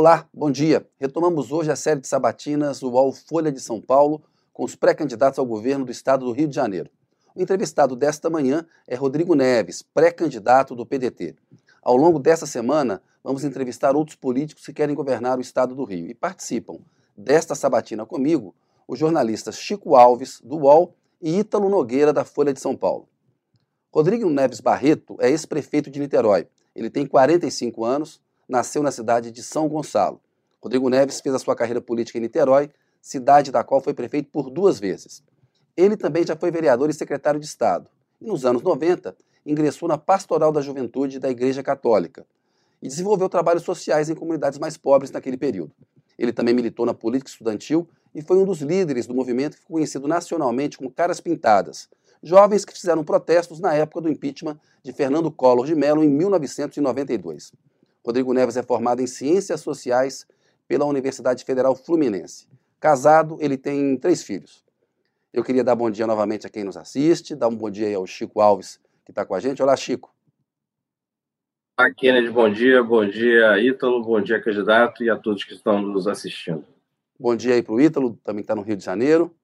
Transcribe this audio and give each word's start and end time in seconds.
Olá, 0.00 0.26
bom 0.32 0.50
dia. 0.50 0.88
Retomamos 0.98 1.52
hoje 1.52 1.70
a 1.70 1.76
série 1.76 2.00
de 2.00 2.08
sabatinas 2.08 2.82
UOL 2.82 3.12
Folha 3.12 3.52
de 3.52 3.60
São 3.60 3.82
Paulo 3.82 4.22
com 4.50 4.64
os 4.64 4.74
pré-candidatos 4.74 5.38
ao 5.38 5.44
governo 5.44 5.84
do 5.84 5.92
estado 5.92 6.24
do 6.24 6.32
Rio 6.32 6.48
de 6.48 6.54
Janeiro. 6.54 6.88
O 7.34 7.42
entrevistado 7.42 7.94
desta 7.94 8.30
manhã 8.30 8.64
é 8.88 8.94
Rodrigo 8.94 9.34
Neves, 9.34 9.82
pré-candidato 9.82 10.74
do 10.74 10.86
PDT. 10.86 11.36
Ao 11.82 11.98
longo 11.98 12.18
dessa 12.18 12.46
semana, 12.46 13.02
vamos 13.22 13.44
entrevistar 13.44 13.94
outros 13.94 14.16
políticos 14.16 14.64
que 14.64 14.72
querem 14.72 14.94
governar 14.94 15.36
o 15.36 15.42
estado 15.42 15.74
do 15.74 15.84
Rio 15.84 16.06
e 16.06 16.14
participam 16.14 16.78
desta 17.14 17.54
sabatina 17.54 18.06
comigo 18.06 18.54
os 18.88 18.98
jornalistas 18.98 19.58
Chico 19.58 19.96
Alves, 19.96 20.40
do 20.42 20.60
UOL, 20.60 20.94
e 21.20 21.40
Ítalo 21.40 21.68
Nogueira, 21.68 22.10
da 22.10 22.24
Folha 22.24 22.54
de 22.54 22.60
São 22.60 22.74
Paulo. 22.74 23.06
Rodrigo 23.92 24.30
Neves 24.30 24.60
Barreto 24.60 25.18
é 25.20 25.28
ex-prefeito 25.28 25.90
de 25.90 26.00
Niterói. 26.00 26.48
Ele 26.74 26.88
tem 26.88 27.04
45 27.04 27.84
anos, 27.84 28.18
nasceu 28.50 28.82
na 28.82 28.90
cidade 28.90 29.30
de 29.30 29.42
São 29.42 29.68
Gonçalo. 29.68 30.20
Rodrigo 30.60 30.90
Neves 30.90 31.20
fez 31.20 31.34
a 31.34 31.38
sua 31.38 31.54
carreira 31.54 31.80
política 31.80 32.18
em 32.18 32.22
Niterói, 32.22 32.70
cidade 33.00 33.50
da 33.50 33.62
qual 33.62 33.80
foi 33.80 33.94
prefeito 33.94 34.28
por 34.30 34.50
duas 34.50 34.78
vezes. 34.78 35.22
Ele 35.76 35.96
também 35.96 36.26
já 36.26 36.36
foi 36.36 36.50
vereador 36.50 36.90
e 36.90 36.92
secretário 36.92 37.38
de 37.38 37.46
Estado. 37.46 37.88
E 38.20 38.26
nos 38.26 38.44
anos 38.44 38.62
90, 38.62 39.16
ingressou 39.46 39.88
na 39.88 39.96
Pastoral 39.96 40.52
da 40.52 40.60
Juventude 40.60 41.18
da 41.18 41.30
Igreja 41.30 41.62
Católica 41.62 42.26
e 42.82 42.88
desenvolveu 42.88 43.28
trabalhos 43.28 43.62
sociais 43.62 44.10
em 44.10 44.14
comunidades 44.14 44.58
mais 44.58 44.76
pobres 44.76 45.10
naquele 45.10 45.36
período. 45.36 45.72
Ele 46.18 46.32
também 46.32 46.52
militou 46.52 46.84
na 46.84 46.92
política 46.92 47.30
estudantil 47.30 47.88
e 48.14 48.20
foi 48.20 48.36
um 48.36 48.44
dos 48.44 48.60
líderes 48.60 49.06
do 49.06 49.14
movimento 49.14 49.54
que 49.54 49.60
ficou 49.60 49.76
conhecido 49.76 50.08
nacionalmente 50.08 50.76
como 50.76 50.90
Caras 50.90 51.20
Pintadas, 51.20 51.88
jovens 52.22 52.64
que 52.64 52.72
fizeram 52.72 53.04
protestos 53.04 53.60
na 53.60 53.72
época 53.72 54.02
do 54.02 54.10
impeachment 54.10 54.58
de 54.82 54.92
Fernando 54.92 55.30
Collor 55.30 55.64
de 55.64 55.74
Mello 55.74 56.02
em 56.02 56.08
1992. 56.08 57.52
Rodrigo 58.04 58.32
Neves 58.32 58.56
é 58.56 58.62
formado 58.62 59.02
em 59.02 59.06
Ciências 59.06 59.60
Sociais 59.60 60.26
pela 60.66 60.84
Universidade 60.84 61.44
Federal 61.44 61.74
Fluminense. 61.76 62.48
Casado, 62.78 63.36
ele 63.40 63.58
tem 63.58 63.96
três 63.96 64.22
filhos. 64.22 64.64
Eu 65.32 65.44
queria 65.44 65.62
dar 65.62 65.74
bom 65.74 65.90
dia 65.90 66.06
novamente 66.06 66.46
a 66.46 66.50
quem 66.50 66.64
nos 66.64 66.76
assiste, 66.76 67.36
dar 67.36 67.48
um 67.48 67.54
bom 67.54 67.70
dia 67.70 67.94
ao 67.96 68.06
Chico 68.06 68.40
Alves, 68.40 68.80
que 69.04 69.12
está 69.12 69.24
com 69.24 69.34
a 69.34 69.40
gente. 69.40 69.62
Olá, 69.62 69.76
Chico. 69.76 70.14
Olá, 71.78 71.92
Kennedy, 71.94 72.30
bom 72.30 72.50
dia. 72.50 72.82
Bom 72.82 73.06
dia, 73.06 73.58
Ítalo. 73.58 74.02
Bom 74.02 74.20
dia, 74.20 74.42
candidato, 74.42 75.04
e 75.04 75.10
a 75.10 75.16
todos 75.16 75.44
que 75.44 75.54
estão 75.54 75.80
nos 75.80 76.08
assistindo. 76.08 76.64
Bom 77.18 77.36
dia 77.36 77.54
aí 77.54 77.62
para 77.62 77.74
o 77.74 77.80
Ítalo, 77.80 78.18
também 78.24 78.40
está 78.40 78.54
no 78.54 78.62
Rio 78.62 78.76
de 78.76 78.84
Janeiro. 78.84 79.34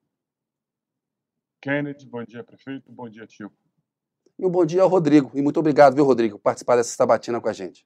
Kennedy, 1.61 2.05
bom 2.05 2.23
dia, 2.23 2.43
prefeito. 2.43 2.91
Bom 2.91 3.07
dia, 3.07 3.25
tio. 3.27 3.51
E 4.37 4.45
um 4.45 4.49
bom 4.49 4.65
dia 4.65 4.81
ao 4.81 4.89
Rodrigo. 4.89 5.31
E 5.33 5.41
muito 5.41 5.59
obrigado, 5.59 5.95
viu, 5.95 6.03
Rodrigo, 6.03 6.37
por 6.37 6.43
participar 6.43 6.75
dessa 6.75 6.95
sabatina 6.95 7.39
com 7.39 7.49
a 7.49 7.53
gente. 7.53 7.85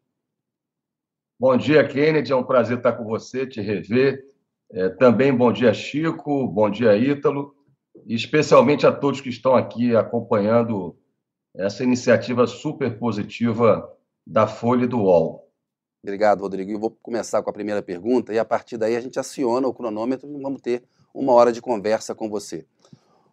Bom 1.41 1.57
dia, 1.57 1.83
Kennedy. 1.87 2.31
É 2.31 2.35
um 2.35 2.43
prazer 2.43 2.77
estar 2.77 2.93
com 2.93 3.03
você, 3.03 3.47
te 3.47 3.59
rever. 3.59 4.23
É, 4.71 4.89
também 4.89 5.35
bom 5.35 5.51
dia, 5.51 5.73
Chico. 5.73 6.47
Bom 6.47 6.69
dia, 6.69 6.95
Ítalo. 6.95 7.55
E 8.05 8.13
especialmente 8.13 8.85
a 8.85 8.91
todos 8.91 9.21
que 9.21 9.29
estão 9.29 9.55
aqui 9.55 9.95
acompanhando 9.95 10.95
essa 11.55 11.83
iniciativa 11.83 12.45
super 12.45 12.95
positiva 12.99 13.91
da 14.23 14.45
Folha 14.45 14.87
do 14.87 14.99
UOL. 14.99 15.49
Obrigado, 16.03 16.41
Rodrigo. 16.41 16.69
Eu 16.69 16.79
vou 16.79 16.91
começar 17.01 17.41
com 17.41 17.49
a 17.49 17.53
primeira 17.53 17.81
pergunta 17.81 18.31
e 18.31 18.37
a 18.37 18.45
partir 18.45 18.77
daí 18.77 18.95
a 18.95 19.01
gente 19.01 19.19
aciona 19.19 19.67
o 19.67 19.73
cronômetro 19.73 20.29
e 20.29 20.39
vamos 20.39 20.61
ter 20.61 20.83
uma 21.11 21.33
hora 21.33 21.51
de 21.51 21.59
conversa 21.59 22.13
com 22.13 22.29
você. 22.29 22.67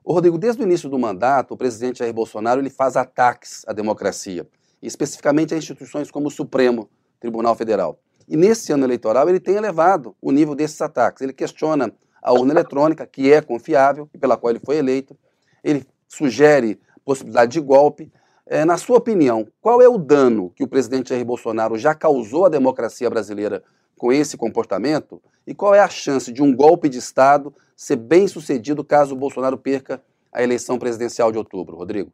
Ô, 0.03 0.15
Rodrigo, 0.15 0.39
desde 0.39 0.63
o 0.63 0.65
início 0.65 0.89
do 0.89 0.99
mandato, 0.99 1.53
o 1.53 1.59
presidente 1.59 1.99
Jair 1.99 2.15
Bolsonaro 2.15 2.59
ele 2.59 2.71
faz 2.71 2.97
ataques 2.97 3.67
à 3.69 3.75
democracia, 3.75 4.49
especificamente 4.81 5.53
a 5.53 5.59
instituições 5.59 6.11
como 6.11 6.29
o 6.29 6.31
Supremo 6.31 6.89
Tribunal 7.21 7.55
Federal. 7.55 7.99
E 8.29 8.37
nesse 8.37 8.73
ano 8.73 8.85
eleitoral 8.85 9.29
ele 9.29 9.41
tem 9.41 9.57
elevado 9.57 10.15
o 10.21 10.31
nível 10.31 10.55
desses 10.55 10.81
ataques. 10.81 11.23
Ele 11.23 11.33
questiona 11.33 11.93
a 12.23 12.33
urna 12.33 12.53
eletrônica, 12.53 13.07
que 13.07 13.33
é 13.33 13.41
confiável 13.41 14.09
e 14.13 14.19
pela 14.19 14.37
qual 14.37 14.51
ele 14.51 14.61
foi 14.65 14.77
eleito. 14.77 15.17
Ele 15.63 15.87
sugere 16.07 16.79
possibilidade 17.05 17.53
de 17.53 17.61
golpe 17.61 18.13
é, 18.51 18.65
na 18.65 18.79
sua 18.79 18.97
opinião, 18.97 19.47
qual 19.61 19.83
é 19.83 19.89
o 19.89 19.99
dano 19.99 20.51
que 20.57 20.65
o 20.65 20.67
presidente 20.67 21.11
Jair 21.11 21.23
Bolsonaro 21.23 21.77
já 21.77 21.95
causou 21.95 22.47
à 22.47 22.49
democracia 22.49 23.11
brasileira 23.11 23.63
com 23.99 24.11
esse 24.11 24.39
comportamento? 24.39 25.21
E 25.47 25.55
qual 25.55 25.75
é 25.75 25.81
a 25.81 25.89
chance 25.89 26.33
de 26.33 26.43
um 26.43 26.55
golpe 26.57 26.89
de 26.89 26.97
Estado 26.97 27.55
ser 27.77 27.97
bem 27.97 28.27
sucedido 28.27 28.83
caso 28.83 29.15
o 29.15 29.19
Bolsonaro 29.19 29.59
perca 29.59 30.03
a 30.33 30.43
eleição 30.43 30.79
presidencial 30.79 31.31
de 31.31 31.37
outubro? 31.37 31.77
Rodrigo. 31.77 32.11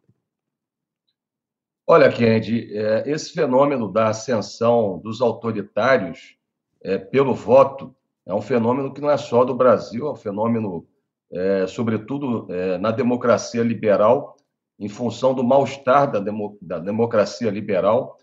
Olha, 1.86 2.10
Kennedy, 2.10 2.74
é, 2.74 3.02
esse 3.06 3.30
fenômeno 3.34 3.92
da 3.92 4.08
ascensão 4.08 4.98
dos 5.04 5.20
autoritários 5.20 6.34
é, 6.82 6.96
pelo 6.96 7.34
voto 7.34 7.94
é 8.24 8.32
um 8.32 8.40
fenômeno 8.40 8.92
que 8.92 9.02
não 9.02 9.10
é 9.10 9.18
só 9.18 9.44
do 9.44 9.54
Brasil, 9.54 10.06
é 10.06 10.10
um 10.10 10.16
fenômeno, 10.16 10.86
é, 11.30 11.66
sobretudo, 11.66 12.48
na 12.80 12.90
democracia 12.90 13.62
liberal, 13.62 14.34
em 14.80 14.88
função 14.88 15.34
do 15.34 15.44
mal-estar 15.44 16.10
da, 16.10 16.24
da, 16.62 16.78
democracia 16.78 17.50
liberal, 17.50 18.16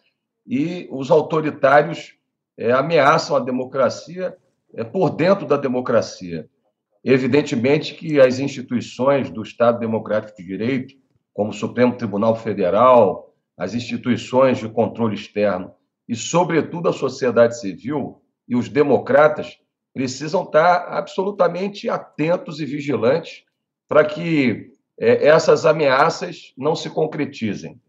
e 0.45 0.88
os 0.91 1.11
autoritários 1.11 2.16
ameaçam 2.75 3.35
a 3.35 3.39
democracia 3.39 4.35
por 4.91 5.11
dentro 5.11 5.45
da 5.45 5.55
democracia. 5.55 6.50
Evidentemente 7.03 7.94
que 7.94 8.19
as 8.19 8.39
instituições 8.39 9.29
do 9.29 9.44
Estado 9.44 9.79
Democrático 9.79 10.41
de 10.41 10.47
Direito, 10.47 10.95
como 11.31 11.51
o 11.51 11.53
Supremo 11.53 11.95
Tribunal 11.95 12.35
Federal, 12.35 13.31
as 13.57 13.73
instituições 13.73 14.57
de 14.59 14.69
controle 14.69 15.16
externo 15.16 15.73
e, 16.07 16.16
sobretudo, 16.16 16.89
a 16.89 16.94
sociedade 16.94 17.59
civil 17.59 18.22
e 18.47 18.56
os 18.56 18.67
democratas 18.67 19.57
precisam 19.94 20.44
estar 20.44 20.88
absolutamente 20.89 21.89
atentos 21.89 22.59
e 22.59 22.66
vigilantes 22.66 23.44
para 23.88 24.06
que 24.06 24.72
é, 25.00 25.28
essas 25.28 25.66
ameaças 25.66 26.53
não 26.57 26.75
se 26.75 26.89
concretizem. 26.89 27.79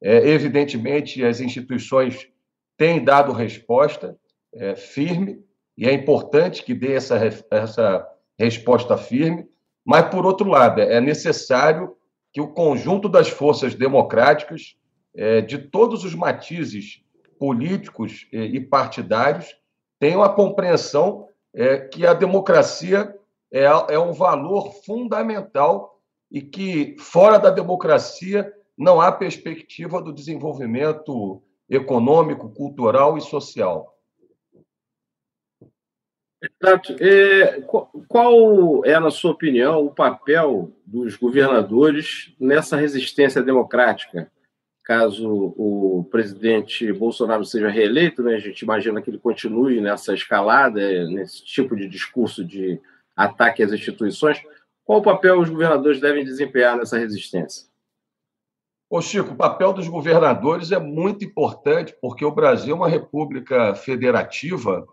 É, 0.00 0.28
evidentemente, 0.28 1.24
as 1.24 1.40
instituições 1.40 2.28
têm 2.76 3.02
dado 3.02 3.32
resposta 3.32 4.16
é, 4.54 4.74
firme, 4.74 5.42
e 5.76 5.86
é 5.86 5.92
importante 5.92 6.62
que 6.62 6.74
dê 6.74 6.94
essa, 6.94 7.16
essa 7.50 8.06
resposta 8.38 8.96
firme, 8.96 9.46
mas, 9.84 10.08
por 10.08 10.26
outro 10.26 10.48
lado, 10.48 10.80
é 10.80 11.00
necessário 11.00 11.96
que 12.32 12.40
o 12.40 12.48
conjunto 12.48 13.08
das 13.08 13.28
forças 13.28 13.74
democráticas, 13.74 14.76
de 15.46 15.58
todos 15.58 16.04
os 16.04 16.14
matizes 16.14 17.02
políticos 17.38 18.26
e 18.32 18.58
partidários, 18.60 19.54
tenham 19.98 20.22
a 20.22 20.32
compreensão 20.34 21.28
é, 21.54 21.78
que 21.78 22.06
a 22.06 22.14
democracia 22.14 23.14
é, 23.52 23.64
é 23.64 23.98
um 23.98 24.12
valor 24.12 24.72
fundamental 24.84 26.00
e 26.30 26.40
que, 26.40 26.96
fora 26.98 27.38
da 27.38 27.50
democracia, 27.50 28.52
não 28.76 29.00
há 29.00 29.12
perspectiva 29.12 30.00
do 30.00 30.12
desenvolvimento 30.12 31.42
econômico, 31.68 32.48
cultural 32.48 33.18
e 33.18 33.20
social. 33.20 33.96
Exato. 36.40 36.96
É, 36.98 37.60
qual 38.08 38.84
é, 38.84 38.98
na 38.98 39.10
sua 39.10 39.30
opinião, 39.30 39.86
o 39.86 39.94
papel 39.94 40.72
dos 40.84 41.14
governadores 41.16 42.34
nessa 42.40 42.76
resistência 42.76 43.42
democrática? 43.42 44.30
Caso 44.84 45.54
o 45.56 46.08
presidente 46.10 46.92
Bolsonaro 46.92 47.44
seja 47.44 47.68
reeleito, 47.68 48.22
né, 48.22 48.34
a 48.34 48.40
gente 48.40 48.62
imagina 48.62 49.00
que 49.00 49.10
ele 49.10 49.18
continue 49.18 49.80
nessa 49.80 50.12
escalada, 50.12 50.80
nesse 51.06 51.44
tipo 51.44 51.76
de 51.76 51.88
discurso 51.88 52.44
de 52.44 52.80
ataque 53.14 53.62
às 53.62 53.72
instituições. 53.72 54.42
Qual 54.84 54.98
o 54.98 55.02
papel 55.02 55.40
os 55.40 55.48
governadores 55.48 56.00
devem 56.00 56.24
desempenhar 56.24 56.76
nessa 56.76 56.98
resistência? 56.98 57.70
Ô 58.90 59.00
Chico, 59.00 59.32
o 59.32 59.36
papel 59.36 59.72
dos 59.72 59.88
governadores 59.88 60.72
é 60.72 60.78
muito 60.78 61.24
importante 61.24 61.96
porque 62.00 62.24
o 62.24 62.34
Brasil 62.34 62.74
é 62.74 62.76
uma 62.76 62.88
república 62.88 63.74
federativa 63.74 64.86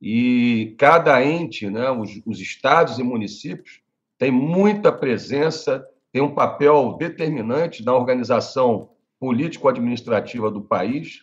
e 0.00 0.74
cada 0.78 1.24
ente, 1.24 1.70
né, 1.70 1.88
os, 1.90 2.20
os 2.26 2.40
estados 2.40 2.98
e 2.98 3.02
municípios, 3.02 3.80
tem 4.18 4.30
muita 4.30 4.92
presença, 4.92 5.86
tem 6.12 6.20
um 6.20 6.34
papel 6.34 6.96
determinante 6.98 7.84
na 7.84 7.94
organização 7.94 8.90
político-administrativa 9.18 10.50
do 10.50 10.60
país. 10.60 11.20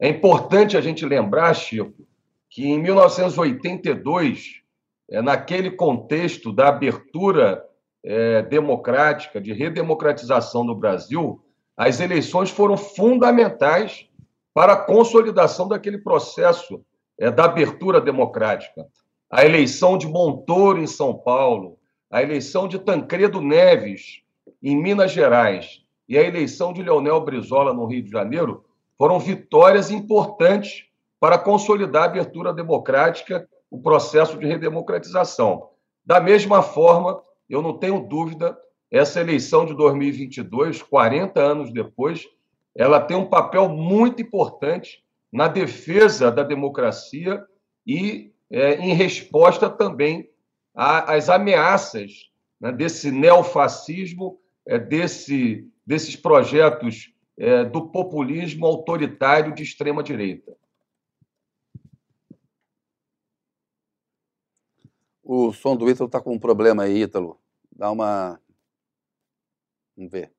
É 0.00 0.08
importante 0.08 0.76
a 0.76 0.80
gente 0.80 1.04
lembrar, 1.04 1.54
Chico, 1.54 2.06
que 2.50 2.66
em 2.66 2.80
1982 2.80 4.62
é, 5.10 5.20
naquele 5.20 5.70
contexto 5.70 6.52
da 6.52 6.68
abertura 6.68 7.64
é, 8.02 8.42
democrática, 8.42 9.40
de 9.40 9.52
redemocratização 9.52 10.64
do 10.64 10.74
Brasil, 10.74 11.42
as 11.76 12.00
eleições 12.00 12.50
foram 12.50 12.76
fundamentais 12.76 14.08
para 14.52 14.74
a 14.74 14.80
consolidação 14.80 15.68
daquele 15.68 15.98
processo 15.98 16.84
é, 17.18 17.30
da 17.30 17.44
abertura 17.44 18.00
democrática. 18.00 18.86
A 19.30 19.44
eleição 19.44 19.98
de 19.98 20.06
Montoro 20.06 20.80
em 20.80 20.86
São 20.86 21.14
Paulo, 21.16 21.78
a 22.10 22.22
eleição 22.22 22.68
de 22.68 22.78
Tancredo 22.78 23.40
Neves 23.40 24.22
em 24.62 24.80
Minas 24.80 25.10
Gerais 25.10 25.83
e 26.08 26.18
a 26.18 26.22
eleição 26.22 26.72
de 26.72 26.82
Leonel 26.82 27.20
Brizola 27.20 27.72
no 27.72 27.86
Rio 27.86 28.02
de 28.02 28.10
Janeiro 28.10 28.64
foram 28.96 29.18
vitórias 29.18 29.90
importantes 29.90 30.86
para 31.18 31.38
consolidar 31.38 32.02
a 32.02 32.06
abertura 32.06 32.52
democrática, 32.52 33.48
o 33.70 33.80
processo 33.80 34.38
de 34.38 34.46
redemocratização. 34.46 35.70
Da 36.04 36.20
mesma 36.20 36.62
forma, 36.62 37.20
eu 37.48 37.62
não 37.62 37.78
tenho 37.78 38.06
dúvida, 38.06 38.56
essa 38.90 39.20
eleição 39.20 39.66
de 39.66 39.74
2022, 39.74 40.82
40 40.82 41.40
anos 41.40 41.72
depois, 41.72 42.28
ela 42.76 43.00
tem 43.00 43.16
um 43.16 43.26
papel 43.26 43.68
muito 43.68 44.22
importante 44.22 45.02
na 45.32 45.48
defesa 45.48 46.30
da 46.30 46.42
democracia 46.42 47.44
e 47.86 48.32
é, 48.50 48.74
em 48.76 48.94
resposta 48.94 49.68
também 49.68 50.30
às 50.74 51.28
ameaças 51.28 52.30
né, 52.60 52.70
desse 52.70 53.10
neofascismo, 53.10 54.38
é, 54.66 54.78
desse, 54.78 55.68
desses 55.86 56.16
projetos 56.16 57.12
é, 57.36 57.64
do 57.64 57.88
populismo 57.88 58.66
autoritário 58.66 59.54
de 59.54 59.62
extrema-direita. 59.62 60.56
O 65.22 65.52
som 65.52 65.74
do 65.74 65.88
Ítalo 65.88 66.06
está 66.06 66.20
com 66.20 66.34
um 66.34 66.38
problema 66.38 66.82
aí, 66.82 67.02
Ítalo. 67.02 67.38
Dá 67.72 67.90
uma. 67.90 68.38
Vamos 69.96 70.12
ver. 70.12 70.30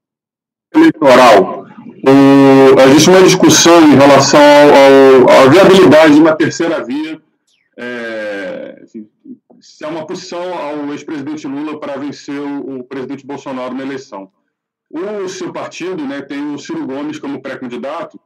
Eleitoral. 0.74 1.66
O, 2.08 2.80
existe 2.82 3.10
uma 3.10 3.24
discussão 3.24 3.82
em 3.88 3.96
relação 3.96 4.40
à 5.28 5.50
viabilidade 5.50 6.14
de 6.14 6.20
uma 6.22 6.36
terceira 6.36 6.84
via. 6.84 7.20
É, 7.78 8.80
assim, 8.84 9.10
se 9.60 9.84
há 9.84 9.90
uma 9.90 10.06
posição 10.06 10.54
ao 10.54 10.94
ex-presidente 10.94 11.48
Lula 11.48 11.80
para 11.80 11.98
vencer 11.98 12.40
o, 12.40 12.80
o, 12.80 12.84
presidente 12.84 13.26
Bolsonaro 13.26 13.74
na 13.74 13.84
eleição. 13.84 14.32
O 14.96 15.28
seu 15.28 15.52
partido 15.52 16.06
né, 16.06 16.22
tem 16.22 16.54
o 16.54 16.58
Ciro 16.58 16.88
Gomes 16.88 17.20
como 17.20 17.42
pré-candidato, 17.42 18.18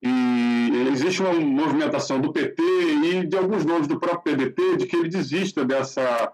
e 0.00 0.88
existe 0.92 1.20
uma 1.20 1.32
movimentação 1.32 2.20
do 2.20 2.32
PT 2.32 2.62
e 2.62 3.26
de 3.26 3.36
alguns 3.36 3.64
nomes 3.64 3.88
do 3.88 3.98
próprio 3.98 4.36
PDT 4.36 4.76
de 4.76 4.86
que 4.86 4.96
ele 4.96 5.08
desista 5.08 5.64
dessa, 5.64 6.32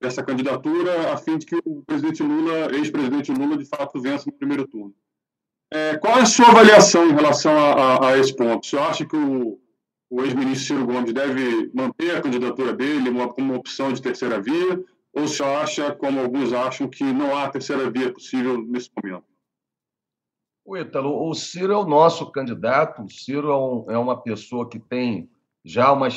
dessa 0.00 0.24
candidatura 0.24 1.12
a 1.12 1.16
fim 1.16 1.38
de 1.38 1.46
que 1.46 1.56
o 1.64 1.82
presidente 1.84 2.22
Lula, 2.22 2.74
ex-presidente 2.74 3.32
Lula, 3.32 3.56
de 3.56 3.64
fato 3.64 4.00
vença 4.00 4.24
no 4.26 4.32
primeiro 4.32 4.66
turno. 4.66 4.94
É, 5.72 5.96
qual 5.98 6.18
é 6.18 6.22
a 6.22 6.26
sua 6.26 6.48
avaliação 6.48 7.08
em 7.08 7.14
relação 7.14 7.52
a, 7.56 7.72
a, 7.72 8.08
a 8.10 8.18
esse 8.18 8.34
ponto? 8.34 8.66
Você 8.66 8.78
acha 8.78 9.04
que 9.04 9.16
o, 9.16 9.60
o 10.10 10.22
ex-ministro 10.22 10.66
Ciro 10.66 10.86
Gomes 10.86 11.12
deve 11.12 11.70
manter 11.74 12.16
a 12.16 12.22
candidatura 12.22 12.72
dele 12.72 13.10
como 13.34 13.54
opção 13.54 13.92
de 13.92 14.02
terceira 14.02 14.40
via? 14.40 14.82
Ou 15.14 15.26
você 15.26 15.42
acha, 15.42 15.94
como 15.94 16.20
alguns 16.20 16.52
acham, 16.52 16.88
que 16.88 17.04
não 17.04 17.36
há 17.36 17.48
terceira 17.48 17.90
via 17.90 18.12
possível 18.12 18.60
nesse 18.62 18.90
momento? 18.96 19.24
O 20.64 20.76
Ítalo, 20.76 21.28
o 21.28 21.34
Ciro 21.34 21.72
é 21.72 21.76
o 21.76 21.86
nosso 21.86 22.30
candidato. 22.30 23.02
O 23.02 23.10
Ciro 23.10 23.50
é, 23.50 23.56
um, 23.56 23.86
é 23.90 23.98
uma 23.98 24.20
pessoa 24.20 24.68
que 24.68 24.78
tem 24.78 25.30
já 25.64 25.90
uma 25.92 26.08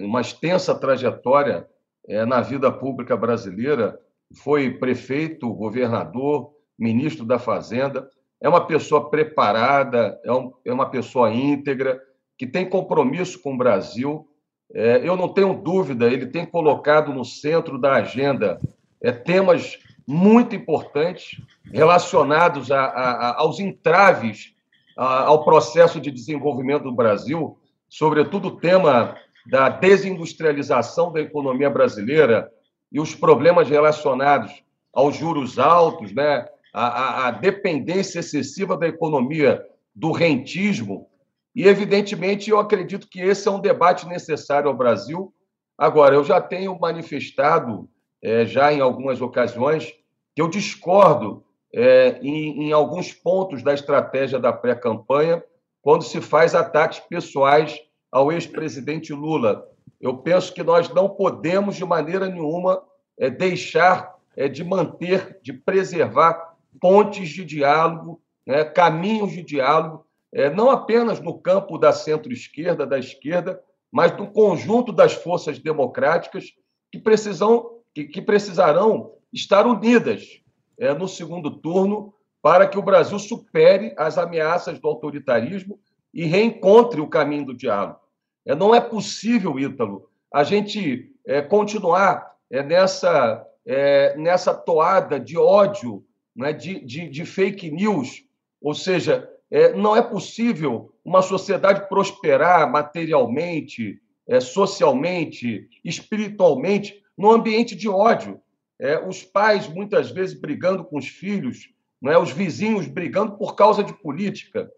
uma 0.00 0.20
extensa 0.20 0.74
trajetória 0.74 1.68
é, 2.08 2.24
na 2.24 2.40
vida 2.40 2.70
pública 2.72 3.16
brasileira. 3.16 3.98
Foi 4.42 4.76
prefeito, 4.76 5.52
governador, 5.54 6.52
ministro 6.76 7.24
da 7.24 7.38
Fazenda. 7.38 8.10
É 8.40 8.48
uma 8.48 8.66
pessoa 8.66 9.08
preparada, 9.08 10.20
é, 10.24 10.32
um, 10.32 10.52
é 10.64 10.72
uma 10.72 10.90
pessoa 10.90 11.32
íntegra, 11.32 12.02
que 12.36 12.46
tem 12.46 12.68
compromisso 12.68 13.40
com 13.40 13.54
o 13.54 13.58
Brasil. 13.58 14.28
É, 14.74 15.06
eu 15.06 15.16
não 15.16 15.28
tenho 15.28 15.54
dúvida, 15.54 16.06
ele 16.06 16.26
tem 16.26 16.46
colocado 16.46 17.12
no 17.12 17.24
centro 17.24 17.78
da 17.78 17.94
agenda 17.94 18.60
é, 19.02 19.12
temas 19.12 19.78
muito 20.06 20.56
importantes 20.56 21.40
relacionados 21.72 22.70
a, 22.70 22.84
a, 22.84 23.40
aos 23.40 23.60
entraves 23.60 24.54
a, 24.96 25.24
ao 25.24 25.44
processo 25.44 26.00
de 26.00 26.10
desenvolvimento 26.10 26.84
do 26.84 26.94
Brasil, 26.94 27.58
sobretudo 27.88 28.48
o 28.48 28.56
tema 28.56 29.16
da 29.46 29.68
desindustrialização 29.68 31.12
da 31.12 31.20
economia 31.20 31.68
brasileira 31.68 32.50
e 32.90 33.00
os 33.00 33.14
problemas 33.14 33.68
relacionados 33.68 34.62
aos 34.92 35.16
juros 35.16 35.58
altos, 35.58 36.12
né, 36.12 36.46
a, 36.72 37.28
a 37.28 37.30
dependência 37.30 38.20
excessiva 38.20 38.76
da 38.76 38.86
economia 38.86 39.62
do 39.94 40.12
rentismo. 40.12 41.08
E, 41.54 41.66
evidentemente, 41.66 42.50
eu 42.50 42.58
acredito 42.58 43.08
que 43.08 43.20
esse 43.20 43.46
é 43.46 43.50
um 43.50 43.60
debate 43.60 44.06
necessário 44.06 44.68
ao 44.68 44.76
Brasil. 44.76 45.32
Agora, 45.76 46.14
eu 46.14 46.24
já 46.24 46.40
tenho 46.40 46.78
manifestado 46.78 47.88
é, 48.22 48.46
já 48.46 48.72
em 48.72 48.80
algumas 48.80 49.20
ocasiões, 49.20 49.92
que 50.34 50.40
eu 50.40 50.48
discordo 50.48 51.44
é, 51.74 52.18
em, 52.22 52.68
em, 52.68 52.72
alguns 52.72 53.12
pontos 53.12 53.62
da 53.62 53.74
estratégia 53.74 54.38
da 54.38 54.52
pré-campanha, 54.52 55.42
quando 55.82 56.04
se 56.04 56.20
faz 56.20 56.54
ataques 56.54 57.00
pessoais 57.00 57.78
ao 58.10 58.30
ex-presidente 58.30 59.12
Lula. 59.12 59.66
Eu 60.00 60.16
penso 60.18 60.54
que 60.54 60.62
nós 60.62 60.88
não 60.90 61.08
podemos, 61.08 61.76
de 61.76 61.84
maneira 61.84 62.28
nenhuma, 62.28 62.82
é, 63.18 63.28
deixar 63.28 64.14
é, 64.36 64.48
de 64.48 64.62
manter, 64.62 65.38
de 65.42 65.52
preservar 65.52 66.56
pontes 66.80 67.28
de 67.28 67.44
diálogo, 67.44 68.20
né, 68.46 68.64
caminhos 68.64 69.32
de 69.32 69.42
diálogo, 69.42 70.06
é, 70.32 70.48
não 70.48 70.70
apenas 70.70 71.20
no 71.20 71.38
campo 71.38 71.76
da 71.76 71.92
centro-esquerda, 71.92 72.86
da 72.86 72.98
esquerda, 72.98 73.62
mas 73.90 74.16
no 74.16 74.30
conjunto 74.32 74.92
das 74.92 75.12
forças 75.12 75.58
democráticas 75.58 76.46
que 76.90 76.98
precisam 76.98 77.82
que, 77.94 78.04
que 78.04 78.22
precisarão 78.22 79.12
estar 79.32 79.66
unidas 79.66 80.40
é, 80.78 80.94
no 80.94 81.06
segundo 81.06 81.50
turno 81.50 82.14
para 82.40 82.66
que 82.66 82.78
o 82.78 82.82
Brasil 82.82 83.18
supere 83.18 83.94
as 83.96 84.18
ameaças 84.18 84.78
do 84.80 84.88
autoritarismo 84.88 85.78
e 86.12 86.24
reencontre 86.24 87.00
o 87.00 87.08
caminho 87.08 87.46
do 87.46 87.54
diálogo. 87.54 88.00
É, 88.44 88.54
não 88.54 88.74
é 88.74 88.80
possível, 88.80 89.58
Ítalo, 89.58 90.08
a 90.32 90.42
gente 90.42 91.14
é, 91.26 91.40
continuar 91.40 92.34
é, 92.50 92.62
nessa, 92.62 93.46
é, 93.64 94.16
nessa 94.16 94.52
toada 94.52 95.20
de 95.20 95.38
ódio, 95.38 96.04
né, 96.34 96.52
de, 96.52 96.80
de, 96.80 97.08
de 97.08 97.24
fake 97.24 97.70
news, 97.70 98.24
ou 98.60 98.74
seja, 98.74 99.28
é, 99.52 99.74
não 99.74 99.94
é 99.94 100.00
possível 100.00 100.94
uma 101.04 101.20
sociedade 101.20 101.86
prosperar 101.86 102.72
materialmente, 102.72 104.00
é, 104.26 104.40
socialmente, 104.40 105.68
espiritualmente, 105.84 107.02
no 107.16 107.30
ambiente 107.30 107.76
de 107.76 107.86
ódio. 107.86 108.40
É, 108.80 109.06
os 109.06 109.22
pais, 109.22 109.68
muitas 109.68 110.10
vezes, 110.10 110.40
brigando 110.40 110.82
com 110.82 110.96
os 110.96 111.06
filhos, 111.06 111.68
é? 112.10 112.16
os 112.16 112.30
vizinhos 112.30 112.88
brigando 112.88 113.36
por 113.36 113.54
causa 113.54 113.84
de 113.84 113.92
política. 113.92 114.72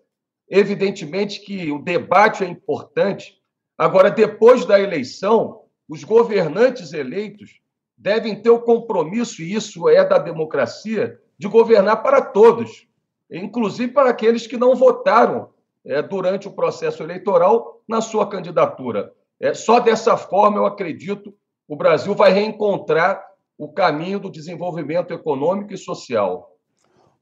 Evidentemente 0.50 1.40
que 1.40 1.70
o 1.70 1.78
debate 1.78 2.42
é 2.42 2.48
importante. 2.48 3.40
Agora, 3.78 4.10
depois 4.10 4.64
da 4.64 4.80
eleição, 4.80 5.62
os 5.88 6.02
governantes 6.02 6.92
eleitos 6.92 7.60
devem 7.96 8.42
ter 8.42 8.50
o 8.50 8.60
compromisso, 8.60 9.40
e 9.40 9.54
isso 9.54 9.88
é 9.88 10.04
da 10.04 10.18
democracia, 10.18 11.16
de 11.38 11.46
governar 11.46 12.02
para 12.02 12.20
todos, 12.20 12.88
inclusive 13.38 13.92
para 13.92 14.10
aqueles 14.10 14.46
que 14.46 14.56
não 14.56 14.74
votaram 14.74 15.50
é, 15.84 16.00
durante 16.00 16.48
o 16.48 16.52
processo 16.52 17.02
eleitoral 17.02 17.82
na 17.86 18.00
sua 18.00 18.28
candidatura. 18.28 19.12
É, 19.40 19.52
só 19.52 19.80
dessa 19.80 20.16
forma, 20.16 20.58
eu 20.58 20.66
acredito, 20.66 21.34
o 21.68 21.76
Brasil 21.76 22.14
vai 22.14 22.32
reencontrar 22.32 23.24
o 23.58 23.68
caminho 23.72 24.18
do 24.18 24.30
desenvolvimento 24.30 25.12
econômico 25.12 25.72
e 25.72 25.78
social. 25.78 26.50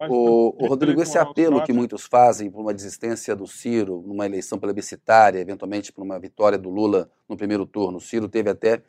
O, 0.08 0.64
o, 0.64 0.66
Rodrigo, 0.66 1.00
esse 1.00 1.16
apelo 1.16 1.62
que 1.62 1.72
muitos 1.72 2.06
fazem 2.06 2.50
por 2.50 2.60
uma 2.60 2.74
desistência 2.74 3.36
do 3.36 3.46
Ciro 3.46 4.02
numa 4.04 4.26
eleição 4.26 4.58
plebiscitária, 4.58 5.38
eventualmente 5.38 5.92
por 5.92 6.02
uma 6.02 6.18
vitória 6.18 6.58
do 6.58 6.70
Lula 6.70 7.08
no 7.28 7.36
primeiro 7.36 7.64
turno, 7.64 7.98
o 7.98 8.00
Ciro 8.00 8.28
teve 8.28 8.50
até 8.50 8.82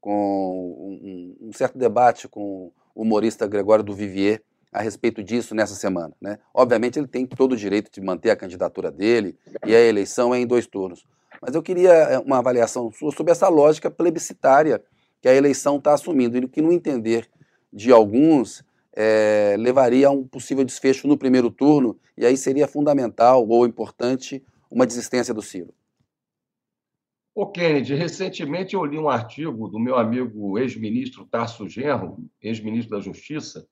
com 0.00 1.36
um, 1.40 1.48
um 1.48 1.52
certo 1.52 1.78
debate 1.78 2.28
com 2.28 2.72
o 2.94 3.02
humorista 3.02 3.46
Gregório 3.46 3.84
do 3.84 3.94
Vivier 3.94 4.42
a 4.72 4.80
respeito 4.80 5.22
disso 5.22 5.54
nessa 5.54 5.74
semana. 5.74 6.14
Né? 6.20 6.38
Obviamente 6.54 6.98
ele 6.98 7.06
tem 7.06 7.26
todo 7.26 7.52
o 7.52 7.56
direito 7.56 7.90
de 7.92 8.00
manter 8.00 8.30
a 8.30 8.36
candidatura 8.36 8.90
dele 8.90 9.36
e 9.66 9.74
a 9.74 9.80
eleição 9.80 10.34
é 10.34 10.40
em 10.40 10.46
dois 10.46 10.66
turnos. 10.66 11.04
Mas 11.40 11.54
eu 11.54 11.62
queria 11.62 11.92
eh, 11.92 12.18
uma 12.18 12.38
avaliação 12.38 12.90
sua 12.90 13.12
sobre 13.12 13.32
essa 13.32 13.48
lógica 13.48 13.90
plebiscitária 13.90 14.82
que 15.20 15.28
a 15.28 15.34
eleição 15.34 15.76
está 15.76 15.92
assumindo 15.92 16.36
e 16.36 16.48
que, 16.48 16.62
no 16.62 16.72
entender 16.72 17.28
de 17.72 17.92
alguns, 17.92 18.64
é, 18.94 19.56
levaria 19.58 20.08
a 20.08 20.10
um 20.10 20.26
possível 20.26 20.64
desfecho 20.64 21.06
no 21.06 21.16
primeiro 21.16 21.50
turno, 21.50 21.98
e 22.16 22.26
aí 22.26 22.36
seria 22.36 22.68
fundamental 22.68 23.46
ou 23.48 23.66
importante 23.66 24.44
uma 24.70 24.86
desistência 24.86 25.32
do 25.32 25.42
Ciro. 25.42 25.72
Ô, 27.34 27.46
Kennedy, 27.46 27.94
recentemente 27.94 28.74
eu 28.74 28.84
li 28.84 28.98
um 28.98 29.08
artigo 29.08 29.68
do 29.68 29.78
meu 29.78 29.96
amigo 29.96 30.58
ex-ministro 30.58 31.24
Tarso 31.24 31.66
Genro, 31.66 32.18
ex-ministro 32.42 32.90
da 32.90 33.00
Justiça, 33.02 33.66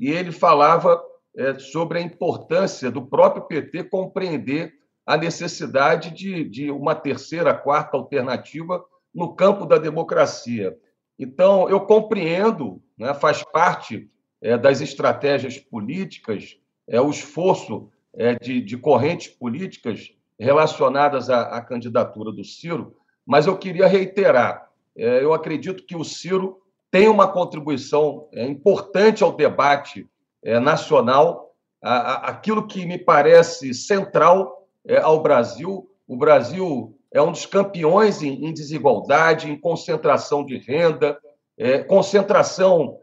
e 0.00 0.10
ele 0.10 0.32
falava 0.32 1.00
é, 1.36 1.58
sobre 1.58 1.98
a 1.98 2.02
importância 2.02 2.90
do 2.90 3.02
próprio 3.02 3.42
PT 3.42 3.84
compreender 3.84 4.74
a 5.06 5.16
necessidade 5.16 6.10
de, 6.10 6.42
de 6.42 6.70
uma 6.70 6.94
terceira, 6.94 7.54
quarta 7.54 7.98
alternativa 7.98 8.82
no 9.14 9.34
campo 9.34 9.66
da 9.66 9.76
democracia. 9.76 10.76
Então, 11.18 11.68
eu 11.68 11.80
compreendo, 11.80 12.82
né, 12.96 13.12
faz 13.12 13.42
parte 13.42 14.10
é, 14.40 14.56
das 14.56 14.80
estratégias 14.80 15.58
políticas, 15.58 16.56
é, 16.88 16.98
o 16.98 17.10
esforço 17.10 17.90
é, 18.14 18.34
de, 18.34 18.62
de 18.62 18.78
correntes 18.78 19.28
políticas 19.28 20.12
relacionadas 20.38 21.28
à, 21.28 21.42
à, 21.42 21.60
candidatura 21.60 22.32
do 22.32 22.42
Ciro, 22.42 22.96
mas 23.26 23.46
eu 23.46 23.58
queria 23.58 23.86
reiterar. 23.86 24.70
É, 24.96 25.22
eu 25.22 25.34
acredito 25.34 25.84
que 25.84 25.94
o 25.94 26.04
Ciro 26.04 26.62
tem 26.90 27.08
uma 27.08 27.28
contribuição 27.28 28.28
é, 28.32 28.44
importante 28.46 29.22
ao 29.22 29.32
debate 29.32 30.08
é, 30.42 30.58
nacional, 30.58 31.54
aquilo 31.82 32.66
que 32.66 32.84
me 32.84 32.98
parece 32.98 33.72
central 33.72 34.68
é, 34.86 34.98
ao 34.98 35.22
Brasil. 35.22 35.88
O 36.06 36.16
Brasil 36.16 36.94
é 37.12 37.22
um 37.22 37.32
dos 37.32 37.46
campeões 37.46 38.22
em, 38.22 38.52
desigualdade, 38.52 39.50
em 39.50 39.58
concentração 39.58 40.44
de 40.44 40.58
renda, 40.58 41.18
concentração 41.88 42.98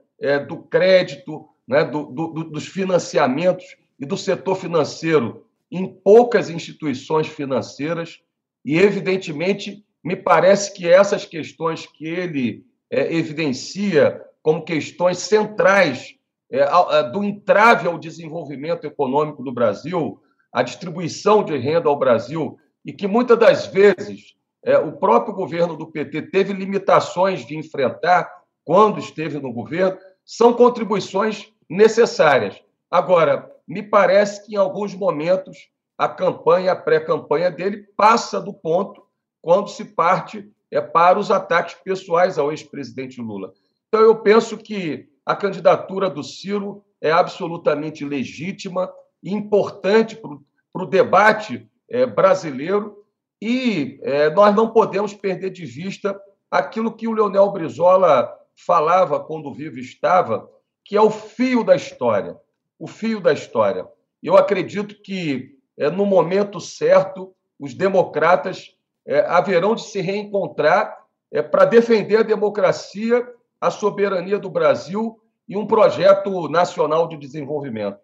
do 0.47 0.57
crédito, 0.63 1.47
né, 1.67 1.83
do, 1.83 2.05
do, 2.05 2.43
dos 2.45 2.67
financiamentos 2.67 3.65
e 3.99 4.05
do 4.05 4.15
setor 4.15 4.55
financeiro 4.55 5.45
em 5.71 5.87
poucas 5.87 6.49
instituições 6.49 7.27
financeiras. 7.27 8.19
E, 8.63 8.77
evidentemente, 8.77 9.83
me 10.03 10.15
parece 10.15 10.73
que 10.73 10.87
essas 10.87 11.25
questões 11.25 11.85
que 11.85 12.05
ele 12.05 12.66
é, 12.91 13.13
evidencia 13.13 14.21
como 14.41 14.63
questões 14.63 15.19
centrais 15.19 16.15
é, 16.49 16.65
do 17.11 17.23
entrave 17.23 17.87
ao 17.87 17.97
desenvolvimento 17.97 18.85
econômico 18.85 19.43
do 19.43 19.53
Brasil, 19.53 20.21
a 20.51 20.63
distribuição 20.63 21.43
de 21.43 21.57
renda 21.57 21.89
ao 21.89 21.99
Brasil, 21.99 22.57
e 22.85 22.93
que 22.93 23.05
muitas 23.07 23.37
das 23.37 23.67
vezes 23.67 24.35
é, 24.63 24.77
o 24.77 24.93
próprio 24.93 25.33
governo 25.33 25.75
do 25.75 25.91
PT 25.91 26.23
teve 26.23 26.53
limitações 26.53 27.45
de 27.45 27.57
enfrentar 27.57 28.31
quando 28.63 28.99
esteve 28.99 29.39
no 29.39 29.53
governo, 29.53 29.97
são 30.25 30.53
contribuições 30.53 31.53
necessárias. 31.69 32.61
Agora, 32.91 33.49
me 33.67 33.81
parece 33.81 34.45
que 34.45 34.55
em 34.55 34.57
alguns 34.57 34.93
momentos 34.93 35.69
a 35.97 36.07
campanha, 36.07 36.73
a 36.73 36.75
pré-campanha 36.75 37.49
dele 37.49 37.85
passa 37.95 38.39
do 38.39 38.53
ponto 38.53 39.01
quando 39.41 39.69
se 39.69 39.85
parte 39.85 40.49
é, 40.71 40.81
para 40.81 41.19
os 41.19 41.31
ataques 41.31 41.75
pessoais 41.75 42.37
ao 42.37 42.51
ex-presidente 42.51 43.21
Lula. 43.21 43.53
Então, 43.87 44.01
eu 44.01 44.15
penso 44.17 44.57
que 44.57 45.09
a 45.25 45.35
candidatura 45.35 46.09
do 46.09 46.23
Ciro 46.23 46.83
é 47.01 47.11
absolutamente 47.11 48.03
legítima 48.03 48.91
importante 49.23 50.15
para 50.15 50.83
o 50.83 50.85
debate 50.85 51.69
é, 51.89 52.05
brasileiro 52.05 53.03
e 53.41 53.99
é, 54.01 54.29
nós 54.29 54.55
não 54.55 54.71
podemos 54.71 55.13
perder 55.13 55.51
de 55.51 55.65
vista 55.65 56.19
aquilo 56.49 56.95
que 56.95 57.07
o 57.07 57.13
Leonel 57.13 57.51
Brizola 57.51 58.33
falava 58.65 59.19
quando 59.19 59.53
vivo 59.53 59.77
estava, 59.77 60.49
que 60.83 60.95
é 60.95 61.01
o 61.01 61.11
fio 61.11 61.63
da 61.63 61.75
história. 61.75 62.37
O 62.79 62.87
fio 62.87 63.19
da 63.19 63.33
história. 63.33 63.87
Eu 64.21 64.35
acredito 64.35 65.01
que, 65.01 65.55
é, 65.77 65.89
no 65.89 66.05
momento 66.05 66.59
certo, 66.59 67.35
os 67.59 67.73
democratas 67.73 68.76
é, 69.07 69.21
haverão 69.21 69.73
de 69.73 69.83
se 69.83 70.01
reencontrar 70.01 70.95
é, 71.31 71.41
para 71.41 71.65
defender 71.65 72.17
a 72.17 72.23
democracia, 72.23 73.25
a 73.59 73.71
soberania 73.71 74.37
do 74.37 74.49
Brasil 74.49 75.19
e 75.47 75.55
um 75.55 75.65
projeto 75.65 76.49
nacional 76.49 77.07
de 77.07 77.17
desenvolvimento. 77.17 77.99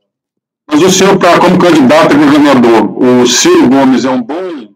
Mas 0.66 0.82
o 0.82 0.90
senhor, 0.90 1.20
pra, 1.20 1.40
como 1.40 1.60
candidato 1.60 2.14
a 2.14 2.18
governador, 2.18 2.98
o 2.98 3.28
Ciro 3.28 3.70
Gomes 3.70 4.06
é 4.06 4.10
um 4.10 4.22
bom 4.22 4.74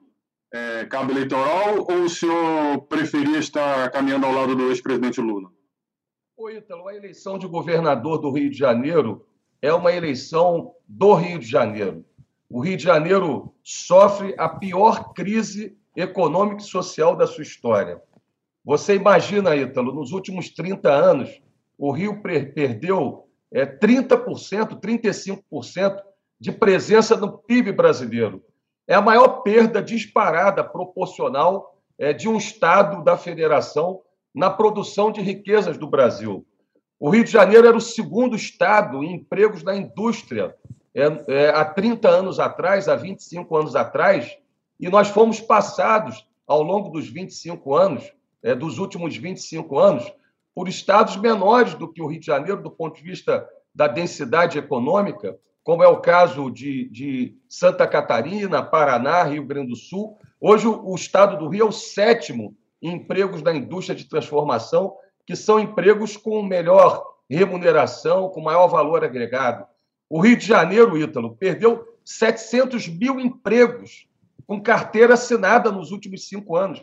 é, 0.54 0.86
cabo 0.86 1.12
eleitoral 1.12 1.86
ou 1.90 2.04
o 2.04 2.10
senhor 2.10 2.82
preferia 2.90 3.40
estar 3.40 3.90
caminhando 3.92 4.26
ao 4.26 4.34
lado 4.34 4.56
do 4.56 4.70
ex-presidente 4.70 5.22
Lula? 5.22 5.50
Ô, 6.36 6.50
Ítalo, 6.50 6.88
a 6.88 6.96
eleição 6.96 7.38
de 7.38 7.48
governador 7.48 8.20
do 8.20 8.32
Rio 8.32 8.50
de 8.50 8.58
Janeiro 8.58 9.26
é 9.62 9.74
uma 9.74 9.92
eleição 9.92 10.74
do 10.88 11.14
Rio 11.14 11.40
de 11.40 11.48
Janeiro. 11.48 12.06
O 12.50 12.60
Rio 12.60 12.78
de 12.78 12.84
Janeiro 12.84 13.54
sofre 13.64 14.36
a 14.38 14.48
pior 14.48 15.14
crise 15.14 15.76
econômica 15.98 16.62
e 16.62 16.66
social 16.66 17.16
da 17.16 17.26
sua 17.26 17.42
história. 17.42 18.00
Você 18.64 18.96
imagina, 18.96 19.56
Ítalo, 19.56 19.92
nos 19.92 20.12
últimos 20.12 20.50
30 20.50 20.90
anos, 20.90 21.42
o 21.78 21.92
Rio 21.92 22.22
perdeu 22.22 23.28
é, 23.52 23.66
30%, 23.66 24.80
35% 24.80 26.02
de 26.40 26.52
presença 26.52 27.18
no 27.18 27.38
PIB 27.40 27.72
brasileiro. 27.72 28.44
É 28.88 28.94
a 28.94 29.02
maior 29.02 29.42
perda 29.42 29.82
disparada 29.82 30.64
proporcional 30.64 31.76
é, 31.98 32.14
de 32.14 32.30
um 32.30 32.38
Estado 32.38 33.04
da 33.04 33.18
federação 33.18 34.02
na 34.34 34.52
produção 34.52 35.12
de 35.12 35.20
riquezas 35.20 35.78
do 35.78 35.88
Brasil. 35.88 36.46
O 37.00 37.10
Rio 37.10 37.24
de 37.24 37.32
Janeiro 37.32 37.68
era 37.68 37.78
o 37.78 37.82
segundo 37.82 38.36
estado 38.36 39.04
em 39.04 39.16
empregos 39.16 39.64
na 39.64 39.76
indústria 39.76 40.56
é, 40.94 41.06
é, 41.28 41.50
há 41.50 41.64
30 41.64 42.08
anos 42.10 42.40
atrás, 42.40 42.88
há 42.88 42.96
25 42.96 43.56
anos 43.56 43.76
atrás, 43.76 44.36
e 44.80 44.90
nós 44.90 45.10
fomos 45.10 45.40
passados 45.40 46.28
ao 46.46 46.62
longo 46.62 46.90
dos 46.90 47.10
25 47.10 47.76
anos, 47.76 48.12
é, 48.42 48.56
dos 48.56 48.78
últimos 48.78 49.18
25 49.18 49.78
anos, 49.78 50.12
por 50.54 50.68
estados 50.68 51.18
menores 51.18 51.74
do 51.76 51.92
que 51.92 52.02
o 52.02 52.08
Rio 52.08 52.20
de 52.20 52.26
Janeiro, 52.26 52.62
do 52.62 52.72
ponto 52.72 52.96
de 52.96 53.04
vista 53.04 53.48
da 53.74 53.88
densidade 53.88 54.58
econômica, 54.58 55.38
como 55.64 55.84
é 55.84 55.88
o 55.88 56.00
caso 56.00 56.50
de, 56.50 56.90
de 56.90 57.38
Santa 57.50 57.86
Catarina, 57.86 58.64
Paraná, 58.64 59.24
Rio 59.24 59.46
Grande 59.46 59.72
do 59.72 59.76
Sul. 59.76 60.18
Hoje, 60.40 60.66
o, 60.66 60.96
estado 60.96 61.38
do 61.38 61.50
Rio 61.50 61.66
é 61.66 61.70
o 61.70 61.72
sétimo 61.72 62.56
em 62.82 62.94
empregos 62.94 63.42
na 63.42 63.54
indústria 63.54 63.96
de 63.96 64.06
transformação, 64.06 64.96
que 65.26 65.36
são 65.36 65.60
empregos 65.60 66.16
com 66.16 66.42
melhor 66.42 67.06
remuneração, 67.30 68.30
com 68.30 68.40
maior 68.40 68.68
valor 68.68 69.04
agregado. 69.04 69.66
O 70.10 70.22
Rio 70.22 70.38
de 70.38 70.46
Janeiro, 70.46 70.98
Ítalo, 70.98 71.36
perdeu 71.36 71.86
700 72.06 72.88
mil 72.88 73.20
empregos 73.20 74.07
com 74.48 74.62
carteira 74.62 75.16
assinada 75.16 75.70
nos 75.70 75.92
últimos 75.92 76.28
cinco 76.28 76.56
anos. 76.56 76.82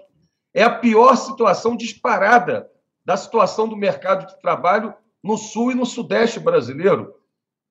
É 0.53 0.63
a 0.63 0.71
pior 0.71 1.17
situação 1.17 1.75
disparada 1.75 2.71
da 3.05 3.17
situação 3.17 3.67
do 3.67 3.77
mercado 3.77 4.27
de 4.27 4.41
trabalho 4.41 4.95
no 5.23 5.39
sul 5.39 5.73
e 5.73 5.75
no 5.75 5.87
sudeste 5.87 6.39
brasileiro. 6.39 7.15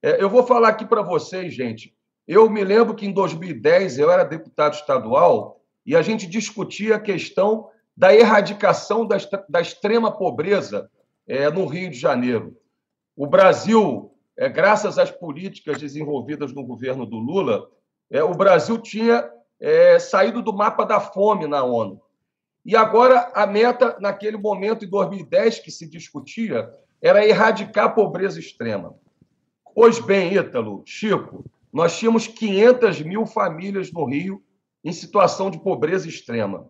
É, 0.02 0.22
eu 0.22 0.30
vou 0.30 0.44
falar 0.44 0.70
aqui 0.70 0.86
para 0.86 1.04
vocês, 1.04 1.54
gente. 1.54 1.96
Eu 2.28 2.50
me 2.50 2.64
lembro 2.64 2.96
que 2.96 3.06
em 3.06 3.12
2010 3.12 4.00
eu 4.00 4.12
era 4.12 4.24
deputado 4.24 4.74
estadual 4.74 5.62
e 5.86 5.96
a 5.96 6.02
gente 6.02 6.26
discutia 6.26 6.96
a 6.96 7.00
questão 7.00 7.70
da 7.96 8.14
erradicação 8.14 9.06
da, 9.06 9.18
da 9.48 9.62
extrema 9.62 10.12
pobreza 10.12 10.90
é, 11.28 11.50
no 11.50 11.66
Rio 11.66 11.92
de 11.92 11.98
Janeiro. 11.98 12.58
O 13.16 13.28
Brasil, 13.28 14.12
é, 14.36 14.50
graças 14.50 14.98
às 14.98 15.12
políticas 15.12 15.78
desenvolvidas 15.78 16.52
no 16.54 16.64
governo 16.64 17.06
do 17.06 17.18
Lula, 17.18 17.70
é, 18.10 18.24
o 18.24 18.34
Brasil 18.34 18.78
tinha 18.80 19.30
é, 19.60 20.00
saído 20.00 20.42
do 20.42 20.54
mapa 20.54 20.86
da 20.86 21.00
fome 21.00 21.48
na 21.48 21.64
ONU. 21.64 22.02
E 22.66 22.76
agora 22.76 23.32
a 23.36 23.46
meta, 23.46 23.98
naquele 24.00 24.38
momento, 24.38 24.86
em 24.86 24.90
2010, 24.90 25.60
que 25.60 25.72
se 25.72 25.88
discutia, 25.88 26.70
era 27.02 27.26
erradicar 27.28 27.86
a 27.86 27.90
pobreza 27.90 28.40
extrema. 28.40 28.96
Pois 29.76 30.00
bem, 30.00 30.34
Ítalo, 30.34 30.84
Chico, 30.86 31.44
nós 31.72 31.98
tínhamos 31.98 32.28
500 32.28 33.02
mil 33.02 33.26
famílias 33.26 33.92
no 33.92 34.06
Rio 34.06 34.42
em 34.84 34.94
situação 34.94 35.50
de 35.50 35.60
pobreza 35.60 36.08
extrema. 36.08 36.70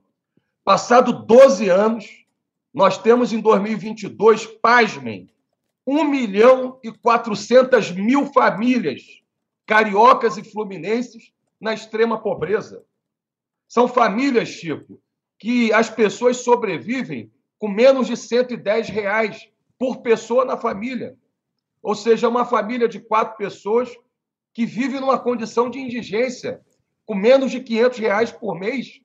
Passado 0.64 1.26
12 1.26 1.70
anos, 1.70 2.26
nós 2.74 2.98
temos 2.98 3.34
em 3.34 3.40
2022, 3.40 4.46
pasmem, 4.46 5.30
1 5.86 6.04
milhão 6.06 6.80
e 6.84 6.92
400 6.92 7.92
mil 7.92 8.28
famílias 8.28 9.02
cariocas 9.66 10.38
e 10.38 10.44
fluminenses 10.44 11.34
na 11.64 11.74
extrema 11.74 12.22
pobreza. 12.22 12.84
São 13.68 13.88
famílias, 13.88 14.50
Chico, 14.50 15.02
que 15.40 15.72
as 15.74 15.90
pessoas 15.90 16.38
sobrevivem 16.38 17.32
com 17.58 17.70
menos 17.70 18.08
de 18.08 18.18
110 18.18 18.90
reais 18.90 19.50
por 19.80 20.02
pessoa 20.02 20.44
na 20.44 20.58
família. 20.58 21.16
Ou 21.82 21.96
seja, 21.96 22.28
uma 22.28 22.46
família 22.46 22.88
de 22.88 23.00
quatro 23.00 23.38
pessoas 23.38 23.90
que 24.54 24.66
vive 24.66 25.00
numa 25.00 25.18
condição 25.18 25.70
de 25.70 25.80
indigência, 25.80 26.62
com 27.06 27.16
menos 27.16 27.52
de 27.52 27.62
500 27.62 28.00
reais 28.00 28.32
por 28.32 28.60
mês. 28.60 29.02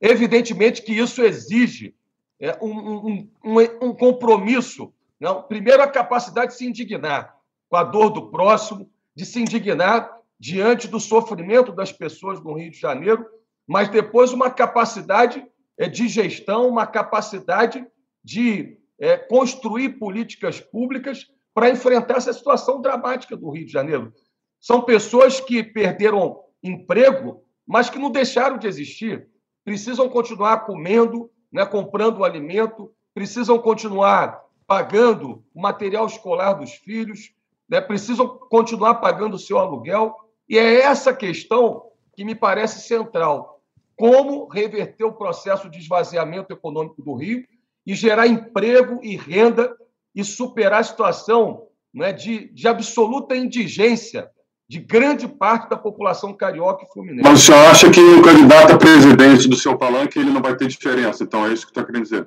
Evidentemente 0.00 0.82
que 0.82 0.92
isso 0.92 1.22
exige 1.22 1.94
é, 2.38 2.56
um, 2.62 3.08
um, 3.08 3.30
um, 3.44 3.58
um 3.88 3.94
compromisso. 3.94 4.92
Não? 5.18 5.42
Primeiro, 5.42 5.82
a 5.82 5.88
capacidade 5.88 6.52
de 6.52 6.58
se 6.58 6.66
indignar 6.66 7.36
com 7.68 7.76
a 7.76 7.84
dor 7.84 8.10
do 8.10 8.30
próximo, 8.30 8.90
de 9.14 9.24
se 9.24 9.40
indignar 9.40 10.19
diante 10.40 10.88
do 10.88 10.98
sofrimento 10.98 11.70
das 11.70 11.92
pessoas 11.92 12.42
no 12.42 12.54
Rio 12.54 12.70
de 12.70 12.80
Janeiro, 12.80 13.26
mas 13.68 13.90
depois 13.90 14.32
uma 14.32 14.50
capacidade 14.50 15.46
é, 15.78 15.86
de 15.86 16.08
gestão, 16.08 16.66
uma 16.66 16.86
capacidade 16.86 17.86
de 18.24 18.78
é, 18.98 19.18
construir 19.18 19.98
políticas 19.98 20.58
públicas 20.58 21.26
para 21.52 21.70
enfrentar 21.70 22.16
essa 22.16 22.32
situação 22.32 22.80
dramática 22.80 23.36
do 23.36 23.50
Rio 23.50 23.66
de 23.66 23.72
Janeiro. 23.72 24.12
São 24.58 24.82
pessoas 24.82 25.40
que 25.40 25.62
perderam 25.62 26.40
emprego, 26.62 27.42
mas 27.66 27.90
que 27.90 27.98
não 27.98 28.10
deixaram 28.10 28.58
de 28.58 28.66
existir. 28.66 29.28
Precisam 29.64 30.08
continuar 30.08 30.64
comendo, 30.64 31.30
né, 31.52 31.66
comprando 31.66 32.24
alimento, 32.24 32.92
precisam 33.14 33.58
continuar 33.58 34.42
pagando 34.66 35.44
o 35.54 35.60
material 35.60 36.06
escolar 36.06 36.54
dos 36.54 36.72
filhos, 36.72 37.34
né, 37.68 37.80
precisam 37.80 38.26
continuar 38.28 38.96
pagando 38.96 39.34
o 39.34 39.38
seu 39.38 39.58
aluguel. 39.58 40.14
E 40.50 40.58
é 40.58 40.80
essa 40.80 41.14
questão 41.14 41.84
que 42.16 42.24
me 42.24 42.34
parece 42.34 42.86
central. 42.86 43.62
como 43.96 44.48
reverter 44.48 45.04
o 45.04 45.12
processo 45.12 45.68
de 45.68 45.78
esvaziamento 45.78 46.54
econômico 46.54 47.02
do 47.02 47.14
Rio 47.14 47.44
e 47.86 47.94
gerar 47.94 48.26
emprego 48.26 48.98
e 49.02 49.14
renda 49.14 49.76
e 50.14 50.24
superar 50.24 50.80
a 50.80 50.84
situação 50.84 51.68
né, 51.92 52.10
de, 52.10 52.48
de 52.48 52.66
absoluta 52.66 53.36
indigência 53.36 54.30
de 54.66 54.78
grande 54.78 55.28
parte 55.28 55.68
da 55.68 55.76
população 55.76 56.32
carioca 56.32 56.84
e 56.84 56.92
fluminense. 56.92 57.28
Mas 57.28 57.42
o 57.42 57.44
senhor 57.44 57.58
acha 57.66 57.90
que 57.90 58.00
o 58.00 58.22
candidato 58.22 58.72
a 58.72 58.78
presidente 58.78 59.46
do 59.46 59.56
seu 59.56 59.76
palanque 59.76 60.18
ele 60.18 60.30
não 60.30 60.40
vai 60.40 60.56
ter 60.56 60.66
diferença? 60.66 61.22
Então, 61.22 61.46
é 61.46 61.52
isso 61.52 61.66
que 61.66 61.72
está 61.72 61.84
querendo 61.84 62.04
dizer. 62.04 62.26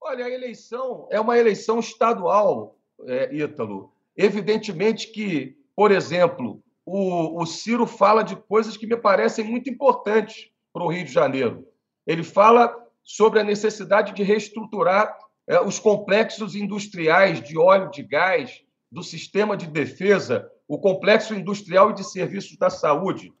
Olha, 0.00 0.24
a 0.24 0.30
eleição 0.30 1.08
é 1.10 1.20
uma 1.20 1.36
eleição 1.36 1.80
estadual, 1.80 2.78
é, 3.06 3.34
Ítalo. 3.34 3.90
Evidentemente 4.16 5.10
que, 5.10 5.56
por 5.74 5.90
exemplo, 5.90 6.62
o, 6.88 7.42
o 7.42 7.46
Ciro 7.46 7.86
fala 7.86 8.22
de 8.22 8.34
coisas 8.34 8.76
que 8.76 8.86
me 8.86 8.96
parecem 8.96 9.44
muito 9.44 9.68
importantes 9.68 10.50
para 10.72 10.82
o 10.82 10.88
Rio 10.88 11.04
de 11.04 11.12
Janeiro. 11.12 11.66
Ele 12.06 12.22
fala 12.22 12.74
sobre 13.04 13.40
a 13.40 13.44
necessidade 13.44 14.14
de 14.14 14.22
reestruturar 14.22 15.16
é, 15.46 15.60
os 15.60 15.78
complexos 15.78 16.54
industriais 16.54 17.42
de 17.42 17.58
óleo 17.58 17.90
de 17.90 18.02
gás, 18.02 18.62
do 18.90 19.02
sistema 19.02 19.54
de 19.54 19.66
defesa, 19.66 20.50
o 20.66 20.78
complexo 20.78 21.34
industrial 21.34 21.90
e 21.90 21.94
de 21.94 22.04
serviços 22.04 22.56
da 22.56 22.70
saúde. 22.70 23.32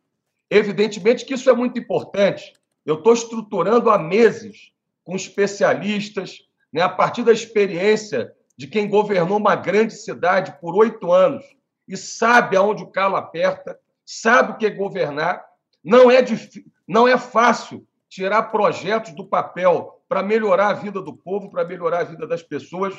Evidentemente 0.50 1.24
que 1.24 1.34
isso 1.34 1.48
é 1.48 1.54
muito 1.54 1.78
importante. 1.78 2.52
Eu 2.84 2.96
estou 2.96 3.14
estruturando 3.14 3.90
há 3.90 3.98
meses 3.98 4.72
com 5.04 5.16
especialistas, 5.16 6.40
né, 6.70 6.82
a 6.82 6.88
partir 6.88 7.22
da 7.22 7.32
experiência 7.32 8.30
de 8.56 8.66
quem 8.66 8.88
governou 8.88 9.38
uma 9.38 9.56
grande 9.56 9.94
cidade 9.94 10.54
por 10.60 10.74
oito 10.74 11.12
anos 11.12 11.44
e 11.88 11.96
sabe 11.96 12.56
aonde 12.56 12.82
o 12.82 12.90
calo 12.90 13.16
aperta, 13.16 13.78
sabe 14.04 14.52
o 14.52 14.56
que 14.56 14.66
é 14.66 14.70
governar. 14.70 15.44
Não 15.82 16.10
é, 16.10 16.20
difícil, 16.20 16.64
não 16.86 17.08
é 17.08 17.16
fácil 17.16 17.86
tirar 18.08 18.44
projetos 18.44 19.12
do 19.12 19.26
papel 19.26 20.02
para 20.08 20.22
melhorar 20.22 20.68
a 20.68 20.74
vida 20.74 21.00
do 21.00 21.14
povo, 21.14 21.50
para 21.50 21.64
melhorar 21.64 22.00
a 22.00 22.04
vida 22.04 22.26
das 22.26 22.42
pessoas. 22.42 22.94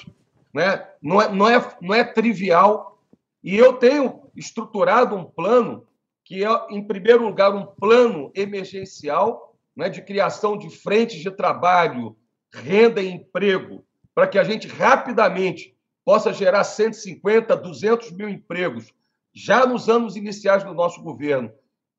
Né? 0.54 0.88
Não, 1.02 1.22
é, 1.22 1.32
não, 1.32 1.50
é, 1.50 1.78
não 1.82 1.96
é 1.96 2.04
trivial. 2.04 3.00
E 3.44 3.56
eu 3.56 3.74
tenho 3.74 4.30
estruturado 4.36 5.16
um 5.16 5.24
plano 5.24 5.88
que 6.26 6.46
é, 6.46 6.50
em 6.70 6.84
primeiro 6.86 7.26
lugar, 7.26 7.54
um 7.54 7.66
plano 7.66 8.32
emergencial 8.36 9.56
né, 9.76 9.90
de 9.90 10.02
criação 10.02 10.58
de 10.58 10.70
frentes 10.70 11.22
de 11.22 11.32
trabalho, 11.32 12.16
renda 12.54 13.02
e 13.02 13.10
emprego, 13.10 13.84
para 14.14 14.28
que 14.28 14.38
a 14.38 14.44
gente 14.44 14.68
rapidamente 14.68 15.76
possa 16.10 16.34
gerar 16.34 16.64
150, 16.64 17.56
200 17.56 18.12
mil 18.14 18.28
empregos 18.28 18.92
já 19.32 19.64
nos 19.68 19.88
anos 19.88 20.16
iniciais 20.16 20.64
do 20.64 20.74
nosso 20.74 21.04
governo. 21.04 21.52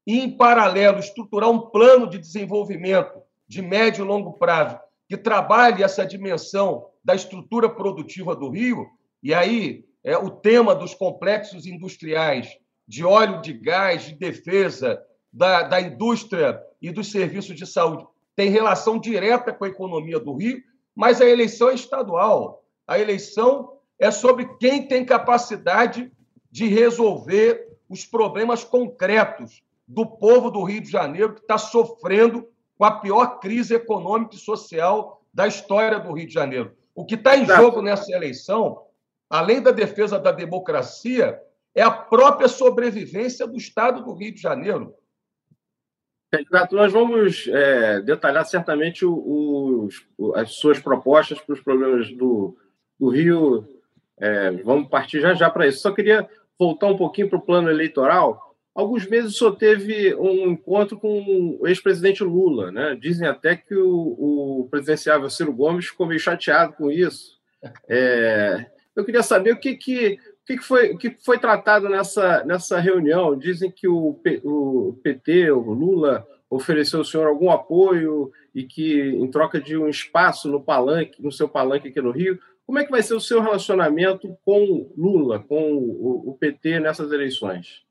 E, 0.05 0.19
em 0.19 0.37
paralelo, 0.37 0.99
estruturar 0.99 1.49
um 1.49 1.71
plano 1.71 2.11
de 2.11 2.19
desenvolvimento 2.19 3.23
de 3.47 3.62
médio 3.62 4.05
e 4.05 4.09
longo 4.09 4.33
prazo 4.33 4.81
que 5.09 5.17
trabalhe 5.17 5.85
essa 5.85 6.05
dimensão 6.05 6.88
da 7.05 7.14
estrutura 7.14 7.69
produtiva 7.69 8.35
do 8.35 8.50
Rio, 8.50 8.85
e 9.23 9.33
aí 9.33 9.85
é 10.02 10.19
o 10.19 10.29
tema 10.29 10.75
dos 10.75 10.93
complexos 10.93 11.64
industriais 11.64 12.49
de 12.88 13.05
óleo 13.05 13.40
de 13.40 13.52
gás, 13.52 14.07
de 14.07 14.17
defesa, 14.17 15.00
da, 15.33 15.62
da 15.62 15.81
indústria 15.81 16.61
e 16.83 16.90
dos 16.90 17.12
serviços 17.12 17.55
de 17.55 17.64
saúde, 17.64 18.05
tem 18.35 18.50
relação 18.50 18.99
direta 18.99 19.52
com 19.52 19.64
a 19.64 19.69
economia 19.69 20.19
do 20.19 20.35
Rio, 20.35 20.61
mas 20.97 21.21
a 21.21 21.26
eleição 21.29 21.71
é 21.71 21.75
estadual. 21.75 22.64
A 22.88 22.99
eleição 22.99 23.79
é 24.00 24.11
sobre 24.11 24.49
quem 24.59 24.88
tem 24.88 25.04
capacidade 25.04 26.11
de 26.50 26.66
resolver 26.66 27.69
os 27.88 28.07
problemas 28.07 28.64
concretos 28.64 29.62
do 29.87 30.07
povo 30.07 30.50
do 30.50 30.62
Rio 30.62 30.80
de 30.80 30.90
Janeiro, 30.90 31.35
que 31.35 31.40
está 31.40 31.59
sofrendo 31.59 32.49
com 32.79 32.85
a 32.85 32.98
pior 32.98 33.38
crise 33.40 33.75
econômica 33.75 34.35
e 34.35 34.38
social 34.38 35.22
da 35.33 35.46
história 35.46 36.01
do 36.01 36.12
Rio 36.12 36.27
de 36.27 36.33
Janeiro. 36.33 36.75
O 36.94 37.05
que 37.05 37.14
está 37.14 37.37
em 37.37 37.44
jogo 37.44 37.83
nessa 37.83 38.11
eleição, 38.11 38.87
além 39.29 39.61
da 39.61 39.70
defesa 39.70 40.18
da 40.18 40.33
democracia, 40.33 41.40
é 41.75 41.83
a 41.83 41.90
própria 41.90 42.48
sobrevivência 42.48 43.46
do 43.46 43.57
Estado 43.57 44.03
do 44.03 44.14
Rio 44.14 44.35
de 44.35 44.40
Janeiro. 44.40 44.94
Candidato, 46.33 46.77
nós 46.77 46.92
vamos 46.92 47.48
é, 47.48 48.01
detalhar 48.01 48.46
certamente 48.46 49.05
os, 49.05 50.07
as 50.37 50.53
suas 50.53 50.79
propostas 50.79 51.40
para 51.40 51.55
os 51.55 51.61
problemas 51.61 52.11
do, 52.12 52.57
do 52.98 53.09
Rio. 53.09 53.80
É, 54.20 54.50
vamos 54.62 54.88
partir 54.88 55.20
já 55.20 55.35
já 55.35 55.48
para 55.48 55.66
isso. 55.66 55.80
Só 55.80 55.92
queria 55.92 56.28
voltar 56.59 56.87
um 56.87 56.96
pouquinho 56.96 57.28
para 57.28 57.38
o 57.38 57.42
plano 57.42 57.70
eleitoral. 57.70 58.54
Alguns 58.74 59.06
meses 59.06 59.37
só 59.37 59.50
teve 59.50 60.14
um 60.14 60.50
encontro 60.50 60.98
com 60.98 61.59
o 61.61 61.66
ex-presidente 61.66 62.22
Lula. 62.22 62.70
Né? 62.70 62.96
Dizem 63.00 63.26
até 63.26 63.56
que 63.56 63.74
o, 63.74 64.61
o 64.62 64.68
presidenciável 64.70 65.30
Ciro 65.30 65.52
Gomes 65.52 65.87
ficou 65.87 66.06
meio 66.06 66.20
chateado 66.20 66.74
com 66.74 66.90
isso. 66.90 67.38
É, 67.88 68.66
eu 68.94 69.04
queria 69.04 69.22
saber 69.22 69.52
o 69.52 69.59
que, 69.59 69.74
que 69.76 70.18
que, 70.50 70.56
que, 70.56 70.64
foi, 70.64 70.96
que 70.96 71.16
foi 71.24 71.38
tratado 71.38 71.88
nessa, 71.88 72.44
nessa 72.44 72.80
reunião? 72.80 73.38
Dizem 73.38 73.70
que 73.70 73.87
o, 73.87 74.20
o 74.42 74.98
PT, 75.02 75.52
o 75.52 75.61
Lula, 75.61 76.26
ofereceu 76.48 76.98
ao 76.98 77.04
senhor 77.04 77.28
algum 77.28 77.50
apoio 77.50 78.33
e 78.52 78.64
que, 78.64 79.00
em 79.00 79.30
troca 79.30 79.61
de 79.61 79.76
um 79.76 79.88
espaço 79.88 80.48
no 80.48 80.61
palanque, 80.61 81.22
no 81.22 81.30
seu 81.30 81.48
palanque 81.48 81.88
aqui 81.88 82.00
no 82.00 82.11
Rio, 82.11 82.37
como 82.70 82.78
é 82.78 82.85
que 82.85 82.90
vai 82.92 83.02
ser 83.02 83.14
o 83.14 83.20
seu 83.20 83.42
relacionamento 83.42 84.38
com 84.44 84.92
Lula, 84.96 85.40
com 85.40 85.76
o, 85.76 86.37
PT 86.38 86.78
nessas 86.78 87.11
eleições? 87.11 87.83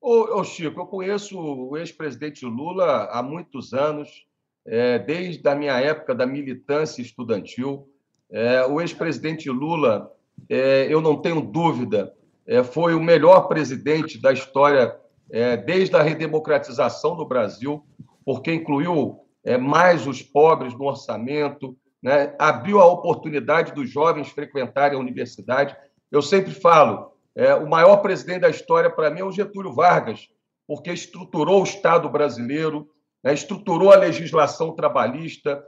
Ô, 0.00 0.38
ô, 0.38 0.44
Chico, 0.44 0.80
eu 0.80 0.86
conheço 0.86 1.38
o 1.38 1.76
ex-presidente 1.76 2.46
Lula 2.46 3.10
há 3.12 3.22
muitos 3.22 3.74
anos, 3.74 4.26
é, 4.64 4.98
desde 4.98 5.46
a 5.46 5.54
minha 5.54 5.78
época 5.78 6.14
da 6.14 6.24
militância 6.24 7.02
estudantil. 7.02 7.86
É, 8.30 8.64
o 8.64 8.80
ex-presidente 8.80 9.50
Lula 9.50 10.10
é, 10.48 10.86
eu 10.88 11.02
não 11.02 11.20
tenho 11.20 11.42
dúvida, 11.42 12.14
é, 12.46 12.64
foi 12.64 12.94
o 12.94 13.02
melhor 13.02 13.42
presidente 13.46 14.18
da 14.18 14.32
história 14.32 14.98
é, 15.30 15.58
desde 15.58 15.94
a 15.94 16.02
redemocratização 16.02 17.14
do 17.14 17.26
Brasil, 17.26 17.84
porque 18.24 18.54
incluiu 18.54 19.20
é, 19.44 19.58
mais 19.58 20.06
os 20.06 20.22
pobres 20.22 20.72
no 20.72 20.86
orçamento, 20.86 21.76
né? 22.02 22.34
abriu 22.38 22.80
a 22.80 22.86
oportunidade 22.86 23.72
dos 23.72 23.90
jovens 23.90 24.28
frequentarem 24.30 24.96
a 24.96 25.00
universidade. 25.00 25.76
Eu 26.10 26.22
sempre 26.22 26.52
falo, 26.52 27.12
é, 27.34 27.54
o 27.54 27.68
maior 27.68 27.98
presidente 27.98 28.40
da 28.40 28.48
história 28.48 28.90
para 28.90 29.10
mim 29.10 29.20
é 29.20 29.24
o 29.24 29.32
Getúlio 29.32 29.72
Vargas, 29.72 30.28
porque 30.66 30.90
estruturou 30.92 31.60
o 31.60 31.64
Estado 31.64 32.08
brasileiro, 32.08 32.88
né? 33.22 33.34
estruturou 33.34 33.92
a 33.92 33.96
legislação 33.96 34.74
trabalhista 34.74 35.62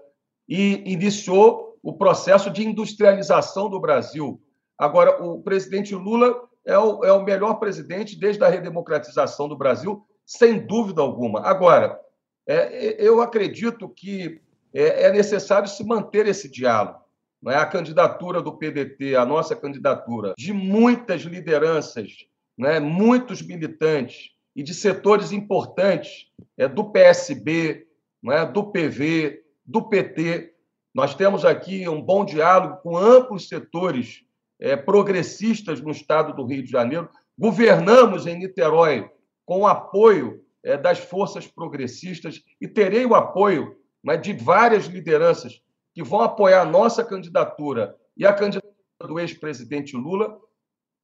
e 0.49 0.83
iniciou 0.91 1.79
o 1.83 1.93
processo 1.93 2.51
de 2.51 2.67
industrialização 2.67 3.69
do 3.69 3.81
Brasil. 3.81 4.41
Agora, 4.79 5.23
o 5.23 5.43
presidente 5.43 5.95
Lula 5.95 6.49
é 6.65 6.79
o, 6.79 7.05
é 7.05 7.13
o 7.13 7.25
melhor 7.25 7.55
presidente 7.55 8.19
desde 8.19 8.43
a 8.45 8.49
redemocratização 8.49 9.49
do 9.49 9.57
Brasil, 9.57 10.05
sem 10.25 10.65
dúvida 10.65 11.03
alguma. 11.03 11.41
Agora, 11.41 11.99
é, 12.47 12.97
eu 12.99 13.21
acredito 13.21 13.89
que 13.89 14.41
é, 14.73 15.05
é, 15.05 15.13
necessário 15.13 15.69
se 15.69 15.85
manter 15.85 16.27
esse 16.27 16.49
diálogo. 16.49 17.01
Não 17.41 17.51
é? 17.53 17.57
A 17.57 17.67
candidatura 17.67 18.41
do 18.41 18.57
PDT, 18.57 19.17
a 19.17 19.27
nossa 19.27 19.55
candidatura, 19.57 20.35
de 20.39 20.53
muitas 20.53 21.23
lideranças, 21.23 22.11
não 22.57 22.69
é? 22.69 22.81
muitos 22.81 23.43
militantes 23.43 24.31
e 24.55 24.63
de 24.63 24.73
setores 24.73 25.33
importantes 25.33 26.27
é, 26.57 26.69
do 26.69 26.91
PSB, 26.91 27.87
não 28.23 28.33
é? 28.33 28.47
do 28.47 28.65
PV, 28.65 29.43
do 29.65 29.89
PT. 29.89 30.55
Nós 30.95 31.15
temos 31.15 31.45
aqui 31.45 31.89
um 31.89 32.01
bom 32.01 32.25
diálogo 32.25 32.77
com 32.83 32.97
amplos 32.97 33.49
setores 33.49 34.23
é, 34.61 34.77
progressistas 34.77 35.81
no 35.81 35.91
estado 35.91 36.35
do 36.35 36.47
Rio 36.47 36.63
de 36.63 36.71
Janeiro. 36.71 37.09
Governamos 37.37 38.27
em 38.27 38.39
Niterói 38.39 39.11
com 39.45 39.61
o 39.61 39.67
apoio 39.67 40.45
é, 40.63 40.77
das 40.77 40.99
forças 40.99 41.47
progressistas 41.47 42.41
e 42.61 42.69
terei 42.69 43.05
o 43.05 43.15
apoio 43.15 43.77
né, 44.03 44.17
de 44.17 44.33
várias 44.33 44.87
lideranças 44.87 45.61
que 45.95 46.03
vão 46.03 46.21
apoiar 46.21 46.63
a 46.63 46.67
nossa 46.67 47.05
candidatura 47.05 47.97
e 48.17 48.27
a 48.27 48.33
candidatura 48.33 48.73
do 49.01 49.19
ex-presidente 49.19 49.97
Lula. 49.97 50.39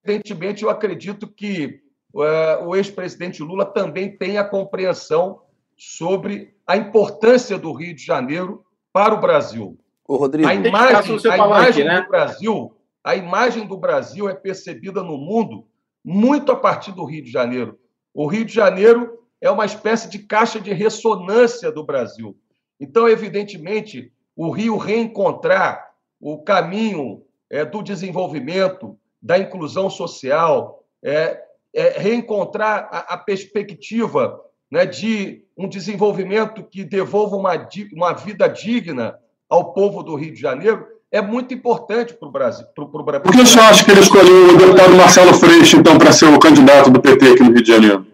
Evidentemente, 0.04 0.62
eu 0.62 0.70
acredito 0.70 1.26
que 1.26 1.80
é, 2.16 2.56
o 2.64 2.74
ex-presidente 2.74 3.42
Lula 3.42 3.66
também 3.66 4.16
tem 4.16 4.38
a 4.38 4.44
compreensão 4.44 5.42
sobre 5.76 6.54
a 6.66 6.76
importância 6.76 7.58
do 7.58 7.72
Rio 7.72 7.94
de 7.94 8.04
Janeiro 8.04 8.64
para 8.92 9.14
o 9.14 9.20
Brasil. 9.20 9.78
O 10.06 10.16
Rodrigo, 10.16 10.48
a 10.48 10.54
imagem, 10.54 11.30
a 11.30 11.36
imagem 11.36 11.84
né? 11.84 12.00
do 12.00 12.08
Brasil 12.08 12.78
a 13.08 13.16
imagem 13.16 13.66
do 13.66 13.74
Brasil 13.74 14.28
é 14.28 14.34
percebida 14.34 15.02
no 15.02 15.16
mundo 15.16 15.66
muito 16.04 16.52
a 16.52 16.56
partir 16.56 16.92
do 16.92 17.06
Rio 17.06 17.22
de 17.22 17.30
Janeiro. 17.30 17.78
O 18.12 18.26
Rio 18.26 18.44
de 18.44 18.52
Janeiro 18.52 19.18
é 19.40 19.50
uma 19.50 19.64
espécie 19.64 20.10
de 20.10 20.18
caixa 20.18 20.60
de 20.60 20.74
ressonância 20.74 21.72
do 21.72 21.82
Brasil. 21.82 22.36
Então, 22.80 23.08
evidentemente, 23.08 24.12
o 24.36 24.50
Rio 24.50 24.76
reencontrar 24.76 25.88
o 26.20 26.38
caminho 26.38 27.22
é, 27.50 27.64
do 27.64 27.82
desenvolvimento, 27.82 28.96
da 29.20 29.38
inclusão 29.38 29.90
social, 29.90 30.84
é, 31.02 31.40
é 31.74 31.98
reencontrar 31.98 32.88
a, 32.90 33.14
a 33.14 33.16
perspectiva 33.16 34.40
né, 34.70 34.86
de 34.86 35.44
um 35.56 35.68
desenvolvimento 35.68 36.62
que 36.62 36.84
devolva 36.84 37.36
uma, 37.36 37.52
uma 37.92 38.12
vida 38.12 38.48
digna 38.48 39.18
ao 39.48 39.72
povo 39.72 40.02
do 40.02 40.14
Rio 40.14 40.32
de 40.32 40.40
Janeiro, 40.40 40.86
é 41.10 41.22
muito 41.22 41.54
importante 41.54 42.12
para 42.12 42.28
o 42.28 42.30
Brasil. 42.30 42.66
Pro, 42.74 42.88
pro, 42.90 43.02
pro... 43.02 43.20
Por 43.20 43.32
que 43.32 43.46
você 43.46 43.58
acha 43.58 43.84
que 43.84 43.90
ele 43.90 44.00
escolheu 44.00 44.54
o 44.54 44.58
deputado 44.58 44.94
Marcelo 44.94 45.32
Freixo, 45.34 45.78
então, 45.78 45.96
para 45.96 46.12
ser 46.12 46.26
o 46.26 46.38
candidato 46.38 46.90
do 46.90 47.00
PT 47.00 47.32
aqui 47.32 47.42
no 47.42 47.52
Rio 47.52 47.62
de 47.62 47.72
Janeiro? 47.72 48.06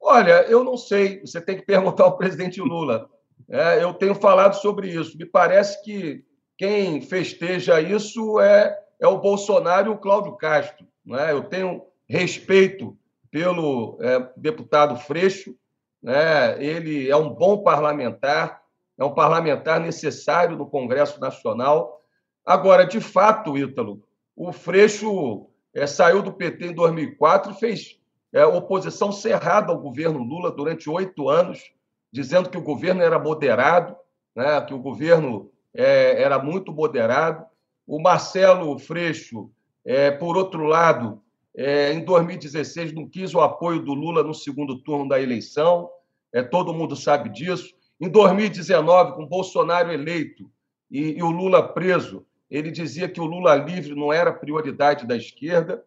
Olha, 0.00 0.44
eu 0.48 0.62
não 0.62 0.76
sei. 0.76 1.20
Você 1.20 1.40
tem 1.40 1.56
que 1.56 1.64
perguntar 1.64 2.04
ao 2.04 2.18
presidente 2.18 2.60
Lula. 2.60 3.08
É, 3.52 3.84
eu 3.84 3.92
tenho 3.92 4.14
falado 4.14 4.54
sobre 4.54 4.88
isso. 4.88 5.18
Me 5.18 5.26
parece 5.26 5.84
que 5.84 6.24
quem 6.56 7.02
festeja 7.02 7.82
isso 7.82 8.40
é, 8.40 8.74
é 8.98 9.06
o 9.06 9.18
Bolsonaro 9.18 9.90
e 9.90 9.94
o 9.94 9.98
Cláudio 9.98 10.32
Castro. 10.36 10.86
Né? 11.04 11.32
Eu 11.32 11.42
tenho 11.44 11.84
respeito 12.08 12.96
pelo 13.30 13.98
é, 14.00 14.26
deputado 14.38 14.96
Freixo, 14.96 15.54
né? 16.02 16.64
ele 16.64 17.10
é 17.10 17.16
um 17.16 17.28
bom 17.28 17.58
parlamentar, 17.62 18.62
é 18.98 19.04
um 19.04 19.12
parlamentar 19.12 19.78
necessário 19.78 20.56
no 20.56 20.66
Congresso 20.66 21.20
Nacional. 21.20 22.00
Agora, 22.46 22.86
de 22.86 23.00
fato, 23.02 23.58
Ítalo, 23.58 24.02
o 24.34 24.50
Freixo 24.50 25.46
é, 25.74 25.86
saiu 25.86 26.22
do 26.22 26.32
PT 26.32 26.68
em 26.68 26.74
2004 26.74 27.52
e 27.52 27.60
fez 27.60 28.00
é, 28.32 28.46
oposição 28.46 29.12
cerrada 29.12 29.72
ao 29.72 29.78
governo 29.78 30.24
Lula 30.24 30.50
durante 30.50 30.88
oito 30.88 31.28
anos, 31.28 31.70
dizendo 32.12 32.50
que 32.50 32.58
o 32.58 32.62
governo 32.62 33.02
era 33.02 33.18
moderado, 33.18 33.96
né? 34.36 34.60
que 34.60 34.74
o 34.74 34.78
governo 34.78 35.50
é, 35.74 36.22
era 36.22 36.38
muito 36.38 36.72
moderado. 36.72 37.44
O 37.86 38.00
Marcelo 38.00 38.78
Freixo, 38.78 39.50
é, 39.84 40.10
por 40.10 40.36
outro 40.36 40.64
lado, 40.64 41.22
é, 41.56 41.92
em 41.92 42.04
2016 42.04 42.92
não 42.92 43.08
quis 43.08 43.34
o 43.34 43.40
apoio 43.40 43.80
do 43.80 43.94
Lula 43.94 44.22
no 44.22 44.34
segundo 44.34 44.78
turno 44.78 45.08
da 45.08 45.20
eleição, 45.20 45.88
é, 46.32 46.42
todo 46.42 46.74
mundo 46.74 46.96
sabe 46.96 47.28
disso. 47.28 47.74
Em 48.00 48.08
2019, 48.08 49.12
com 49.12 49.26
Bolsonaro 49.26 49.92
eleito 49.92 50.50
e, 50.90 51.18
e 51.18 51.22
o 51.22 51.30
Lula 51.30 51.62
preso, 51.62 52.26
ele 52.50 52.70
dizia 52.70 53.08
que 53.08 53.20
o 53.20 53.24
Lula 53.24 53.54
livre 53.54 53.94
não 53.94 54.12
era 54.12 54.32
prioridade 54.32 55.06
da 55.06 55.16
esquerda. 55.16 55.82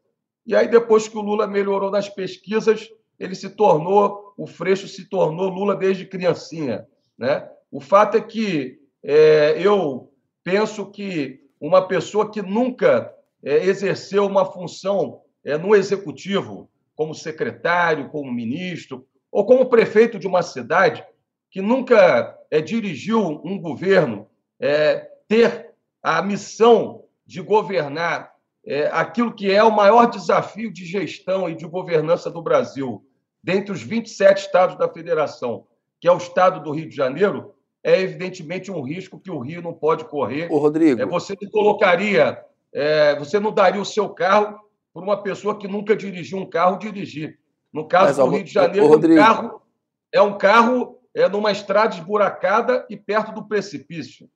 E 0.46 0.56
aí, 0.56 0.68
depois 0.68 1.08
que 1.08 1.18
o 1.18 1.22
Lula 1.22 1.46
melhorou 1.46 1.92
nas 1.92 2.10
pesquisas, 2.10 2.90
ele 3.20 3.36
se 3.36 3.50
tornou, 3.50 4.34
o 4.38 4.46
Freixo 4.46 4.88
se 4.88 5.10
tornou 5.10 5.50
Lula 5.50 5.76
desde 5.76 6.06
criancinha. 6.06 6.86
Né? 7.18 7.48
O 7.72 7.80
fato 7.80 8.18
é 8.18 8.22
que 8.22 8.80
é, 9.04 9.56
eu 9.60 10.12
penso 10.44 10.86
que 10.92 11.42
uma 11.60 11.88
pessoa 11.88 12.30
que 12.30 12.42
nunca 12.42 13.14
é, 13.44 13.66
exerceu 13.66 14.26
uma 14.26 14.46
função 14.46 15.22
é, 15.44 15.58
no 15.58 15.76
executivo, 15.76 16.70
como 16.96 17.14
secretário, 17.14 18.10
como 18.10 18.32
ministro, 18.32 19.08
ou 19.32 19.46
como 19.46 19.70
prefeito 19.70 20.18
de 20.18 20.28
uma 20.28 20.42
cidade, 20.42 21.06
que 21.50 21.62
nunca 21.62 22.38
é, 22.50 22.62
dirigiu 22.62 23.42
um 23.44 23.60
governo, 23.60 24.28
é, 24.60 25.10
ter 25.28 25.74
a 26.02 26.22
missão 26.22 27.04
de 27.26 27.42
governar 27.42 28.35
é, 28.66 28.90
aquilo 28.92 29.34
que 29.34 29.52
é 29.52 29.64
o 29.64 29.76
maior 29.76 30.06
desafio 30.08 30.72
de 30.72 30.86
gestão 30.86 31.50
e 31.50 31.56
de 31.56 31.66
governança 31.66 32.32
do 32.32 32.42
Brasil, 32.42 33.06
dentre 33.44 33.72
os 33.72 33.84
27 33.84 34.40
estados 34.40 34.78
da 34.78 34.90
federação, 34.90 35.68
que 36.00 36.08
é 36.08 36.12
o 36.12 36.18
estado 36.18 36.62
do 36.64 36.72
Rio 36.72 36.90
de 36.90 36.96
Janeiro, 36.96 37.54
é 37.84 38.02
evidentemente 38.02 38.72
um 38.72 38.82
risco 38.82 39.20
que 39.20 39.30
o 39.30 39.40
Rio 39.40 39.62
não 39.62 39.74
pode 39.74 40.06
correr. 40.06 40.52
Ô, 40.52 40.58
Rodrigo. 40.58 41.00
É, 41.00 41.06
você 41.06 41.38
não 41.40 41.50
colocaria, 41.52 42.44
é, 42.74 43.16
você 43.16 43.40
não 43.40 43.52
daria 43.52 43.82
o 43.82 43.86
seu 43.86 44.10
carro 44.10 44.60
para 44.92 45.04
uma 45.04 45.22
pessoa 45.22 45.58
que 45.58 45.68
nunca 45.68 45.96
dirigiu 45.96 46.40
um 46.40 46.50
carro 46.50 46.78
dirigir. 46.78 47.38
No 47.72 47.88
caso 47.88 48.08
Mas, 48.08 48.18
do 48.18 48.36
Rio 48.36 48.44
de 48.44 48.52
Janeiro, 48.52 48.88
ô, 48.88 48.96
um 48.96 49.16
carro 49.16 49.62
é 50.12 50.22
um 50.22 50.38
carro 50.38 51.00
é 51.14 51.30
numa 51.30 51.52
estrada 51.52 51.96
esburacada 51.96 52.86
e 52.90 52.98
perto 52.98 53.32
do 53.32 53.48
precipício. 53.48 54.30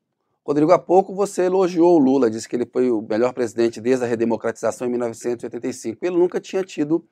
Rodrigo, 0.50 0.72
há 0.72 0.80
pouco 0.80 1.14
você 1.14 1.44
elogiou 1.44 1.96
o 1.96 2.00
Lula, 2.00 2.28
disse 2.28 2.50
que 2.50 2.56
ele 2.56 2.66
foi 2.66 2.90
o 2.90 3.04
melhor 3.08 3.34
presidente 3.34 3.80
desde 3.80 4.04
a 4.04 4.08
redemocratização 4.08 4.88
em 4.88 4.90
1985. 4.90 6.04
Ele 6.04 6.18
nunca 6.18 6.40
tinha 6.40 6.64
tido 6.64 7.06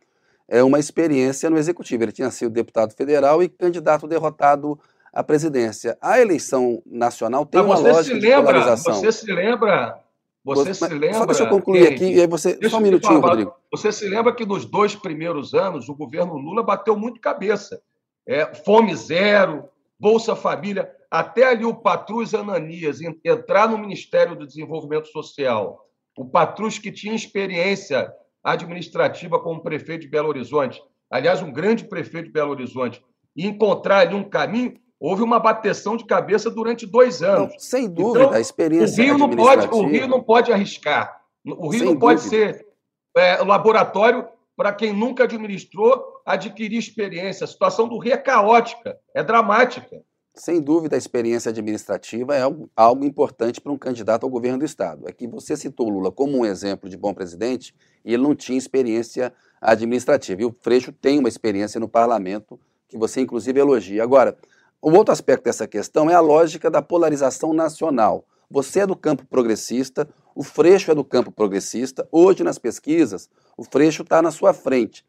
é, 0.50 0.64
uma 0.64 0.80
experiência 0.80 1.48
no 1.48 1.56
executivo. 1.56 2.04
Ele 2.04 2.12
tinha 2.12 2.32
sido 2.32 2.50
deputado 2.50 2.96
federal 2.96 3.44
e 3.44 3.48
candidato 3.48 4.08
derrotado 4.08 4.80
a 5.14 5.24
presidência. 5.24 5.96
A 6.02 6.20
eleição 6.20 6.82
nacional 6.84 7.46
tem 7.46 7.62
uma 7.62 7.78
lógica 7.78 8.16
lembra, 8.16 8.38
de 8.38 8.44
polarização. 8.44 8.96
Você 8.96 9.12
se 9.12 9.32
lembra? 9.32 10.00
Você 10.44 10.74
se 10.74 10.88
lembra? 10.88 11.14
Só 11.14 11.26
deixa 11.28 11.44
eu 11.44 11.50
concluir 11.50 11.90
aqui 11.90 12.16
e 12.16 12.22
aí 12.22 12.28
você 12.28 12.58
só 12.68 12.78
um 12.78 12.82
minutinho, 12.82 13.22
falar, 13.22 13.34
Rodrigo. 13.34 13.54
Você 13.72 13.92
se 13.92 14.10
lembra 14.10 14.34
que 14.34 14.48
nos 14.48 14.66
dois 14.66 14.96
primeiros 14.96 15.54
anos 15.54 15.88
o 15.88 15.94
governo 15.94 16.38
Lula 16.38 16.64
bateu 16.64 16.98
muito 16.98 17.22
cabeça. 17.22 17.80
É, 18.26 18.52
fome 18.56 18.96
zero, 18.96 19.66
Bolsa 20.00 20.36
Família, 20.36 20.92
até 21.10 21.48
ali 21.48 21.66
o 21.66 21.76
Patrus 21.76 22.34
Ananias 22.34 23.00
entrar 23.24 23.70
no 23.70 23.78
Ministério 23.78 24.36
do 24.36 24.46
Desenvolvimento 24.46 25.08
Social, 25.08 25.86
o 26.18 26.26
Patrus 26.26 26.78
que 26.80 26.92
tinha 26.92 27.16
experiência 27.16 28.12
administrativa 28.44 29.40
como 29.40 29.62
prefeito 29.62 30.02
de 30.02 30.10
Belo 30.10 30.30
Horizonte, 30.30 30.82
aliás, 31.10 31.42
um 31.42 31.52
grande 31.52 31.86
prefeito 31.86 32.26
de 32.26 32.32
Belo 32.32 32.52
Horizonte, 32.52 33.04
e 33.36 33.46
encontrar 33.46 34.00
ali 34.00 34.16
um 34.16 34.24
caminho, 34.24 34.74
houve 35.00 35.22
uma 35.22 35.40
bateção 35.40 35.96
de 35.96 36.06
cabeça 36.06 36.50
durante 36.50 36.86
dois 36.86 37.22
anos. 37.22 37.52
Não, 37.52 37.60
sem 37.60 37.90
dúvida, 37.90 38.26
então, 38.26 38.34
a 38.36 38.40
experiência 38.40 39.04
o 39.04 39.06
Rio 39.06 39.18
não 39.18 39.30
pode 39.30 39.68
O 39.68 39.88
Rio 39.88 40.08
não 40.08 40.24
pode 40.24 40.52
arriscar. 40.52 41.22
O 41.46 41.70
Rio 41.70 41.80
sem 41.80 41.90
não 41.90 42.00
pode 42.00 42.24
dúvida. 42.24 42.54
ser 42.54 42.68
é, 43.16 43.38
laboratório 43.44 44.28
para 44.56 44.74
quem 44.74 44.92
nunca 44.92 45.26
administrou 45.26 46.04
adquirir 46.26 46.80
experiência. 46.80 47.46
A 47.46 47.48
situação 47.48 47.88
do 47.88 48.00
Rio 48.00 48.14
é 48.14 48.18
caótica, 48.18 48.98
é 49.14 49.24
dramática. 49.24 50.02
Sem 50.38 50.62
dúvida, 50.62 50.96
a 50.96 51.00
experiência 51.00 51.50
administrativa 51.50 52.36
é 52.36 52.44
algo, 52.44 52.70
algo 52.76 53.04
importante 53.04 53.60
para 53.60 53.72
um 53.72 53.78
candidato 53.78 54.24
ao 54.24 54.30
governo 54.30 54.60
do 54.60 54.66
Estado. 54.66 55.10
É 55.10 55.12
que 55.12 55.28
você 55.28 55.58
citou 55.58 55.90
Lula 55.90 56.12
como 56.12 56.38
um 56.38 56.46
exemplo 56.46 56.88
de 56.88 56.96
bom 56.96 57.12
presidente 57.12 57.74
e 58.06 58.14
ele 58.14 58.22
não 58.22 58.36
tinha 58.36 58.58
experiência 58.58 59.34
administrativa. 59.60 60.44
E 60.44 60.46
o 60.46 60.56
Freixo 60.62 60.92
tem 60.92 61.18
uma 61.18 61.28
experiência 61.28 61.80
no 61.80 61.90
parlamento 61.90 62.60
que 62.88 62.96
você, 62.96 63.22
inclusive, 63.22 63.60
elogia. 63.60 64.04
Agora, 64.04 64.38
o 64.80 64.92
outro 64.92 65.12
aspecto 65.12 65.46
dessa 65.46 65.68
questão 65.68 66.08
é 66.08 66.14
a 66.14 66.20
lógica 66.20 66.70
da 66.70 66.84
polarização 66.84 67.52
nacional. 67.52 68.24
Você 68.48 68.82
é 68.82 68.88
do 68.88 68.96
campo 68.96 69.26
progressista, 69.26 70.08
o 70.36 70.44
Freixo 70.44 70.92
é 70.92 70.96
do 70.96 71.04
campo 71.04 71.32
progressista. 71.32 72.08
Hoje, 72.12 72.44
nas 72.44 72.60
pesquisas, 72.60 73.28
o 73.58 73.64
Freixo 73.64 74.04
está 74.04 74.22
na 74.22 74.30
sua 74.30 74.54
frente. 74.54 75.04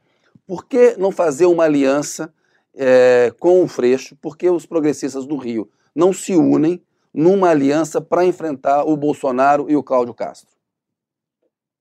Por 0.47 0.65
que 0.65 0.97
não 0.97 1.13
fazer 1.13 1.45
uma 1.45 1.65
aliança 1.65 2.33
é, 2.75 3.33
com 3.39 3.63
o 3.63 3.69
Freixo? 3.69 4.17
Porque 4.21 4.49
os 4.49 4.67
progressistas 4.67 5.27
do 5.27 5.37
Rio 5.37 5.71
não 5.95 6.13
se 6.13 6.35
unem 6.35 6.83
numa 7.13 7.51
aliança 7.51 8.01
para 8.01 8.25
enfrentar 8.25 8.85
o 8.85 8.97
Bolsonaro 8.97 9.71
e 9.71 9.77
o 9.77 9.83
Cláudio 9.83 10.15
Castro? 10.15 10.57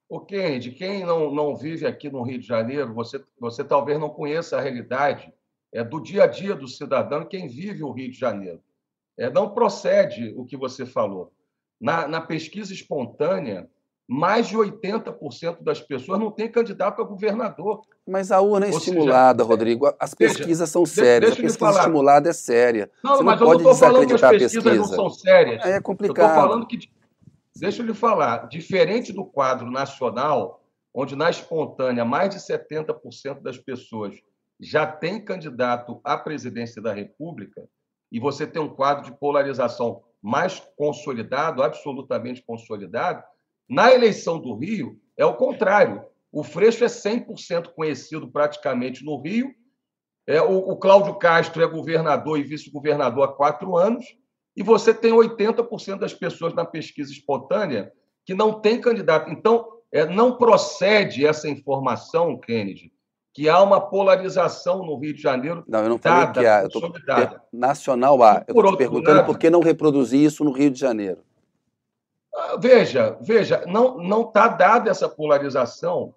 O 0.10 0.22
Kennedy, 0.22 0.72
quem 0.72 1.06
não, 1.06 1.34
não 1.34 1.56
vive 1.56 1.86
aqui 1.86 2.10
no 2.10 2.24
Rio 2.24 2.40
de 2.40 2.48
Janeiro, 2.48 2.94
você, 2.94 3.22
você 3.40 3.64
talvez 3.64 4.00
não 4.00 4.10
conheça 4.10 4.58
a 4.58 4.62
realidade 4.62 5.34
é, 5.74 5.84
do 5.84 6.02
dia 6.02 6.24
a 6.24 6.28
dia 6.28 6.56
do 6.56 6.68
cidadão 6.68 7.26
quem 7.26 7.48
vive 7.48 7.84
o 7.84 7.92
Rio 7.92 8.10
de 8.10 8.18
Janeiro. 8.18 8.62
É, 9.18 9.30
não 9.30 9.54
procede 9.54 10.34
o 10.38 10.46
que 10.46 10.56
você 10.56 10.86
falou. 10.86 11.34
Na, 11.80 12.08
na 12.08 12.22
pesquisa 12.22 12.74
espontânea, 12.74 13.70
mais 14.08 14.48
de 14.48 14.56
80% 14.56 15.62
das 15.62 15.82
pessoas 15.82 16.20
não 16.20 16.32
têm 16.32 16.50
candidato 16.50 17.02
a 17.02 17.06
governador. 17.06 17.82
Mas 18.08 18.32
a 18.32 18.40
urna 18.40 18.68
é 18.68 18.72
Ou 18.72 18.78
estimulada, 18.78 19.44
seja, 19.44 19.50
Rodrigo. 19.50 19.94
As 20.00 20.14
pesquisas 20.14 20.70
são 20.70 20.86
sérias. 20.86 21.34
A 21.34 21.36
pesquisa 21.36 21.72
estimulada 21.72 22.30
é 22.30 22.34
séria. 22.34 22.90
Não, 23.04 23.18
Você 23.18 23.24
mas 23.24 23.40
não 23.40 23.48
eu 23.48 23.52
não 23.52 23.58
estou 23.58 23.76
falando 23.76 24.08
que 24.08 24.14
as 24.14 24.22
pesquisas 24.22 24.78
não 24.78 24.86
são 24.86 25.10
sérias. 25.10 25.66
É 25.66 25.82
complicado. 25.82 26.26
Eu 26.26 26.30
estou 26.30 26.42
falando 26.42 26.68
que. 26.68 26.90
Deixa 27.58 27.82
eu 27.82 27.86
lhe 27.86 27.94
falar. 27.94 28.48
Diferente 28.48 29.12
do 29.12 29.26
quadro 29.26 29.70
nacional, 29.70 30.64
onde 30.94 31.16
na 31.16 31.30
espontânea 31.30 32.06
mais 32.06 32.30
de 32.30 32.38
70% 32.38 33.42
das 33.42 33.58
pessoas 33.58 34.16
já 34.60 34.88
tem 34.88 35.24
candidato 35.24 36.00
à 36.04 36.18
presidência 36.18 36.82
da 36.82 36.94
República, 36.94 37.68
e 38.12 38.20
você 38.20 38.48
tem 38.48 38.62
um 38.62 38.70
quadro 38.70 39.04
de 39.04 39.12
polarização 39.12 40.02
mais 40.22 40.60
consolidado, 40.76 41.62
absolutamente 41.62 42.42
consolidado, 42.42 43.22
na 43.70 43.94
eleição 43.94 44.40
do 44.40 44.56
Rio 44.56 45.00
é 45.18 45.26
o 45.26 45.36
contrário. 45.36 46.04
O 46.32 46.44
Freixo 46.44 46.84
é 46.84 46.88
100% 46.88 47.70
conhecido 47.76 48.28
praticamente 48.30 49.04
no 49.04 49.20
Rio. 49.22 49.54
É, 50.26 50.42
o, 50.42 50.58
o 50.58 50.78
Cláudio 50.78 51.16
Castro 51.16 51.64
é 51.64 51.68
governador 51.68 52.38
e 52.38 52.44
vice-governador 52.44 53.24
há 53.24 53.28
quatro 53.30 53.78
anos. 53.78 54.06
E 54.56 54.64
você 54.64 54.94
tem 54.94 55.12
80% 55.12 56.00
das 56.00 56.14
pessoas 56.14 56.54
na 56.54 56.66
pesquisa 56.66 57.12
espontânea 57.12 57.92
que 58.26 58.34
não 58.34 58.60
tem 58.60 58.82
candidato. 58.82 59.32
Então, 59.32 59.68
é, 59.92 60.06
não 60.06 60.36
procede 60.36 61.26
essa 61.26 61.48
informação, 61.48 62.38
Kennedy, 62.38 62.92
que 63.34 63.48
há 63.48 63.62
uma 63.62 63.80
polarização 63.80 64.84
no 64.84 64.98
Rio 64.98 65.14
de 65.14 65.22
Janeiro. 65.22 65.64
Não, 65.68 65.80
eu 65.80 65.90
não 65.90 65.98
falei 65.98 66.26
dada, 66.26 66.40
que 66.40 66.46
há. 66.46 66.64
Eu 66.64 66.70
tô, 66.70 66.92
nacional 67.54 68.22
há. 68.24 68.44
Eu 68.48 68.56
estou 68.56 68.76
perguntando 68.76 69.18
lado, 69.18 69.26
por 69.26 69.38
que 69.38 69.50
não 69.50 69.62
reproduzir 69.62 70.22
isso 70.22 70.44
no 70.44 70.52
Rio 70.52 70.72
de 70.72 70.80
Janeiro. 70.80 71.20
Ah, 72.40 72.56
veja, 72.56 73.18
veja, 73.20 73.66
não 73.66 73.98
não 73.98 74.22
está 74.22 74.48
dada 74.48 74.92
essa 74.92 75.10
polarização 75.10 76.14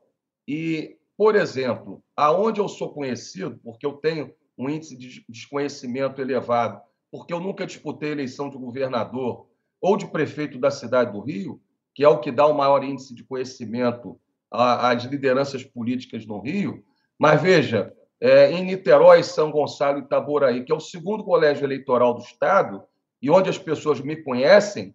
e, 0.47 0.99
por 1.17 1.35
exemplo, 1.35 2.05
aonde 2.15 2.61
eu 2.61 2.69
sou 2.69 2.93
conhecido, 2.93 3.59
porque 3.65 3.87
eu 3.87 3.95
tenho 3.95 4.31
um 4.59 4.69
índice 4.69 4.95
de 4.99 5.25
desconhecimento 5.27 6.21
elevado, 6.21 6.79
porque 7.11 7.33
eu 7.33 7.41
nunca 7.41 7.67
disputei 7.67 8.11
eleição 8.11 8.51
de 8.51 8.59
governador 8.59 9.47
ou 9.81 9.97
de 9.97 10.07
prefeito 10.09 10.59
da 10.59 10.71
cidade 10.71 11.11
do 11.11 11.21
Rio, 11.21 11.59
que 11.95 12.05
é 12.05 12.09
o 12.09 12.21
que 12.21 12.31
dá 12.31 12.47
o 12.47 12.55
maior 12.55 12.85
índice 12.85 13.15
de 13.15 13.25
conhecimento 13.25 14.21
às 14.51 15.05
lideranças 15.05 15.65
políticas 15.65 16.27
no 16.27 16.39
Rio. 16.39 16.85
Mas 17.19 17.41
veja, 17.41 17.95
é, 18.21 18.53
em 18.53 18.63
Niterói, 18.67 19.23
São 19.23 19.51
Gonçalo 19.51 19.99
e 19.99 20.03
Itaboraí, 20.03 20.65
que 20.65 20.73
é 20.73 20.75
o 20.75 20.81
segundo 20.81 21.25
colégio 21.25 21.65
eleitoral 21.65 22.13
do 22.13 22.21
Estado, 22.21 22.83
e 23.23 23.31
onde 23.31 23.49
as 23.49 23.57
pessoas 23.57 24.03
me 24.03 24.17
conhecem, 24.17 24.95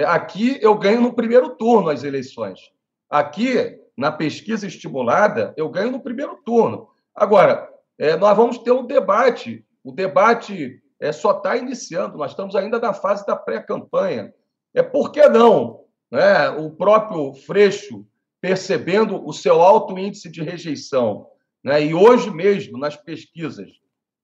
aqui 0.00 0.58
eu 0.62 0.74
ganho 0.76 1.00
no 1.00 1.12
primeiro 1.12 1.50
turno 1.50 1.90
as 1.90 2.02
eleições. 2.02 2.72
Aqui, 3.10 3.78
na 3.96 4.10
pesquisa 4.10 4.66
estimulada, 4.66 5.52
eu 5.56 5.68
ganho 5.68 5.90
no 5.92 6.00
primeiro 6.00 6.36
turno. 6.44 6.88
Agora, 7.14 7.68
é, 7.98 8.16
nós 8.16 8.36
vamos 8.36 8.58
ter 8.58 8.72
um 8.72 8.86
debate. 8.86 9.64
O 9.84 9.92
debate 9.92 10.82
é, 10.98 11.12
só 11.12 11.32
está 11.36 11.56
iniciando, 11.56 12.16
nós 12.16 12.30
estamos 12.30 12.56
ainda 12.56 12.78
na 12.78 12.94
fase 12.94 13.26
da 13.26 13.36
pré-campanha. 13.36 14.32
É 14.72 14.82
por 14.82 15.12
que 15.12 15.28
não? 15.28 15.82
Né, 16.10 16.48
o 16.50 16.70
próprio 16.70 17.34
Freixo, 17.34 18.06
percebendo 18.40 19.26
o 19.26 19.32
seu 19.32 19.60
alto 19.60 19.98
índice 19.98 20.30
de 20.30 20.42
rejeição, 20.42 21.26
né, 21.62 21.84
e 21.84 21.94
hoje 21.94 22.30
mesmo, 22.30 22.78
nas 22.78 22.96
pesquisas, 22.96 23.70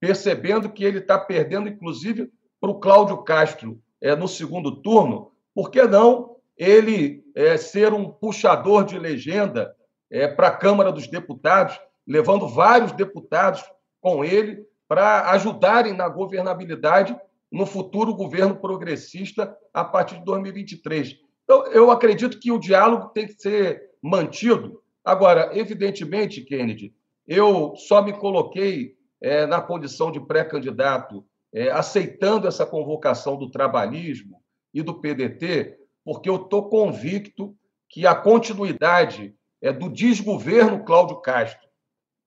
percebendo 0.01 0.71
que 0.71 0.85
ele 0.85 0.99
está 0.99 1.19
perdendo, 1.19 1.69
inclusive, 1.69 2.31
para 2.61 2.71
o 2.71 2.79
Cláudio 2.79 3.19
Castro 3.19 3.81
é, 4.01 4.15
no 4.15 4.29
segundo 4.29 4.81
turno, 4.83 5.33
por 5.59 5.73
que 5.73 5.83
não 5.83 6.37
ele 6.57 7.25
é, 7.35 7.57
ser 7.57 7.93
um 7.93 8.09
puxador 8.09 8.85
de 8.85 8.97
legenda 8.97 9.75
é, 10.09 10.29
para 10.29 10.47
a 10.47 10.57
Câmara 10.57 10.93
dos 10.93 11.09
Deputados, 11.09 11.77
levando 12.07 12.47
vários 12.47 12.93
deputados 12.93 13.65
com 14.01 14.25
ele 14.25 14.65
para 14.87 15.33
ajudarem 15.33 15.93
na 15.95 16.09
governabilidade 16.09 17.19
no 17.51 17.67
futuro 17.67 18.15
governo 18.15 18.55
progressista 18.55 19.53
a 19.75 19.85
partir 19.85 20.21
de 20.21 20.25
2023. 20.27 21.17
Então, 21.43 21.67
eu 21.73 21.91
acredito 21.91 22.39
que 22.39 22.53
o 22.53 22.61
diálogo 22.61 23.09
tem 23.09 23.27
que 23.27 23.43
ser 23.43 23.83
mantido. 24.01 24.81
Agora, 25.05 25.51
evidentemente, 25.59 26.43
Kennedy, 26.43 26.95
eu 27.27 27.75
só 27.75 28.01
me 28.01 28.13
coloquei 28.13 28.95
é, 29.21 29.45
na 29.45 29.61
condição 29.61 30.13
de 30.13 30.21
pré-candidato, 30.21 31.27
é, 31.53 31.69
aceitando 31.69 32.47
essa 32.47 32.65
convocação 32.65 33.37
do 33.37 33.51
trabalhismo 33.51 34.39
e 34.73 34.83
do 34.83 35.01
PDT, 35.01 35.79
porque 36.05 36.29
eu 36.29 36.37
estou 36.37 36.69
convicto 36.69 37.57
que 37.89 38.07
a 38.07 38.15
continuidade 38.15 39.35
é 39.61 39.73
do 39.73 39.89
desgoverno 39.89 40.85
Cláudio 40.85 41.17
Castro, 41.21 41.69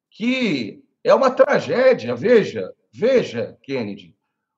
que 0.10 0.84
é 1.04 1.14
uma 1.14 1.32
tragédia. 1.32 2.16
Veja, 2.16 2.74
veja, 2.92 3.58
Kennedy. 3.64 4.16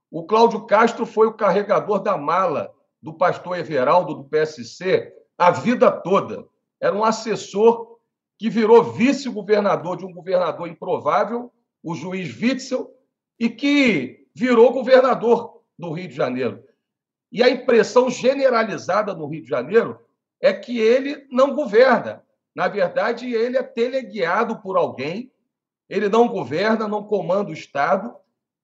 O 0.10 0.26
Cláudio 0.26 0.66
Castro 0.66 1.06
foi 1.06 1.28
o 1.28 1.34
carregador 1.34 2.00
da 2.00 2.18
mala 2.18 2.74
do 3.02 3.14
pastor 3.14 3.58
Everaldo 3.58 4.16
do 4.16 4.24
PSC 4.24 5.14
a 5.38 5.52
vida 5.52 5.92
toda. 5.92 6.46
Era 6.80 6.96
um 6.96 7.04
assessor 7.04 7.98
que 8.38 8.50
virou 8.50 8.84
vice-governador 8.84 9.98
de 9.98 10.06
um 10.06 10.14
governador 10.14 10.68
improvável, 10.68 11.52
o 11.82 11.96
juiz 11.96 12.36
Witzel, 12.42 12.90
e 13.40 13.50
que 13.50 14.28
virou 14.34 14.72
governador 14.72 15.62
do 15.78 15.92
Rio 15.92 16.08
de 16.08 16.16
Janeiro. 16.16 16.64
E 17.34 17.42
a 17.42 17.50
impressão 17.50 18.12
generalizada 18.12 19.16
no 19.16 19.26
Rio 19.26 19.42
de 19.42 19.50
Janeiro 19.50 20.00
é 20.40 20.54
que 20.54 20.80
ele 20.80 21.26
não 21.32 21.56
governa. 21.56 22.24
Na 22.56 22.68
verdade, 22.68 23.34
ele 23.34 23.58
é 23.58 23.64
teleguiado 23.64 24.62
por 24.62 24.78
alguém, 24.78 25.32
ele 25.90 26.08
não 26.08 26.28
governa, 26.28 26.88
não 26.88 27.04
comanda 27.04 27.50
o 27.50 27.54
Estado, 27.54 28.16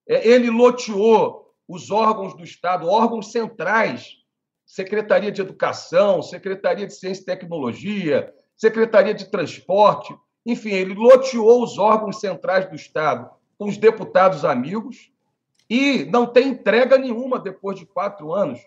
é, 0.08 0.26
ele 0.26 0.48
loteou 0.50 1.52
os 1.66 1.90
órgãos 1.90 2.36
do 2.36 2.44
Estado, 2.44 2.88
órgãos 2.88 3.32
centrais, 3.32 4.18
Secretaria 4.64 5.32
de 5.32 5.40
Educação, 5.40 6.22
Secretaria 6.22 6.86
de 6.86 6.94
Ciência 6.94 7.22
e 7.22 7.26
Tecnologia, 7.26 8.32
Secretaria 8.56 9.12
de 9.12 9.28
Transporte, 9.28 10.16
enfim, 10.46 10.70
ele 10.70 10.94
loteou 10.94 11.60
os 11.62 11.76
órgãos 11.76 12.20
centrais 12.20 12.68
do 12.68 12.76
Estado 12.76 13.28
com 13.58 13.68
os 13.68 13.76
deputados 13.76 14.44
amigos, 14.44 15.10
e 15.70 16.04
não 16.06 16.26
tem 16.26 16.48
entrega 16.48 16.98
nenhuma 16.98 17.38
depois 17.38 17.78
de 17.78 17.86
quatro 17.86 18.34
anos. 18.34 18.58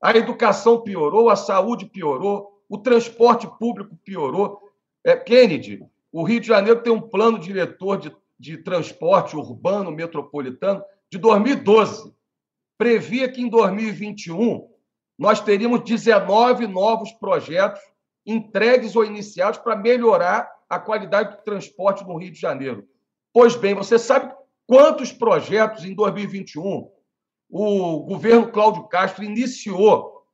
A 0.00 0.16
educação 0.16 0.80
piorou, 0.80 1.28
a 1.28 1.34
saúde 1.34 1.86
piorou, 1.86 2.62
o 2.68 2.78
transporte 2.78 3.48
público 3.58 3.98
piorou. 4.04 4.60
É, 5.04 5.16
Kennedy, 5.16 5.84
o 6.12 6.22
Rio 6.22 6.40
de 6.40 6.46
Janeiro 6.46 6.80
tem 6.80 6.92
um 6.92 7.00
plano 7.00 7.36
diretor 7.36 7.98
de, 7.98 8.14
de 8.38 8.58
transporte 8.58 9.36
urbano 9.36 9.90
metropolitano 9.90 10.84
de 11.10 11.18
2012. 11.18 12.14
Previa 12.78 13.28
que 13.28 13.42
em 13.42 13.48
2021 13.48 14.68
nós 15.18 15.40
teríamos 15.40 15.82
19 15.82 16.68
novos 16.68 17.12
projetos 17.12 17.80
entregues 18.24 18.94
ou 18.94 19.04
iniciados 19.04 19.58
para 19.58 19.74
melhorar 19.74 20.48
a 20.68 20.78
qualidade 20.78 21.36
do 21.36 21.42
transporte 21.42 22.04
no 22.04 22.16
Rio 22.16 22.30
de 22.30 22.38
Janeiro. 22.40 22.86
Pois 23.32 23.56
bem, 23.56 23.74
você 23.74 23.98
sabe 23.98 24.32
Quantos 24.72 25.12
projetos 25.12 25.84
em 25.84 25.94
2021 25.94 26.90
o 27.50 28.00
governo 28.04 28.50
Cláudio 28.50 28.88
Castro 28.88 29.22
iniciou 29.22 30.24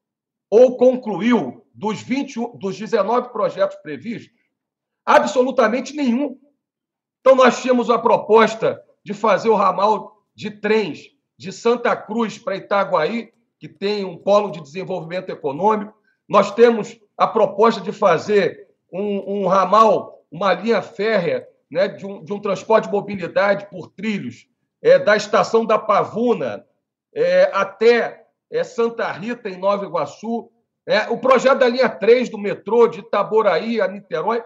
ou 0.48 0.77
concluiu 0.77 1.66
dos, 1.74 2.01
20, 2.01 2.53
dos 2.55 2.79
19 2.79 3.33
projetos 3.33 3.77
previstos? 3.79 4.33
Absolutamente 5.05 5.92
nenhum. 5.92 6.38
Então, 7.18 7.35
nós 7.35 7.61
tínhamos 7.61 7.90
a 7.90 7.98
proposta 7.98 8.81
de 9.05 9.12
fazer 9.12 9.48
o 9.48 9.57
ramal 9.57 10.24
de 10.37 10.53
trens 10.53 11.01
de 11.37 11.51
Santa 11.51 11.96
Cruz 11.96 12.38
para 12.38 12.55
Itaguaí, 12.55 13.33
que 13.59 13.68
tem 13.68 14.05
um 14.05 14.16
polo 14.16 14.53
de 14.53 14.62
desenvolvimento 14.62 15.31
econômico. 15.31 15.92
Nós 16.29 16.55
temos 16.55 16.96
a 17.16 17.27
proposta 17.27 17.81
de 17.81 17.90
fazer 17.90 18.68
um, 18.92 19.40
um 19.40 19.46
ramal, 19.48 20.24
uma 20.31 20.55
linha 20.55 20.81
férrea 20.81 21.44
né, 21.70 21.88
de, 21.88 22.07
um, 22.07 22.24
de 22.24 22.33
um 22.33 22.40
transporte 22.40 22.87
de 22.87 22.92
mobilidade 22.92 23.68
por 23.70 23.88
trilhos 23.88 24.46
é, 24.83 24.98
da 24.98 25.16
estação 25.16 25.64
da 25.64 25.78
Pavuna 25.78 26.64
é, 27.14 27.50
até 27.52 28.24
é, 28.50 28.64
Santa 28.64 29.11
Rita, 29.12 29.48
em 29.48 29.59
Nova 29.59 29.85
Iguaçu. 29.85 30.50
É, 30.87 31.09
o 31.09 31.18
projeto 31.18 31.59
da 31.59 31.68
linha 31.68 31.88
3 31.88 32.31
do 32.31 32.38
metrô 32.38 32.87
de 32.88 33.00
Itaboraí 33.00 33.81
a 33.81 33.88
Niterói, 33.88 34.42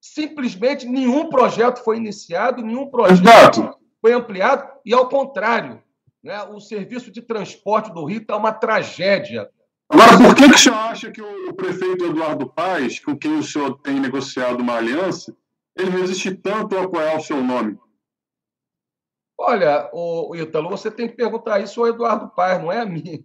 simplesmente 0.00 0.86
nenhum 0.86 1.30
projeto 1.30 1.82
foi 1.82 1.96
iniciado, 1.96 2.62
nenhum 2.62 2.90
projeto 2.90 3.60
Exato. 3.60 3.78
foi 4.00 4.12
ampliado, 4.12 4.68
e 4.84 4.92
ao 4.92 5.08
contrário, 5.08 5.82
né, 6.22 6.42
o 6.42 6.60
serviço 6.60 7.10
de 7.10 7.22
transporte 7.22 7.92
do 7.92 8.04
Rio 8.04 8.20
está 8.20 8.36
uma 8.36 8.52
tragédia. 8.52 9.48
Agora, 9.88 10.18
por 10.18 10.34
que, 10.34 10.48
que 10.48 10.54
o 10.54 10.58
senhor 10.58 10.76
acha 10.76 11.10
que 11.10 11.22
o 11.22 11.54
prefeito 11.54 12.04
Eduardo 12.04 12.48
Paes, 12.48 12.98
com 12.98 13.16
quem 13.16 13.38
o 13.38 13.42
senhor 13.42 13.78
tem 13.78 14.00
negociado 14.00 14.60
uma 14.60 14.76
aliança, 14.76 15.34
ele 15.76 15.90
resiste 15.90 16.34
tanto 16.34 16.76
a 16.76 16.84
apoiar 16.84 17.16
o 17.16 17.22
seu 17.22 17.42
nome? 17.42 17.78
Olha, 19.38 19.90
o 19.92 20.34
Ítalo, 20.34 20.70
você 20.70 20.90
tem 20.90 21.08
que 21.08 21.14
perguntar 21.14 21.60
isso 21.60 21.80
ao 21.80 21.88
Eduardo 21.88 22.30
Paz, 22.30 22.60
não 22.60 22.72
é 22.72 22.80
a 22.80 22.86
mim. 22.86 23.24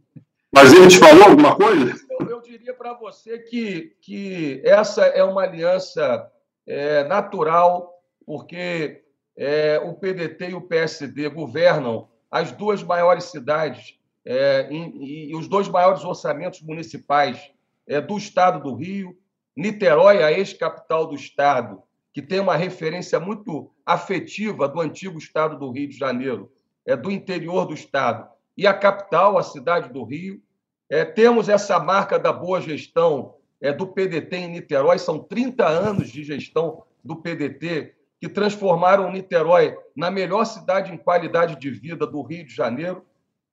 Mas 0.53 0.73
ele 0.73 0.89
te 0.89 0.99
falou 0.99 1.23
alguma 1.23 1.55
coisa? 1.55 1.95
Eu, 2.09 2.29
eu 2.29 2.41
diria 2.41 2.73
para 2.73 2.93
você 2.93 3.39
que, 3.39 3.95
que 4.01 4.61
essa 4.65 5.05
é 5.05 5.23
uma 5.23 5.43
aliança 5.43 6.29
é, 6.67 7.05
natural, 7.05 7.93
porque 8.25 9.03
é, 9.37 9.79
o 9.79 9.93
PDT 9.93 10.49
e 10.49 10.53
o 10.53 10.61
PSD 10.61 11.29
governam 11.29 12.09
as 12.29 12.51
duas 12.51 12.83
maiores 12.83 13.25
cidades 13.25 13.97
é, 14.25 14.67
e, 14.69 15.31
e, 15.31 15.35
os 15.35 15.47
dois 15.47 15.67
maiores 15.69 16.03
orçamentos 16.03 16.61
municipais 16.61 17.51
é, 17.87 18.01
do 18.01 18.17
estado 18.17 18.61
do 18.61 18.75
Rio. 18.75 19.17
Niterói, 19.55 20.21
a 20.21 20.31
ex-capital 20.31 21.07
do 21.07 21.15
estado, 21.15 21.81
que 22.13 22.21
tem 22.21 22.39
uma 22.39 22.55
referência 22.55 23.19
muito 23.19 23.71
afetiva 23.85 24.67
do 24.67 24.81
antigo 24.81 25.17
estado 25.17 25.57
do 25.57 25.71
Rio 25.71 25.87
de 25.87 25.97
Janeiro, 25.97 26.51
é 26.85 26.95
do 26.95 27.11
interior 27.11 27.65
do 27.65 27.73
estado, 27.73 28.27
e 28.57 28.67
a 28.67 28.73
capital, 28.73 29.37
a 29.37 29.43
cidade 29.43 29.89
do 29.89 30.03
Rio. 30.03 30.41
É, 30.89 31.05
temos 31.05 31.47
essa 31.47 31.79
marca 31.79 32.19
da 32.19 32.33
boa 32.33 32.59
gestão 32.59 33.35
é, 33.61 33.71
do 33.71 33.87
PDT 33.87 34.35
em 34.35 34.47
Niterói, 34.49 34.97
são 34.97 35.19
30 35.19 35.65
anos 35.65 36.09
de 36.09 36.23
gestão 36.23 36.83
do 37.03 37.15
PDT 37.15 37.95
que 38.19 38.27
transformaram 38.29 39.11
Niterói 39.11 39.77
na 39.95 40.11
melhor 40.11 40.45
cidade 40.45 40.93
em 40.93 40.97
qualidade 40.97 41.55
de 41.55 41.71
vida 41.71 42.05
do 42.05 42.21
Rio 42.21 42.45
de 42.45 42.53
Janeiro. 42.53 43.05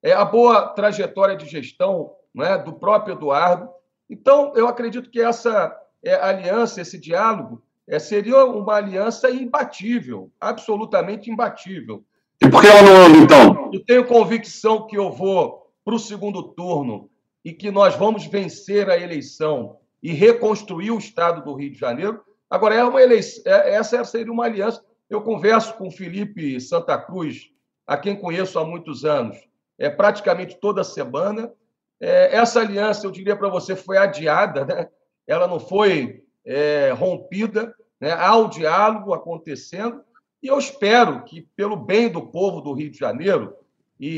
É 0.02 0.12
a 0.12 0.24
boa 0.24 0.68
trajetória 0.68 1.36
de 1.36 1.46
gestão 1.46 2.12
é, 2.38 2.58
do 2.58 2.72
próprio 2.74 3.14
Eduardo. 3.14 3.70
Então, 4.10 4.52
eu 4.54 4.68
acredito 4.68 5.10
que 5.10 5.20
essa 5.20 5.74
é, 6.02 6.14
aliança, 6.14 6.80
esse 6.80 6.98
diálogo, 6.98 7.62
é, 7.88 7.98
seria 7.98 8.44
uma 8.44 8.74
aliança 8.74 9.30
imbatível, 9.30 10.30
absolutamente 10.38 11.30
imbatível. 11.30 12.04
E 12.40 12.48
por 12.48 12.60
que 12.60 12.68
ela 12.68 12.82
não 12.82 12.96
anda, 12.96 13.18
então? 13.18 13.70
Eu 13.72 13.84
tenho 13.84 14.06
convicção 14.06 14.86
que 14.86 14.96
eu 14.96 15.10
vou 15.10 15.72
para 15.84 15.94
o 15.94 15.98
segundo 15.98 16.42
turno 16.42 17.10
e 17.42 17.52
que 17.52 17.70
nós 17.70 17.96
vamos 17.96 18.26
vencer 18.26 18.90
a 18.90 18.98
eleição 18.98 19.78
e 20.02 20.12
reconstruir 20.12 20.90
o 20.90 20.98
Estado 20.98 21.42
do 21.42 21.54
Rio 21.54 21.72
de 21.72 21.78
Janeiro. 21.78 22.20
Agora, 22.48 22.74
é 22.74 22.84
uma 22.84 23.02
eleição, 23.02 23.42
é, 23.46 23.74
essa 23.74 24.04
seria 24.04 24.32
uma 24.32 24.44
aliança. 24.44 24.84
Eu 25.08 25.22
converso 25.22 25.74
com 25.74 25.88
o 25.88 25.90
Felipe 25.90 26.60
Santa 26.60 26.98
Cruz 26.98 27.50
a 27.86 27.96
quem 27.96 28.14
conheço 28.14 28.58
há 28.58 28.64
muitos 28.64 29.06
anos, 29.06 29.38
é 29.78 29.88
praticamente 29.88 30.60
toda 30.60 30.84
semana. 30.84 31.50
É, 31.98 32.36
essa 32.36 32.60
aliança, 32.60 33.06
eu 33.06 33.10
diria 33.10 33.34
para 33.34 33.48
você, 33.48 33.74
foi 33.74 33.96
adiada, 33.96 34.66
né? 34.66 34.88
ela 35.26 35.48
não 35.48 35.58
foi 35.58 36.22
é, 36.48 36.90
rompida, 36.92 37.74
né? 38.00 38.12
há 38.12 38.34
o 38.34 38.48
diálogo 38.48 39.12
acontecendo, 39.12 40.00
e 40.42 40.46
eu 40.46 40.58
espero 40.58 41.22
que, 41.24 41.42
pelo 41.54 41.76
bem 41.76 42.08
do 42.08 42.22
povo 42.22 42.62
do 42.62 42.72
Rio 42.72 42.90
de 42.90 42.98
Janeiro 42.98 43.54
e, 44.00 44.08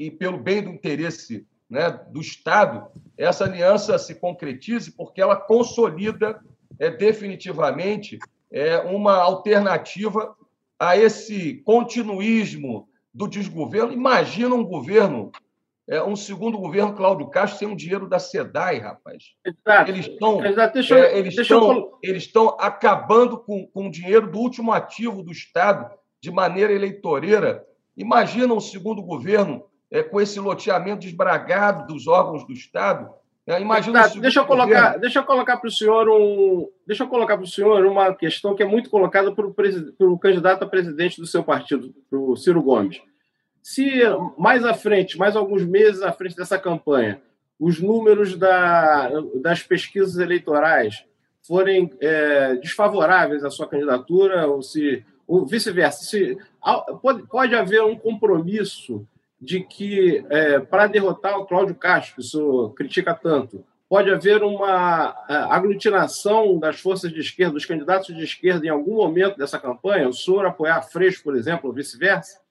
e, 0.00 0.06
e 0.06 0.10
pelo 0.12 0.38
bem 0.38 0.62
do 0.62 0.70
interesse 0.70 1.46
né, 1.68 1.90
do 2.10 2.20
Estado, 2.20 2.88
essa 3.16 3.44
aliança 3.44 3.98
se 3.98 4.14
concretize, 4.14 4.90
porque 4.92 5.20
ela 5.20 5.36
consolida 5.36 6.40
é, 6.78 6.90
definitivamente 6.90 8.18
é, 8.50 8.78
uma 8.78 9.16
alternativa 9.16 10.34
a 10.78 10.96
esse 10.96 11.56
continuismo 11.64 12.88
do 13.12 13.28
desgoverno. 13.28 13.92
Imagina 13.92 14.54
um 14.54 14.64
governo, 14.64 15.30
é, 15.88 16.02
um 16.02 16.14
segundo 16.14 16.58
governo 16.58 16.94
Cláudio 16.94 17.28
Castro 17.28 17.58
sem 17.58 17.72
o 17.72 17.76
dinheiro 17.76 18.06
da 18.06 18.18
SEDAI, 18.18 18.78
rapaz. 18.78 19.32
Exato. 19.44 19.90
Eles 19.90 20.06
estão, 20.06 20.44
é, 20.44 21.18
eles, 21.18 21.38
estão 21.38 21.72
eu... 21.72 21.98
eles 22.02 22.22
estão 22.24 22.56
acabando 22.60 23.38
com, 23.38 23.66
com 23.66 23.88
o 23.88 23.90
dinheiro 23.90 24.30
do 24.30 24.38
último 24.38 24.70
ativo 24.70 25.22
do 25.22 25.32
Estado 25.32 25.90
de 26.20 26.30
maneira 26.30 26.74
eleitoreira. 26.74 27.64
Imagina 27.96 28.52
um 28.52 28.60
segundo 28.60 29.02
governo 29.02 29.64
é, 29.90 30.02
com 30.02 30.20
esse 30.20 30.38
loteamento 30.38 31.00
desbragado 31.00 31.86
dos 31.86 32.06
órgãos 32.06 32.46
do 32.46 32.52
Estado. 32.52 33.08
Né? 33.46 33.58
Imagina 33.62 34.02
tá, 34.02 34.20
deixa 34.20 34.40
eu 34.40 34.44
colocar, 34.44 34.80
governo. 34.80 35.00
deixa 35.00 35.18
eu 35.20 35.24
colocar 35.24 35.56
para 35.56 35.68
o 35.68 35.72
senhor 35.72 36.06
um, 36.10 36.68
deixa 36.86 37.04
eu 37.04 37.08
colocar 37.08 37.38
para 37.38 37.44
o 37.44 37.48
senhor 37.48 37.86
uma 37.86 38.14
questão 38.14 38.54
que 38.54 38.62
é 38.62 38.66
muito 38.66 38.90
colocada 38.90 39.34
pelo, 39.34 39.54
pelo 39.54 40.18
candidato 40.18 40.64
a 40.64 40.68
presidente 40.68 41.18
do 41.18 41.26
seu 41.26 41.42
partido, 41.42 41.94
o 42.12 42.36
Ciro 42.36 42.62
Gomes. 42.62 43.00
Se 43.68 44.00
mais 44.38 44.64
à 44.64 44.72
frente, 44.72 45.18
mais 45.18 45.36
alguns 45.36 45.62
meses 45.62 46.00
à 46.00 46.10
frente 46.10 46.34
dessa 46.34 46.58
campanha, 46.58 47.20
os 47.60 47.78
números 47.78 48.34
da, 48.34 49.10
das 49.34 49.62
pesquisas 49.62 50.16
eleitorais 50.16 51.04
forem 51.46 51.92
é, 52.00 52.54
desfavoráveis 52.56 53.44
à 53.44 53.50
sua 53.50 53.68
candidatura, 53.68 54.46
ou 54.46 54.62
se 54.62 55.04
ou 55.26 55.44
vice-versa, 55.44 56.02
se 56.02 56.38
pode, 57.02 57.24
pode 57.26 57.54
haver 57.54 57.82
um 57.82 57.94
compromisso 57.94 59.06
de 59.38 59.60
que, 59.60 60.24
é, 60.30 60.58
para 60.60 60.86
derrotar 60.86 61.38
o 61.38 61.44
Cláudio 61.44 61.74
Castro, 61.74 62.14
que 62.14 62.20
o 62.22 62.24
senhor 62.24 62.72
critica 62.72 63.12
tanto, 63.12 63.62
pode 63.86 64.10
haver 64.10 64.42
uma 64.42 65.14
é, 65.28 65.34
aglutinação 65.34 66.58
das 66.58 66.80
forças 66.80 67.12
de 67.12 67.20
esquerda, 67.20 67.52
dos 67.52 67.66
candidatos 67.66 68.16
de 68.16 68.24
esquerda, 68.24 68.64
em 68.64 68.70
algum 68.70 68.94
momento 68.94 69.36
dessa 69.36 69.58
campanha? 69.58 70.08
O 70.08 70.14
senhor 70.14 70.46
apoiar 70.46 70.80
Freixo, 70.80 71.22
por 71.22 71.36
exemplo, 71.36 71.68
ou 71.68 71.74
vice-versa? 71.74 72.47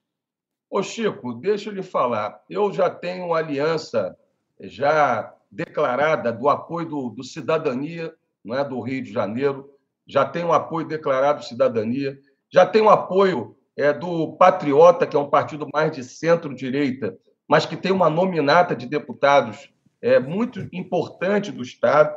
Ô, 0.69 0.83
Chico, 0.83 1.33
deixa 1.33 1.69
eu 1.69 1.73
lhe 1.73 1.81
falar. 1.81 2.41
Eu 2.49 2.73
já 2.73 2.89
tenho 2.89 3.27
uma 3.27 3.37
aliança 3.37 4.17
já 4.59 5.33
declarada 5.49 6.31
do 6.31 6.49
apoio 6.49 6.87
do, 6.87 7.09
do 7.09 7.23
Cidadania, 7.23 8.13
não 8.43 8.55
é, 8.55 8.63
do 8.63 8.79
Rio 8.81 9.01
de 9.01 9.13
Janeiro, 9.13 9.69
já 10.05 10.25
tenho 10.25 10.47
um 10.47 10.53
apoio 10.53 10.85
declarado 10.85 11.39
de 11.39 11.47
Cidadania, 11.47 12.19
já 12.49 12.65
tenho 12.65 12.85
um 12.85 12.89
apoio 12.89 13.55
é, 13.77 13.93
do 13.93 14.33
Patriota, 14.33 15.07
que 15.07 15.15
é 15.15 15.19
um 15.19 15.29
partido 15.29 15.67
mais 15.73 15.91
de 15.93 16.03
centro-direita, 16.03 17.17
mas 17.47 17.65
que 17.65 17.77
tem 17.77 17.91
uma 17.91 18.09
nominata 18.09 18.75
de 18.75 18.87
deputados 18.87 19.71
é, 20.01 20.19
muito 20.19 20.67
importante 20.73 21.49
do 21.49 21.61
Estado. 21.61 22.15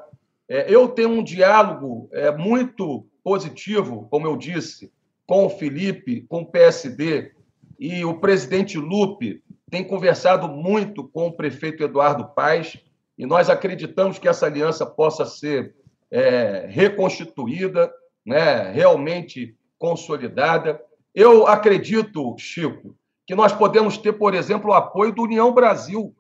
É, 0.49 0.73
eu 0.73 0.89
tenho 0.89 1.11
um 1.11 1.23
diálogo 1.23 2.09
é, 2.13 2.33
muito 2.33 3.07
positivo, 3.23 4.09
como 4.11 4.27
eu 4.27 4.37
disse, 4.37 4.93
com 5.25 5.47
o 5.47 5.51
Felipe, 5.51 6.23
com 6.23 6.43
o 6.43 6.47
PSD, 6.47 7.33
e 7.81 8.05
o 8.05 8.21
presidente 8.21 8.77
Lupe 8.77 9.43
tem 9.71 9.83
conversado 9.83 10.47
muito 10.47 11.03
com 11.09 11.29
o 11.29 11.33
prefeito 11.33 11.83
Eduardo 11.83 12.29
Paes, 12.35 12.77
e 13.17 13.25
nós 13.25 13.49
acreditamos 13.49 14.19
que 14.19 14.29
essa 14.29 14.45
aliança 14.45 14.85
possa 14.85 15.25
ser 15.25 15.75
é, 16.11 16.67
reconstituída, 16.69 17.91
né, 18.25 18.71
realmente 18.71 19.57
consolidada. 19.79 20.79
Eu 21.15 21.47
acredito, 21.47 22.37
Chico, 22.37 22.95
que 23.27 23.35
nós 23.35 23.53
podemos 23.53 23.97
ter, 23.97 24.13
por 24.13 24.35
exemplo, 24.35 24.71
o 24.71 24.75
apoio 24.75 25.15
do 25.15 25.23
União 25.23 25.53
Brasil. 25.53 26.15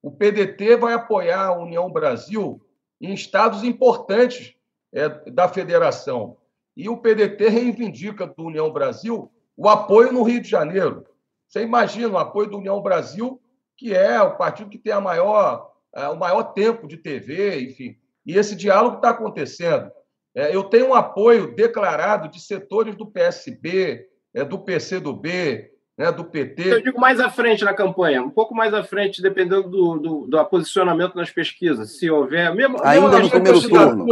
O 0.00 0.10
PDT 0.12 0.76
vai 0.76 0.94
apoiar 0.94 1.46
a 1.46 1.58
União 1.58 1.90
Brasil 1.90 2.60
em 3.00 3.12
estados 3.12 3.64
importantes 3.64 4.54
é, 4.92 5.08
da 5.30 5.48
federação. 5.48 6.36
E 6.76 6.88
o 6.88 6.96
PDT 6.96 7.48
reivindica 7.48 8.24
do 8.24 8.44
União 8.44 8.72
Brasil 8.72 9.30
o 9.62 9.68
apoio 9.68 10.12
no 10.12 10.24
Rio 10.24 10.40
de 10.40 10.48
Janeiro. 10.48 11.04
Você 11.46 11.62
imagina 11.62 12.08
o 12.08 12.18
apoio 12.18 12.50
do 12.50 12.58
União 12.58 12.82
Brasil, 12.82 13.40
que 13.76 13.94
é 13.94 14.20
o 14.20 14.36
partido 14.36 14.68
que 14.68 14.78
tem 14.78 14.92
a 14.92 15.00
maior, 15.00 15.70
é, 15.94 16.08
o 16.08 16.18
maior 16.18 16.42
tempo 16.52 16.88
de 16.88 16.96
TV, 16.96 17.60
enfim. 17.60 17.96
E 18.26 18.36
esse 18.36 18.56
diálogo 18.56 18.96
está 18.96 19.10
acontecendo. 19.10 19.88
É, 20.34 20.54
eu 20.54 20.64
tenho 20.64 20.88
um 20.88 20.94
apoio 20.94 21.54
declarado 21.54 22.28
de 22.28 22.40
setores 22.40 22.96
do 22.96 23.06
PSB, 23.06 24.04
é, 24.34 24.44
do 24.44 24.58
PCdoB, 24.58 25.70
né, 25.96 26.10
do 26.10 26.24
PT. 26.24 26.72
Eu 26.72 26.82
digo 26.82 27.00
mais 27.00 27.20
à 27.20 27.30
frente 27.30 27.62
na 27.62 27.72
campanha, 27.72 28.20
um 28.20 28.30
pouco 28.30 28.56
mais 28.56 28.74
à 28.74 28.82
frente, 28.82 29.22
dependendo 29.22 29.68
do, 29.68 29.98
do, 29.98 30.26
do 30.26 30.44
posicionamento 30.46 31.14
nas 31.14 31.30
pesquisas, 31.30 31.98
se 31.98 32.10
houver. 32.10 32.52
Mesmo, 32.52 32.78
Ainda 32.82 33.20
no 33.20 33.30
primeiro 33.30 33.60
turno. 33.60 34.06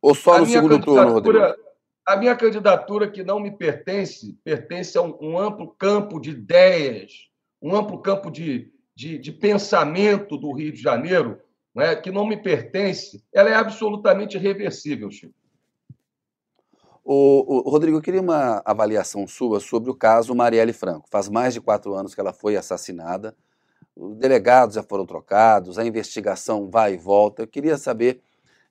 Ou 0.00 0.14
só 0.14 0.38
no 0.38 0.46
segundo 0.46 0.80
turno, 0.80 1.12
Rodrigo? 1.12 1.54
A 2.10 2.16
minha 2.16 2.34
candidatura, 2.34 3.08
que 3.08 3.22
não 3.22 3.38
me 3.38 3.52
pertence, 3.52 4.36
pertence 4.42 4.98
a 4.98 5.00
um, 5.00 5.16
um 5.20 5.38
amplo 5.38 5.68
campo 5.78 6.18
de 6.18 6.30
ideias, 6.30 7.28
um 7.62 7.72
amplo 7.72 8.02
campo 8.02 8.32
de, 8.32 8.68
de, 8.96 9.16
de 9.16 9.30
pensamento 9.30 10.36
do 10.36 10.50
Rio 10.50 10.72
de 10.72 10.82
Janeiro, 10.82 11.38
né, 11.72 11.94
que 11.94 12.10
não 12.10 12.26
me 12.26 12.36
pertence, 12.36 13.22
ela 13.32 13.48
é 13.48 13.54
absolutamente 13.54 14.36
reversível, 14.36 15.08
Chico. 15.08 15.32
O, 17.04 17.68
o, 17.68 17.70
Rodrigo, 17.70 17.98
eu 17.98 18.02
queria 18.02 18.20
uma 18.20 18.60
avaliação 18.64 19.24
sua 19.28 19.60
sobre 19.60 19.88
o 19.88 19.94
caso 19.94 20.34
Marielle 20.34 20.72
Franco. 20.72 21.08
Faz 21.08 21.28
mais 21.28 21.54
de 21.54 21.60
quatro 21.60 21.94
anos 21.94 22.12
que 22.12 22.20
ela 22.20 22.32
foi 22.32 22.56
assassinada, 22.56 23.36
os 23.94 24.16
delegados 24.16 24.74
já 24.74 24.82
foram 24.82 25.06
trocados, 25.06 25.78
a 25.78 25.86
investigação 25.86 26.68
vai 26.68 26.94
e 26.94 26.96
volta. 26.96 27.42
Eu 27.42 27.46
queria 27.46 27.78
saber 27.78 28.20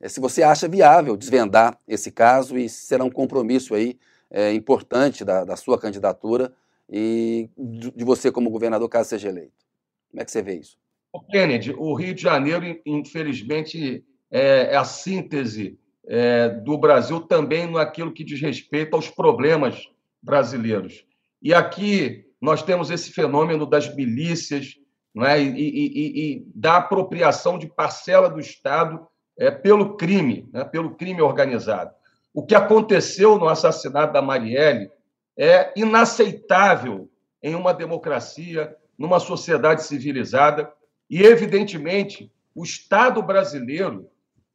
se 0.08 0.20
você 0.20 0.44
acha 0.44 0.68
viável 0.68 1.18
desvendar 1.18 1.78
esse 1.88 2.12
caso 2.12 2.58
e 2.58 2.70
se 2.70 2.86
será 2.86 3.04
um 3.04 3.10
compromisso 3.10 3.76
aí 3.76 3.98
é, 4.32 4.54
importante 4.54 5.26
da, 5.26 5.44
da, 5.44 5.56
sua 5.56 5.80
candidatura 5.80 6.54
e 6.90 7.50
de, 7.58 8.06
você 8.06 8.32
como 8.32 8.50
governador, 8.50 8.88
caso 8.88 9.10
seja 9.10 9.30
eleito. 9.30 9.66
Como 10.10 10.22
é 10.22 10.26
que 10.26 10.32
você 10.32 10.42
vê 10.42 10.56
isso? 10.56 10.78
O 11.12 11.20
Kennedy, 11.20 11.74
o 11.78 11.94
Rio 11.94 12.14
de 12.14 12.22
Janeiro, 12.22 12.64
infelizmente, 12.86 14.04
é, 14.32 14.74
é 14.74 14.76
a 14.76 14.86
síntese 14.86 15.78
é, 16.08 16.50
do 16.50 16.78
Brasil 16.78 17.22
também 17.22 17.70
naquilo 17.70 18.14
que 18.14 18.24
diz 18.24 18.40
respeito 18.42 18.96
aos 18.96 19.10
problemas 19.10 19.88
brasileiros. 20.22 21.06
E 21.42 21.54
aqui 21.54 22.26
nós 22.42 22.64
temos 22.64 22.90
esse 22.90 23.12
fenômeno 23.12 23.66
das 23.66 23.94
milícias 23.94 24.76
é? 25.18 25.42
e, 25.42 25.48
e, 25.48 26.36
e, 26.36 26.46
da 26.54 26.78
apropriação 26.78 27.58
de 27.58 27.68
parcela 27.68 28.30
do 28.30 28.40
Estado 28.40 29.06
é, 29.40 29.50
pelo 29.50 29.96
crime, 29.96 30.50
né? 30.52 30.66
pelo 30.66 30.96
crime 30.96 31.22
organizado. 31.22 31.96
O 32.34 32.46
que 32.46 32.54
aconteceu 32.54 33.40
no 33.40 33.48
assassinato 33.48 34.12
da 34.12 34.22
Marielle 34.22 34.92
é 35.38 35.72
inaceitável 35.78 37.10
em 37.42 37.56
uma 37.56 37.74
democracia, 37.74 38.76
numa 38.98 39.18
sociedade 39.18 39.84
civilizada, 39.86 40.72
e, 41.10 41.24
evidentemente, 41.24 42.30
o 42.54 42.66
Estado 42.66 43.24
brasileiro 43.24 44.10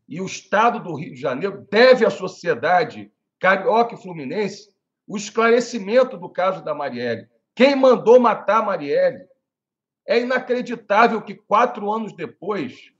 e 0.07 0.21
o 0.21 0.27
Estado 0.27 0.79
do 0.81 0.95
Rio 0.95 1.15
de 1.15 1.21
Janeiro 1.21 1.67
deve 1.71 2.05
à 2.05 2.11
sociedade 2.11 3.11
carioca 3.41 3.95
e 3.95 4.03
fluminense 4.03 4.69
o 5.07 5.17
esclarecimento 5.17 6.19
do 6.19 6.29
caso 6.29 6.63
da 6.63 6.75
Marielle. 6.75 7.27
Quem 7.55 7.75
mandou 7.75 8.21
matar 8.21 8.59
a 8.59 8.65
Marielle? 8.65 9.27
É 10.07 10.21
inacreditável 10.21 11.23
que 11.23 11.35
quatro 11.35 11.91
anos 11.91 12.15
depois, 12.15 12.93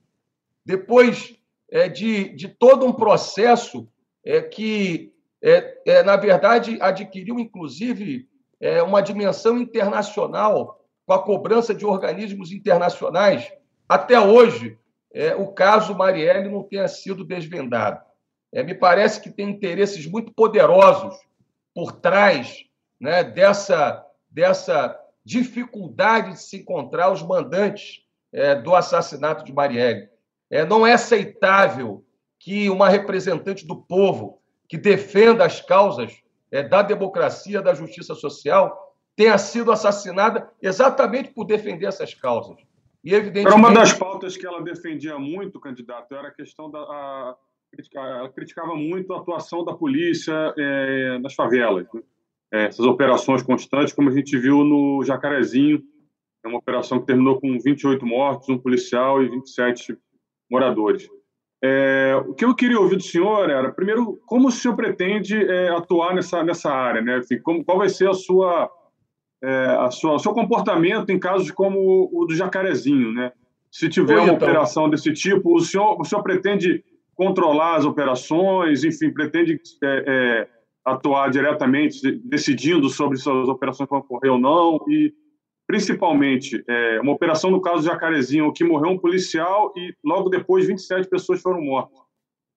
depois 0.65 1.35
é, 1.71 1.89
de, 1.89 2.29
de 2.29 2.47
todo 2.47 2.85
um 2.85 2.93
processo 2.93 3.87
é, 4.25 4.41
que, 4.41 5.13
é, 5.41 5.77
é, 5.85 6.03
na 6.03 6.15
verdade, 6.15 6.77
adquiriu, 6.81 7.39
inclusive, 7.39 8.27
é, 8.59 8.81
uma 8.81 9.01
dimensão 9.01 9.57
internacional 9.57 10.83
com 11.05 11.13
a 11.13 11.21
cobrança 11.21 11.73
de 11.73 11.85
organismos 11.85 12.51
internacionais, 12.51 13.51
até 13.87 14.19
hoje 14.19 14.77
é, 15.13 15.35
o 15.35 15.47
caso 15.47 15.95
Marielle 15.95 16.49
não 16.49 16.63
tenha 16.63 16.87
sido 16.87 17.23
desvendado. 17.23 18.03
Me 18.51 18.73
parece 18.73 19.19
que 19.19 19.29
tem 19.29 19.49
interesses 19.49 20.07
muito 20.07 20.33
poderosos 20.33 21.13
por 21.73 21.91
trás 21.91 22.63
né, 22.99 23.21
dessa, 23.21 24.05
dessa 24.29 24.97
dificuldade 25.25 26.31
de 26.31 26.41
se 26.41 26.57
encontrar 26.57 27.11
os 27.11 27.21
mandantes 27.21 28.01
do 28.63 28.73
assassinato 28.73 29.43
de 29.43 29.51
Marielle. 29.51 30.09
É, 30.49 30.65
não 30.65 30.85
é 30.85 30.93
aceitável 30.93 32.05
que 32.39 32.69
uma 32.69 32.87
representante 32.89 33.65
do 33.65 33.75
povo 33.75 34.41
que 34.67 34.77
defenda 34.77 35.45
as 35.45 35.61
causas 35.61 36.21
é, 36.51 36.63
da 36.63 36.81
democracia, 36.81 37.61
da 37.61 37.73
justiça 37.73 38.15
social, 38.15 38.95
tenha 39.15 39.37
sido 39.37 39.71
assassinada 39.71 40.49
exatamente 40.61 41.31
por 41.31 41.45
defender 41.45 41.85
essas 41.85 42.13
causas. 42.13 42.57
E, 43.03 43.13
evidentemente... 43.13 43.47
Era 43.47 43.55
uma 43.55 43.73
das 43.73 43.93
pautas 43.93 44.35
que 44.35 44.45
ela 44.45 44.61
defendia 44.61 45.17
muito, 45.17 45.59
candidato, 45.59 46.13
era 46.13 46.27
a 46.27 46.31
questão 46.31 46.69
da. 46.69 46.79
A, 46.79 47.35
ela 47.93 48.29
criticava 48.29 48.75
muito 48.75 49.13
a 49.13 49.17
atuação 49.17 49.63
da 49.63 49.73
polícia 49.73 50.53
é, 50.57 51.19
nas 51.19 51.33
favelas. 51.33 51.85
Né? 51.93 52.01
É, 52.53 52.65
essas 52.65 52.85
operações 52.85 53.43
constantes, 53.43 53.93
como 53.93 54.09
a 54.09 54.13
gente 54.13 54.37
viu 54.37 54.63
no 54.63 55.03
Jacarezinho, 55.03 55.83
é 56.43 56.47
uma 56.47 56.59
operação 56.59 56.99
que 56.99 57.07
terminou 57.07 57.39
com 57.39 57.59
28 57.59 58.05
mortos, 58.05 58.47
um 58.49 58.57
policial 58.57 59.21
e 59.21 59.29
27 59.29 59.97
moradores. 60.49 61.07
É, 61.63 62.15
o 62.27 62.33
que 62.33 62.45
eu 62.45 62.53
queria 62.53 62.79
ouvir 62.79 62.97
do 62.97 63.03
senhor 63.03 63.49
era, 63.49 63.71
primeiro, 63.71 64.19
como 64.25 64.49
o 64.49 64.51
senhor 64.51 64.75
pretende 64.75 65.35
é, 65.35 65.69
atuar 65.69 66.13
nessa, 66.13 66.43
nessa 66.43 66.71
área? 66.71 67.01
Né? 67.01 67.17
Enfim, 67.19 67.39
como, 67.41 67.63
qual 67.63 67.77
vai 67.77 67.89
ser 67.89 68.09
a 68.09 68.13
sua, 68.13 68.69
é, 69.43 69.65
a 69.79 69.89
sua, 69.89 70.13
o 70.13 70.19
seu 70.19 70.33
comportamento 70.33 71.09
em 71.09 71.19
casos 71.19 71.49
como 71.51 72.09
o 72.11 72.25
do 72.25 72.35
Jacarezinho? 72.35 73.11
Né? 73.13 73.31
Se 73.71 73.89
tiver 73.89 74.15
Oi, 74.15 74.21
uma 74.21 74.33
então. 74.33 74.47
operação 74.47 74.89
desse 74.89 75.11
tipo, 75.13 75.55
o 75.55 75.59
senhor, 75.59 75.99
o 75.99 76.05
senhor 76.05 76.21
pretende 76.21 76.83
controlar 77.15 77.77
as 77.77 77.85
operações, 77.85 78.83
enfim, 78.83 79.11
pretende 79.11 79.59
é, 79.83 80.03
é, 80.05 80.47
atuar 80.83 81.31
diretamente, 81.31 82.11
decidindo 82.23 82.89
sobre 82.89 83.17
se 83.17 83.29
as 83.29 83.47
operações 83.47 83.89
vão 83.89 83.99
ocorrer 83.99 84.31
ou 84.31 84.37
não, 84.37 84.79
e 84.87 85.13
principalmente 85.67 86.63
é, 86.67 86.99
uma 87.01 87.13
operação 87.13 87.49
no 87.49 87.61
caso 87.61 87.81
de 87.81 87.87
Jacarezinho, 87.87 88.53
que 88.53 88.63
morreu 88.63 88.91
um 88.91 88.97
policial 88.97 89.73
e 89.75 89.93
logo 90.03 90.29
depois 90.29 90.67
27 90.67 91.09
pessoas 91.09 91.41
foram 91.41 91.61
mortas. 91.61 91.99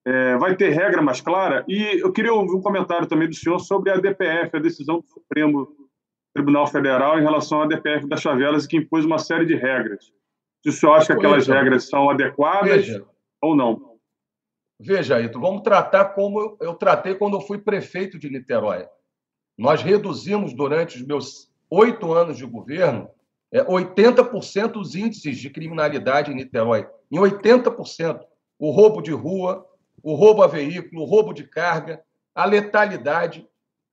É, 0.06 0.36
vai 0.36 0.56
ter 0.56 0.70
regra 0.70 1.02
mais 1.02 1.20
clara? 1.20 1.64
E 1.68 2.00
eu 2.00 2.12
queria 2.12 2.32
ouvir 2.32 2.54
um 2.54 2.62
comentário 2.62 3.06
também 3.06 3.28
do 3.28 3.34
senhor 3.34 3.58
sobre 3.58 3.90
a 3.90 3.96
DPF, 3.96 4.56
a 4.56 4.60
decisão 4.60 5.00
do 5.00 5.06
Supremo 5.06 5.68
Tribunal 6.34 6.66
Federal 6.66 7.18
em 7.18 7.22
relação 7.22 7.62
à 7.62 7.66
DPF 7.66 8.06
das 8.06 8.22
favelas, 8.22 8.66
que 8.66 8.76
impôs 8.76 9.04
uma 9.04 9.18
série 9.18 9.44
de 9.44 9.54
regras. 9.54 10.12
Se 10.62 10.70
o 10.70 10.72
senhor 10.72 10.94
acha 10.94 11.06
que 11.06 11.12
aquelas 11.12 11.46
regras 11.46 11.88
são 11.88 12.10
adequadas 12.10 12.86
Veja. 12.86 13.04
ou 13.40 13.56
não? 13.56 13.98
Veja, 14.80 15.20
Ito, 15.20 15.40
vamos 15.40 15.62
tratar 15.62 16.06
como 16.06 16.56
eu 16.60 16.74
tratei 16.74 17.14
quando 17.14 17.36
eu 17.36 17.40
fui 17.40 17.58
prefeito 17.58 18.18
de 18.18 18.30
Niterói. 18.30 18.86
Nós 19.58 19.82
reduzimos 19.82 20.54
durante 20.54 20.96
os 20.96 21.04
meus 21.04 21.50
oito 21.70 22.12
anos 22.12 22.36
de 22.36 22.46
governo, 22.46 23.08
é, 23.52 23.62
80% 23.64 24.76
os 24.76 24.94
índices 24.94 25.38
de 25.38 25.50
criminalidade 25.50 26.30
em 26.30 26.34
Niterói. 26.34 26.86
Em 27.10 27.18
80%. 27.18 28.20
O 28.58 28.70
roubo 28.70 29.00
de 29.00 29.12
rua, 29.12 29.64
o 30.02 30.14
roubo 30.14 30.42
a 30.42 30.46
veículo, 30.46 31.02
o 31.02 31.04
roubo 31.04 31.32
de 31.32 31.44
carga, 31.44 32.02
a 32.34 32.44
letalidade. 32.44 33.46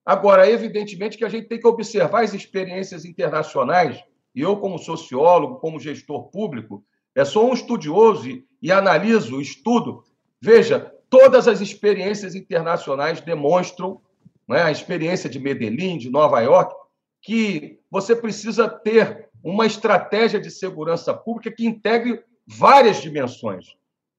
Agora, 0.05 0.49
evidentemente 0.49 1.17
que 1.17 1.26
a 1.26 1.30
gente 1.30 1.47
tem 1.47 1.59
que 1.59 1.67
observar 1.67 2.23
as 2.23 2.34
experiências 2.34 3.05
internacionais, 3.05 4.03
e 4.34 4.41
eu, 4.41 4.57
como 4.57 4.78
sociólogo, 4.78 5.59
como 5.59 5.80
gestor 5.80 6.30
público, 6.30 6.84
é, 7.15 7.23
sou 7.23 7.49
um 7.49 7.53
estudioso 7.53 8.28
e, 8.28 8.45
e 8.61 8.71
analiso, 8.71 9.39
estudo. 9.39 10.03
Veja, 10.41 10.93
todas 11.09 11.47
as 11.47 11.61
experiências 11.61 12.36
internacionais 12.36 13.21
demonstram, 13.21 14.01
né, 14.47 14.63
a 14.63 14.71
experiência 14.71 15.30
de 15.30 15.39
Medellín, 15.39 15.97
de 15.97 16.09
Nova 16.09 16.41
York, 16.41 16.76
que 17.26 17.80
você 17.89 18.15
precisa 18.15 18.69
ter 18.69 19.30
uma 19.43 19.65
estratégia 19.65 20.39
de 20.39 20.51
segurança 20.51 21.11
pública 21.11 21.51
que 21.51 21.65
integre 21.65 22.23
várias 22.45 23.01
dimensões. 23.01 23.76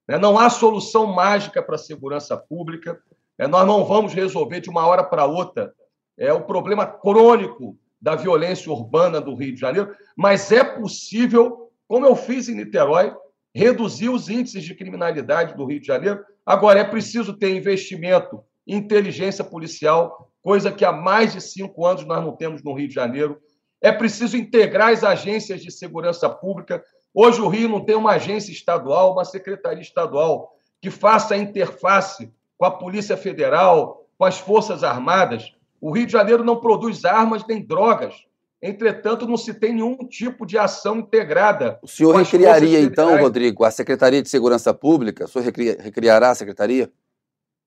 Né? 0.09 0.19
Não 0.19 0.37
há 0.37 0.51
solução 0.51 1.07
mágica 1.07 1.63
para 1.63 1.77
a 1.77 1.79
segurança 1.79 2.37
pública. 2.37 3.01
Né? 3.39 3.47
Nós 3.47 3.65
não 3.65 3.85
vamos 3.85 4.13
resolver 4.13 4.61
de 4.61 4.69
uma 4.69 4.85
hora 4.85 5.05
para 5.05 5.25
outra 5.25 5.73
é 6.19 6.33
o 6.33 6.45
problema 6.45 6.87
crônico 6.87 7.79
da 8.01 8.15
violência 8.15 8.73
urbana 8.73 9.21
do 9.21 9.35
Rio 9.35 9.55
de 9.55 9.61
Janeiro, 9.61 9.95
mas 10.17 10.51
é 10.51 10.65
possível, 10.65 11.71
como 11.87 12.07
eu 12.07 12.17
fiz 12.17 12.49
em 12.49 12.55
Niterói, 12.55 13.15
reduzir 13.55 14.09
os 14.09 14.29
índices 14.29 14.65
de 14.65 14.75
criminalidade 14.75 15.55
do 15.55 15.67
Rio 15.67 15.81
de 15.81 15.87
Janeiro. 15.87 16.25
Agora, 16.45 16.81
é 16.81 16.85
preciso 16.85 17.35
ter 17.35 17.55
investimento 17.55 18.43
inteligência 18.67 19.45
policial, 19.45 20.26
coisa 20.47 20.71
que 20.71 20.85
há 20.85 20.93
mais 20.93 21.33
de 21.33 21.41
cinco 21.41 21.85
anos 21.85 22.07
nós 22.07 22.23
não 22.23 22.31
temos 22.31 22.63
no 22.63 22.73
Rio 22.73 22.87
de 22.87 22.95
Janeiro. 22.95 23.37
É 23.83 23.91
preciso 23.91 24.37
integrar 24.37 24.93
as 24.93 25.03
agências 25.03 25.61
de 25.61 25.73
segurança 25.73 26.31
pública. 26.31 26.85
Hoje 27.13 27.41
o 27.41 27.49
Rio 27.49 27.69
não 27.69 27.85
tem 27.85 27.97
uma 27.97 28.13
agência 28.13 28.53
estadual, 28.53 29.13
uma 29.13 29.25
secretaria 29.25 29.83
estadual 29.83 30.53
que 30.81 30.89
faça 30.89 31.35
a 31.35 31.37
interface 31.37 32.33
com 32.57 32.65
a 32.65 32.71
Polícia 32.71 33.17
Federal, 33.17 34.07
com 34.17 34.25
as 34.25 34.39
Forças 34.39 34.85
Armadas. 34.85 35.53
O 35.81 35.91
Rio 35.91 36.07
de 36.07 36.13
Janeiro 36.13 36.45
não 36.45 36.61
produz 36.61 37.05
armas 37.05 37.43
nem 37.49 37.61
drogas. 37.61 38.15
Entretanto, 38.63 39.27
não 39.27 39.37
se 39.37 39.53
tem 39.53 39.75
nenhum 39.75 39.97
tipo 40.07 40.47
de 40.47 40.57
ação 40.57 40.99
integrada. 40.99 41.77
O 41.83 41.89
senhor 41.89 42.15
recriaria, 42.15 42.79
então, 42.79 43.19
Rodrigo, 43.19 43.65
a 43.65 43.71
Secretaria 43.73 44.23
de 44.23 44.29
Segurança 44.29 44.73
Pública? 44.73 45.25
O 45.25 45.29
senhor 45.29 45.45
recriará 45.45 46.31
a 46.31 46.35
secretaria? 46.37 46.89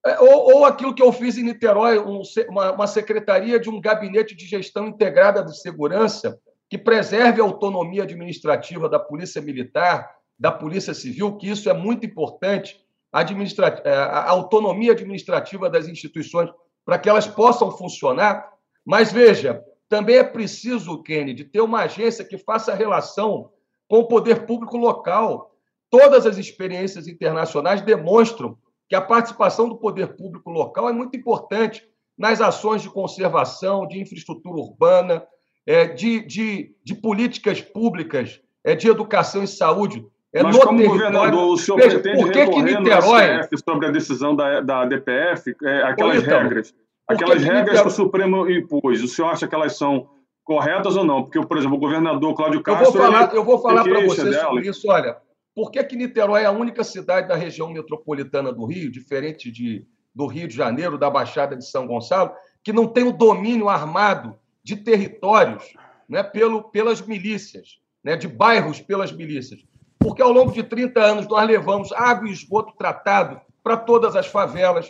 É, 0.04 0.18
ou, 0.18 0.56
ou 0.56 0.64
aquilo 0.64 0.94
que 0.94 1.02
eu 1.02 1.12
fiz 1.12 1.36
em 1.36 1.42
Niterói, 1.42 1.98
um, 1.98 2.22
uma, 2.48 2.72
uma 2.72 2.86
secretaria 2.86 3.60
de 3.60 3.68
um 3.68 3.80
gabinete 3.80 4.34
de 4.34 4.46
gestão 4.46 4.86
integrada 4.86 5.44
de 5.44 5.58
segurança 5.60 6.40
que 6.70 6.78
preserve 6.78 7.40
a 7.40 7.44
autonomia 7.44 8.04
administrativa 8.04 8.88
da 8.88 8.98
Polícia 8.98 9.42
Militar, 9.42 10.16
da 10.38 10.50
Polícia 10.50 10.94
Civil, 10.94 11.36
que 11.36 11.50
isso 11.50 11.68
é 11.68 11.74
muito 11.74 12.06
importante, 12.06 12.80
é, 13.12 13.92
a 13.92 14.30
autonomia 14.30 14.92
administrativa 14.92 15.68
das 15.68 15.86
instituições, 15.86 16.48
para 16.84 16.98
que 16.98 17.08
elas 17.08 17.26
possam 17.26 17.70
funcionar. 17.70 18.48
Mas 18.86 19.12
veja, 19.12 19.62
também 19.88 20.16
é 20.16 20.24
preciso, 20.24 21.02
Kennedy, 21.02 21.44
ter 21.44 21.60
uma 21.60 21.82
agência 21.82 22.24
que 22.24 22.38
faça 22.38 22.72
relação 22.72 23.50
com 23.88 23.98
o 23.98 24.06
poder 24.06 24.46
público 24.46 24.76
local. 24.76 25.52
Todas 25.90 26.24
as 26.24 26.38
experiências 26.38 27.08
internacionais 27.08 27.82
demonstram 27.82 28.56
que 28.90 28.96
a 28.96 29.00
participação 29.00 29.68
do 29.68 29.76
poder 29.76 30.16
público 30.16 30.50
local 30.50 30.88
é 30.88 30.92
muito 30.92 31.16
importante 31.16 31.88
nas 32.18 32.40
ações 32.40 32.82
de 32.82 32.90
conservação, 32.90 33.86
de 33.86 34.00
infraestrutura 34.00 34.56
urbana, 34.56 35.22
é, 35.64 35.86
de, 35.86 36.26
de, 36.26 36.74
de 36.82 36.94
políticas 36.96 37.60
públicas, 37.60 38.40
é, 38.64 38.74
de 38.74 38.88
educação 38.88 39.44
e 39.44 39.46
saúde. 39.46 40.04
É, 40.32 40.42
Mas 40.42 40.58
como 40.58 40.84
governador, 40.84 41.52
o 41.52 41.56
senhor 41.56 41.76
Veja, 41.76 42.00
pretende 42.00 42.24
por 42.24 42.32
que 42.32 42.38
recorrer 42.40 42.64
que 42.64 42.78
Niterói... 42.80 43.48
sobre 43.64 43.86
a 43.86 43.90
decisão 43.92 44.34
da, 44.34 44.60
da 44.60 44.84
DPF, 44.84 45.54
é, 45.62 45.82
aquelas 45.84 46.24
então, 46.24 46.40
regras, 46.40 46.74
aquelas 47.06 47.42
regras 47.42 47.60
Niterói... 47.60 47.82
que 47.82 47.88
o 47.88 47.90
Supremo 47.90 48.50
impôs, 48.50 49.02
o 49.04 49.08
senhor 49.08 49.28
acha 49.28 49.46
que 49.46 49.54
elas 49.54 49.76
são 49.76 50.08
corretas 50.42 50.96
ou 50.96 51.04
não? 51.04 51.22
Porque, 51.22 51.40
por 51.46 51.56
exemplo, 51.56 51.76
o 51.76 51.80
governador 51.80 52.34
Cláudio 52.34 52.60
Castro... 52.60 52.86
Eu 52.86 52.92
vou 52.92 53.02
falar, 53.02 53.34
eu 53.34 53.44
vou 53.44 53.58
falar 53.60 53.84
para 53.84 54.00
você 54.00 54.24
dela. 54.24 54.48
sobre 54.48 54.68
isso, 54.68 54.90
olha... 54.90 55.16
Por 55.54 55.70
que, 55.70 55.82
que 55.82 55.96
Niterói 55.96 56.42
é 56.42 56.46
a 56.46 56.52
única 56.52 56.84
cidade 56.84 57.28
da 57.28 57.34
região 57.34 57.68
metropolitana 57.70 58.52
do 58.52 58.64
Rio, 58.64 58.90
diferente 58.90 59.50
de, 59.50 59.86
do 60.14 60.26
Rio 60.26 60.46
de 60.46 60.54
Janeiro, 60.54 60.98
da 60.98 61.10
Baixada 61.10 61.56
de 61.56 61.68
São 61.68 61.86
Gonçalo, 61.86 62.32
que 62.62 62.72
não 62.72 62.86
tem 62.86 63.04
o 63.04 63.12
domínio 63.12 63.68
armado 63.68 64.38
de 64.62 64.76
territórios 64.76 65.64
né, 66.08 66.22
pelo, 66.22 66.64
pelas 66.70 67.00
milícias, 67.00 67.80
né, 68.02 68.16
de 68.16 68.28
bairros 68.28 68.80
pelas 68.80 69.12
milícias? 69.12 69.60
Porque 69.98 70.22
ao 70.22 70.32
longo 70.32 70.52
de 70.52 70.62
30 70.62 71.00
anos 71.00 71.28
nós 71.28 71.46
levamos 71.46 71.92
água 71.92 72.28
e 72.28 72.32
esgoto 72.32 72.74
tratado 72.76 73.40
para 73.62 73.76
todas 73.76 74.16
as 74.16 74.26
favelas, 74.26 74.88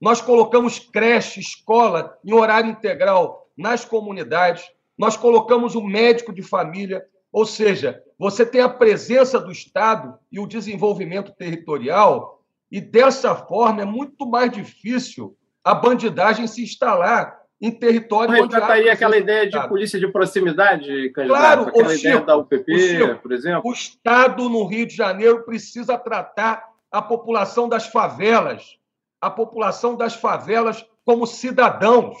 nós 0.00 0.20
colocamos 0.20 0.78
creche, 0.78 1.40
escola 1.40 2.18
em 2.24 2.32
horário 2.32 2.70
integral 2.70 3.48
nas 3.56 3.84
comunidades, 3.84 4.64
nós 4.96 5.16
colocamos 5.16 5.74
um 5.74 5.84
médico 5.84 6.32
de 6.32 6.42
família, 6.42 7.04
ou 7.32 7.46
seja, 7.46 8.02
você 8.22 8.46
tem 8.46 8.60
a 8.60 8.68
presença 8.68 9.40
do 9.40 9.50
Estado 9.50 10.16
e 10.30 10.38
o 10.38 10.46
desenvolvimento 10.46 11.32
territorial, 11.32 12.40
e 12.70 12.80
dessa 12.80 13.34
forma 13.34 13.82
é 13.82 13.84
muito 13.84 14.24
mais 14.30 14.52
difícil 14.52 15.36
a 15.64 15.74
bandidagem 15.74 16.46
se 16.46 16.62
instalar 16.62 17.36
em 17.60 17.72
território. 17.72 18.30
Mas 18.30 18.46
trataria 18.46 18.92
aquela 18.92 19.16
ideia 19.16 19.50
de 19.50 19.68
polícia 19.68 19.98
de 19.98 20.06
proximidade, 20.06 21.10
candidato? 21.10 21.36
Claro, 21.40 21.62
aquela 21.62 21.88
o 21.88 21.94
ideia 21.94 22.20
da 22.20 22.36
UPP, 22.36 22.78
Chico, 22.78 23.22
por 23.22 23.32
exemplo? 23.32 23.62
O 23.64 23.72
Estado 23.72 24.48
no 24.48 24.66
Rio 24.66 24.86
de 24.86 24.94
Janeiro 24.94 25.42
precisa 25.44 25.98
tratar 25.98 26.62
a 26.92 27.02
população 27.02 27.68
das 27.68 27.88
favelas, 27.88 28.78
a 29.20 29.30
população 29.30 29.96
das 29.96 30.14
favelas 30.14 30.86
como 31.04 31.26
cidadãos. 31.26 32.16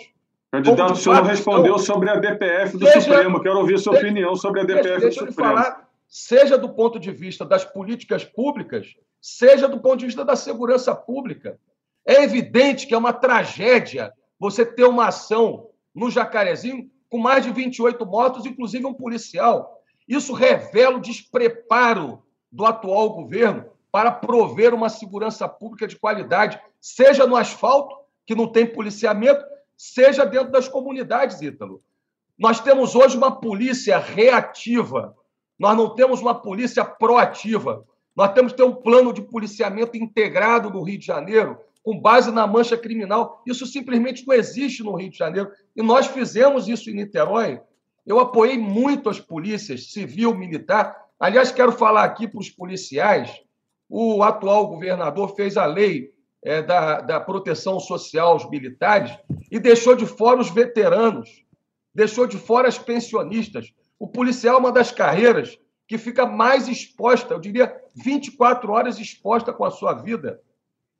Candidato, 0.50 0.94
o 0.94 0.96
senhor 0.96 1.14
não 1.14 1.22
respondeu 1.22 1.78
sobre 1.78 2.10
a 2.10 2.16
DPF 2.16 2.72
do 2.72 2.80
deixa, 2.80 3.02
Supremo. 3.02 3.40
Quero 3.40 3.58
ouvir 3.58 3.78
sua 3.78 3.92
deixa, 3.92 4.06
opinião 4.08 4.34
sobre 4.34 4.62
a 4.62 4.64
DPF 4.64 5.00
deixa, 5.00 5.24
do 5.24 5.30
Supremo. 5.30 5.54
Falar, 5.54 5.91
seja 6.12 6.58
do 6.58 6.68
ponto 6.68 7.00
de 7.00 7.10
vista 7.10 7.42
das 7.42 7.64
políticas 7.64 8.22
públicas, 8.22 8.94
seja 9.18 9.66
do 9.66 9.80
ponto 9.80 10.00
de 10.00 10.04
vista 10.04 10.22
da 10.22 10.36
segurança 10.36 10.94
pública. 10.94 11.58
É 12.04 12.22
evidente 12.22 12.86
que 12.86 12.92
é 12.92 12.98
uma 12.98 13.14
tragédia 13.14 14.12
você 14.38 14.66
ter 14.66 14.84
uma 14.84 15.06
ação 15.06 15.70
no 15.94 16.10
Jacarezinho 16.10 16.90
com 17.08 17.16
mais 17.16 17.44
de 17.44 17.50
28 17.50 18.04
mortos, 18.04 18.44
inclusive 18.44 18.84
um 18.84 18.92
policial. 18.92 19.82
Isso 20.06 20.34
revela 20.34 20.98
o 20.98 21.00
despreparo 21.00 22.22
do 22.50 22.66
atual 22.66 23.08
governo 23.14 23.70
para 23.90 24.12
prover 24.12 24.74
uma 24.74 24.90
segurança 24.90 25.48
pública 25.48 25.86
de 25.86 25.98
qualidade, 25.98 26.60
seja 26.78 27.26
no 27.26 27.36
asfalto, 27.36 27.96
que 28.26 28.34
não 28.34 28.52
tem 28.52 28.66
policiamento, 28.66 29.42
seja 29.78 30.26
dentro 30.26 30.52
das 30.52 30.68
comunidades, 30.68 31.40
Ítalo. 31.40 31.80
Nós 32.38 32.60
temos 32.60 32.94
hoje 32.94 33.16
uma 33.16 33.40
polícia 33.40 33.96
reativa, 33.96 35.16
nós 35.58 35.76
não 35.76 35.94
temos 35.94 36.20
uma 36.20 36.34
polícia 36.34 36.84
proativa. 36.84 37.84
Nós 38.14 38.32
temos 38.32 38.52
que 38.52 38.58
ter 38.58 38.64
um 38.64 38.74
plano 38.74 39.12
de 39.12 39.22
policiamento 39.22 39.96
integrado 39.96 40.70
no 40.70 40.82
Rio 40.82 40.98
de 40.98 41.06
Janeiro, 41.06 41.58
com 41.82 41.98
base 41.98 42.30
na 42.30 42.46
mancha 42.46 42.76
criminal. 42.76 43.42
Isso 43.46 43.66
simplesmente 43.66 44.26
não 44.26 44.34
existe 44.34 44.82
no 44.82 44.94
Rio 44.94 45.10
de 45.10 45.18
Janeiro. 45.18 45.50
E 45.74 45.82
nós 45.82 46.06
fizemos 46.06 46.68
isso 46.68 46.90
em 46.90 46.94
Niterói. 46.94 47.60
Eu 48.06 48.18
apoiei 48.20 48.58
muito 48.58 49.08
as 49.08 49.20
polícias, 49.20 49.92
civil, 49.92 50.34
militar. 50.34 50.96
Aliás, 51.18 51.52
quero 51.52 51.72
falar 51.72 52.04
aqui 52.04 52.26
para 52.26 52.40
os 52.40 52.50
policiais: 52.50 53.40
o 53.88 54.22
atual 54.22 54.66
governador 54.68 55.34
fez 55.34 55.56
a 55.56 55.64
lei 55.64 56.12
é, 56.42 56.60
da, 56.60 57.00
da 57.00 57.20
proteção 57.20 57.78
social 57.78 58.32
aos 58.32 58.48
militares 58.50 59.16
e 59.50 59.60
deixou 59.60 59.94
de 59.94 60.06
fora 60.06 60.40
os 60.40 60.50
veteranos, 60.50 61.44
deixou 61.94 62.26
de 62.26 62.36
fora 62.36 62.68
as 62.68 62.78
pensionistas. 62.78 63.72
O 64.02 64.08
policial 64.08 64.56
é 64.56 64.58
uma 64.58 64.72
das 64.72 64.90
carreiras 64.90 65.56
que 65.86 65.96
fica 65.96 66.26
mais 66.26 66.66
exposta, 66.66 67.34
eu 67.34 67.38
diria 67.38 67.72
24 67.94 68.72
horas 68.72 68.98
exposta 68.98 69.52
com 69.52 69.64
a 69.64 69.70
sua 69.70 69.92
vida. 69.92 70.42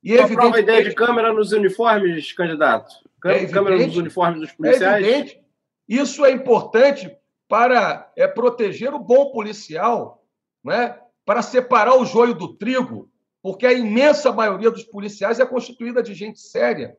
E 0.01 0.15
é 0.15 0.21
evidente, 0.21 0.55
a 0.55 0.59
ideia 0.61 0.83
de 0.85 0.95
câmera 0.95 1.33
nos 1.33 1.51
uniformes, 1.51 2.31
candidato? 2.31 2.95
É 3.25 3.45
câmera 3.47 3.85
nos 3.85 3.97
uniformes 3.97 4.39
dos 4.39 4.53
policiais? 4.53 5.05
É 5.05 5.09
evidente. 5.09 5.43
Isso 5.85 6.23
é 6.23 6.31
importante 6.31 7.13
para 7.49 8.09
é, 8.15 8.25
proteger 8.25 8.93
o 8.93 8.99
bom 8.99 9.33
policial, 9.33 10.25
né? 10.63 10.97
para 11.25 11.41
separar 11.41 11.97
o 11.97 12.05
joio 12.05 12.33
do 12.33 12.55
trigo, 12.55 13.11
porque 13.41 13.65
a 13.65 13.73
imensa 13.73 14.31
maioria 14.31 14.71
dos 14.71 14.85
policiais 14.85 15.41
é 15.41 15.45
constituída 15.45 16.01
de 16.01 16.13
gente 16.13 16.39
séria. 16.39 16.95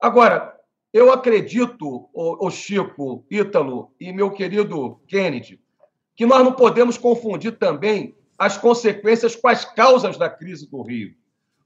Agora, 0.00 0.58
eu 0.92 1.10
acredito, 1.10 2.08
o, 2.12 2.50
Chico, 2.50 3.24
Ítalo 3.30 3.92
e 3.98 4.12
meu 4.12 4.30
querido 4.30 5.00
Kennedy, 5.08 5.58
que 6.14 6.26
nós 6.26 6.44
não 6.44 6.52
podemos 6.52 6.98
confundir 6.98 7.58
também 7.58 8.14
as 8.36 8.58
consequências 8.58 9.34
com 9.34 9.48
as 9.48 9.64
causas 9.64 10.18
da 10.18 10.28
crise 10.28 10.68
do 10.68 10.82
Rio. 10.82 11.14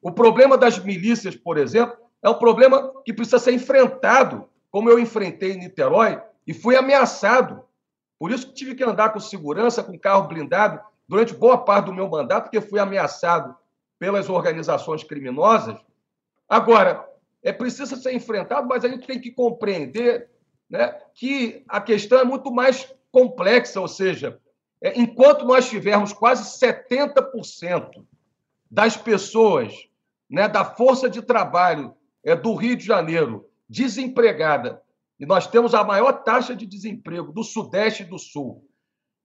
O 0.01 0.13
problema 0.13 0.57
das 0.57 0.79
milícias, 0.79 1.35
por 1.35 1.59
exemplo, 1.59 1.97
é 2.23 2.31
um 2.31 2.39
problema 2.39 2.93
que 3.05 3.13
precisa 3.13 3.41
ser 3.41 3.53
enfrentado, 3.53 4.49
como 4.71 4.89
eu 4.89 4.99
enfrentei 4.99 5.53
em 5.53 5.59
Niterói 5.59 6.21
e 6.47 6.55
fui 6.55 6.77
ameaçado. 6.77 7.65
Por 8.19 8.31
isso 8.31 8.47
que 8.47 8.55
tive 8.55 8.75
que 8.77 8.85
andar 8.85 9.09
com 9.09 9.19
segurança, 9.19 9.83
com 9.83 9.99
carro 9.99 10.29
blindado, 10.29 10.81
durante 11.09 11.35
boa 11.35 11.59
parte 11.59 11.87
do 11.87 11.95
meu 11.95 12.09
mandato, 12.09 12.45
porque 12.45 12.61
fui 12.61 12.79
ameaçado 12.79 13.57
pelas 13.99 14.29
organizações 14.29 15.03
criminosas. 15.03 15.77
Agora, 16.49 17.05
é 17.47 17.53
preciso 17.53 17.95
ser 17.95 18.13
enfrentado, 18.13 18.67
mas 18.67 18.85
a 18.85 18.89
gente 18.89 19.07
tem 19.07 19.21
que 19.21 19.31
compreender 19.31 20.29
né, 20.69 20.89
que 21.15 21.63
a 21.69 21.81
questão 21.81 22.19
é 22.19 22.25
muito 22.25 22.51
mais 22.51 22.93
complexa, 23.13 23.81
ou 23.81 23.87
seja, 23.87 24.41
é, 24.83 25.01
enquanto 25.01 25.45
nós 25.45 25.71
tivermos 25.71 26.13
quase 26.13 26.59
70% 26.59 28.05
das 28.69 28.97
pessoas 28.97 29.73
né, 30.29 30.49
da 30.49 30.65
força 30.65 31.09
de 31.09 31.23
trabalho 31.23 31.95
é, 32.25 32.35
do 32.35 32.53
Rio 32.53 32.77
de 32.77 32.85
Janeiro 32.85 33.49
desempregada, 33.69 34.83
e 35.17 35.25
nós 35.25 35.47
temos 35.47 35.73
a 35.73 35.85
maior 35.85 36.25
taxa 36.25 36.55
de 36.55 36.67
desemprego 36.67 37.33
do 37.33 37.45
Sudeste 37.45 38.03
e 38.03 38.07
do 38.07 38.19
Sul, 38.19 38.69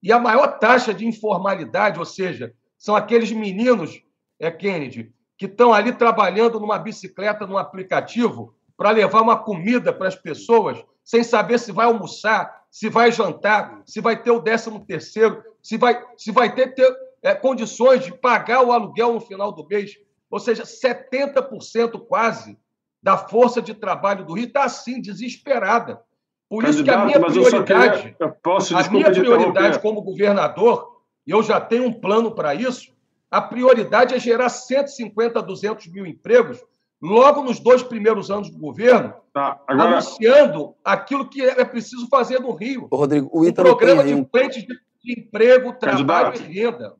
e 0.01 0.11
a 0.11 0.19
maior 0.19 0.59
taxa 0.59 0.93
de 0.93 1.07
informalidade, 1.07 1.97
ou 1.97 2.05
seja, 2.05 2.53
são 2.77 2.95
aqueles 2.95 3.31
meninos 3.31 3.99
é 4.39 4.51
Kennedy, 4.51 5.11
que 5.41 5.47
estão 5.47 5.73
ali 5.73 5.91
trabalhando 5.91 6.59
numa 6.59 6.77
bicicleta, 6.77 7.47
num 7.47 7.57
aplicativo, 7.57 8.53
para 8.77 8.91
levar 8.91 9.23
uma 9.23 9.35
comida 9.35 9.91
para 9.91 10.07
as 10.07 10.15
pessoas, 10.15 10.77
sem 11.03 11.23
saber 11.23 11.57
se 11.57 11.71
vai 11.71 11.87
almoçar, 11.87 12.61
se 12.69 12.87
vai 12.89 13.11
jantar, 13.11 13.81
se 13.83 13.99
vai 13.99 14.21
ter 14.21 14.29
o 14.29 14.39
décimo 14.39 14.85
terceiro, 14.85 15.43
se 15.59 15.79
vai, 15.79 15.99
se 16.15 16.31
vai 16.31 16.53
ter, 16.53 16.75
ter 16.75 16.95
é, 17.23 17.33
condições 17.33 18.05
de 18.05 18.13
pagar 18.13 18.63
o 18.63 18.71
aluguel 18.71 19.13
no 19.13 19.19
final 19.19 19.51
do 19.51 19.67
mês. 19.67 19.97
Ou 20.29 20.39
seja, 20.39 20.61
70% 20.61 22.05
quase 22.05 22.55
da 23.01 23.17
força 23.17 23.63
de 23.63 23.73
trabalho 23.73 24.23
do 24.23 24.35
Rio 24.35 24.45
está 24.45 24.65
assim, 24.65 25.01
desesperada. 25.01 26.03
Por 26.47 26.65
isso 26.65 26.83
que 26.83 26.91
a 26.91 27.03
minha 27.03 27.19
prioridade, 27.19 28.11
queria, 28.11 28.29
posso, 28.43 28.77
a 28.77 28.87
minha 28.91 29.09
prioridade 29.09 29.79
como 29.79 30.03
governador, 30.03 31.01
e 31.25 31.31
eu 31.31 31.41
já 31.41 31.59
tenho 31.59 31.87
um 31.87 31.93
plano 31.99 32.29
para 32.29 32.53
isso, 32.53 32.90
a 33.31 33.41
prioridade 33.41 34.13
é 34.13 34.19
gerar 34.19 34.49
150, 34.49 35.41
200 35.41 35.87
mil 35.87 36.05
empregos 36.05 36.61
logo 37.01 37.41
nos 37.41 37.59
dois 37.59 37.81
primeiros 37.81 38.29
anos 38.29 38.49
do 38.51 38.59
governo, 38.59 39.13
tá, 39.33 39.59
agora... 39.67 39.93
anunciando 39.93 40.75
aquilo 40.83 41.27
que 41.27 41.41
é 41.41 41.65
preciso 41.65 42.07
fazer 42.09 42.39
no 42.39 42.53
Rio. 42.53 42.87
Ô, 42.91 42.97
Rodrigo, 42.97 43.29
o, 43.31 43.47
o 43.47 43.53
programa 43.53 44.03
de 44.03 44.25
frente 44.29 44.67
de 44.67 45.19
emprego, 45.19 45.73
trabalho 45.73 46.33
Candidato, 46.33 46.43
e 46.43 46.53
renda. 46.53 46.95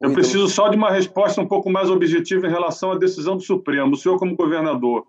Eu 0.00 0.12
preciso 0.12 0.46
só 0.48 0.68
de 0.68 0.76
uma 0.76 0.90
resposta 0.90 1.40
um 1.40 1.48
pouco 1.48 1.70
mais 1.70 1.90
objetiva 1.90 2.46
em 2.46 2.50
relação 2.50 2.92
à 2.92 2.98
decisão 2.98 3.34
do 3.34 3.42
Supremo. 3.42 3.94
O 3.94 3.96
senhor, 3.96 4.18
como 4.18 4.36
governador, 4.36 5.06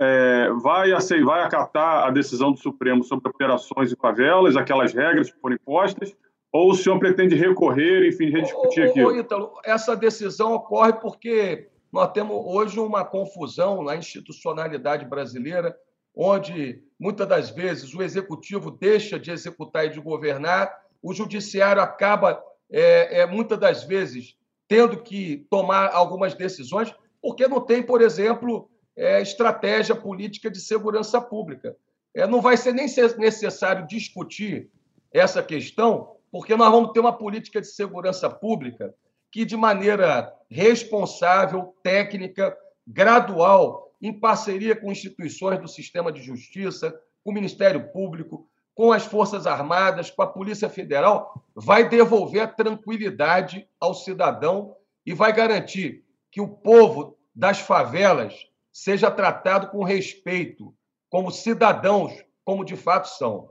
é, 0.00 0.50
vai, 0.62 0.90
aceitar, 0.92 1.26
vai 1.26 1.42
acatar 1.42 2.06
a 2.06 2.10
decisão 2.10 2.50
do 2.50 2.58
Supremo 2.58 3.04
sobre 3.04 3.28
operações 3.28 3.92
e 3.92 3.96
favelas, 3.96 4.56
aquelas 4.56 4.94
regras 4.94 5.30
que 5.30 5.38
foram 5.38 5.56
impostas, 5.56 6.16
ou 6.56 6.70
o 6.70 6.74
senhor 6.74 6.98
pretende 6.98 7.34
recorrer, 7.34 8.08
enfim, 8.08 8.30
rediscutir 8.30 8.86
ô, 8.86 8.90
aquilo? 8.90 9.08
Ô, 9.10 9.16
Ítalo, 9.16 9.52
essa 9.64 9.94
decisão 9.94 10.54
ocorre 10.54 10.94
porque 10.94 11.68
nós 11.92 12.10
temos 12.12 12.36
hoje 12.46 12.80
uma 12.80 13.04
confusão 13.04 13.82
na 13.82 13.94
institucionalidade 13.96 15.04
brasileira, 15.04 15.76
onde 16.14 16.82
muitas 16.98 17.28
das 17.28 17.50
vezes 17.50 17.94
o 17.94 18.02
executivo 18.02 18.70
deixa 18.70 19.18
de 19.18 19.30
executar 19.30 19.86
e 19.86 19.90
de 19.90 20.00
governar, 20.00 20.72
o 21.02 21.12
judiciário 21.12 21.82
acaba, 21.82 22.42
é, 22.70 23.20
é, 23.20 23.26
muitas 23.26 23.58
das 23.58 23.84
vezes, 23.84 24.34
tendo 24.66 25.02
que 25.02 25.46
tomar 25.50 25.90
algumas 25.92 26.34
decisões, 26.34 26.92
porque 27.20 27.46
não 27.46 27.60
tem, 27.60 27.82
por 27.82 28.00
exemplo, 28.00 28.68
é, 28.96 29.20
estratégia 29.20 29.94
política 29.94 30.50
de 30.50 30.60
segurança 30.60 31.20
pública. 31.20 31.76
É, 32.14 32.26
não 32.26 32.40
vai 32.40 32.56
ser 32.56 32.72
nem 32.72 32.86
necessário 33.18 33.86
discutir 33.86 34.70
essa 35.12 35.42
questão 35.42 36.15
porque 36.30 36.56
nós 36.56 36.70
vamos 36.70 36.92
ter 36.92 37.00
uma 37.00 37.16
política 37.16 37.60
de 37.60 37.66
segurança 37.68 38.28
pública 38.28 38.94
que, 39.30 39.44
de 39.44 39.56
maneira 39.56 40.32
responsável, 40.50 41.74
técnica, 41.82 42.56
gradual, 42.86 43.92
em 44.00 44.12
parceria 44.12 44.76
com 44.76 44.92
instituições 44.92 45.60
do 45.60 45.68
sistema 45.68 46.12
de 46.12 46.22
justiça, 46.22 46.98
com 47.24 47.30
o 47.30 47.34
Ministério 47.34 47.90
Público, 47.92 48.48
com 48.74 48.92
as 48.92 49.04
Forças 49.04 49.46
Armadas, 49.46 50.10
com 50.10 50.22
a 50.22 50.26
Polícia 50.26 50.68
Federal, 50.68 51.42
vai 51.54 51.88
devolver 51.88 52.42
a 52.42 52.46
tranquilidade 52.46 53.66
ao 53.80 53.94
cidadão 53.94 54.76
e 55.04 55.14
vai 55.14 55.32
garantir 55.32 56.04
que 56.30 56.40
o 56.40 56.48
povo 56.48 57.16
das 57.34 57.58
favelas 57.58 58.34
seja 58.70 59.10
tratado 59.10 59.68
com 59.68 59.82
respeito, 59.82 60.74
como 61.08 61.30
cidadãos, 61.30 62.12
como 62.44 62.64
de 62.64 62.76
fato 62.76 63.08
são. 63.08 63.50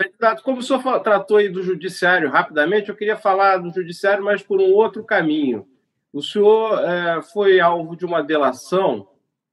Candidato, 0.00 0.42
como 0.42 0.60
o 0.60 0.62
senhor 0.62 1.00
tratou 1.00 1.36
aí 1.36 1.50
do 1.50 1.62
judiciário 1.62 2.30
rapidamente, 2.30 2.88
eu 2.88 2.96
queria 2.96 3.18
falar 3.18 3.58
do 3.58 3.70
judiciário, 3.70 4.24
mas 4.24 4.42
por 4.42 4.58
um 4.58 4.72
outro 4.72 5.04
caminho. 5.04 5.68
O 6.10 6.22
senhor 6.22 6.82
é, 6.82 7.20
foi 7.20 7.60
alvo 7.60 7.94
de 7.94 8.06
uma 8.06 8.22
delação 8.22 9.06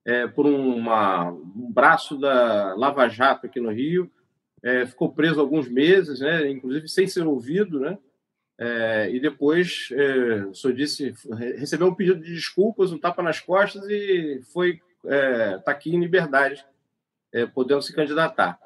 é, 0.06 0.26
por 0.26 0.46
uma, 0.46 1.32
um 1.32 1.70
braço 1.70 2.18
da 2.18 2.74
Lava 2.76 3.10
Jato 3.10 3.46
aqui 3.46 3.60
no 3.60 3.70
Rio, 3.70 4.10
é, 4.64 4.86
ficou 4.86 5.12
preso 5.12 5.42
alguns 5.42 5.68
meses, 5.68 6.22
né, 6.22 6.50
inclusive 6.50 6.88
sem 6.88 7.08
ser 7.08 7.28
ouvido, 7.28 7.82
né, 7.82 7.98
é, 8.58 9.10
e 9.12 9.20
depois 9.20 9.90
é, 9.92 10.46
o 10.46 10.56
senhor 10.56 10.74
disse, 10.74 11.14
recebeu 11.58 11.88
um 11.88 11.94
pedido 11.94 12.22
de 12.22 12.34
desculpas, 12.34 12.94
um 12.94 12.98
tapa 12.98 13.22
nas 13.22 13.42
costas 13.42 13.84
e 13.90 14.42
foi 14.54 14.80
está 15.04 15.72
é, 15.72 15.74
aqui 15.74 15.94
em 15.94 16.00
liberdade, 16.00 16.66
podendo 17.54 17.82
se 17.82 17.94
candidatar. 17.94 18.58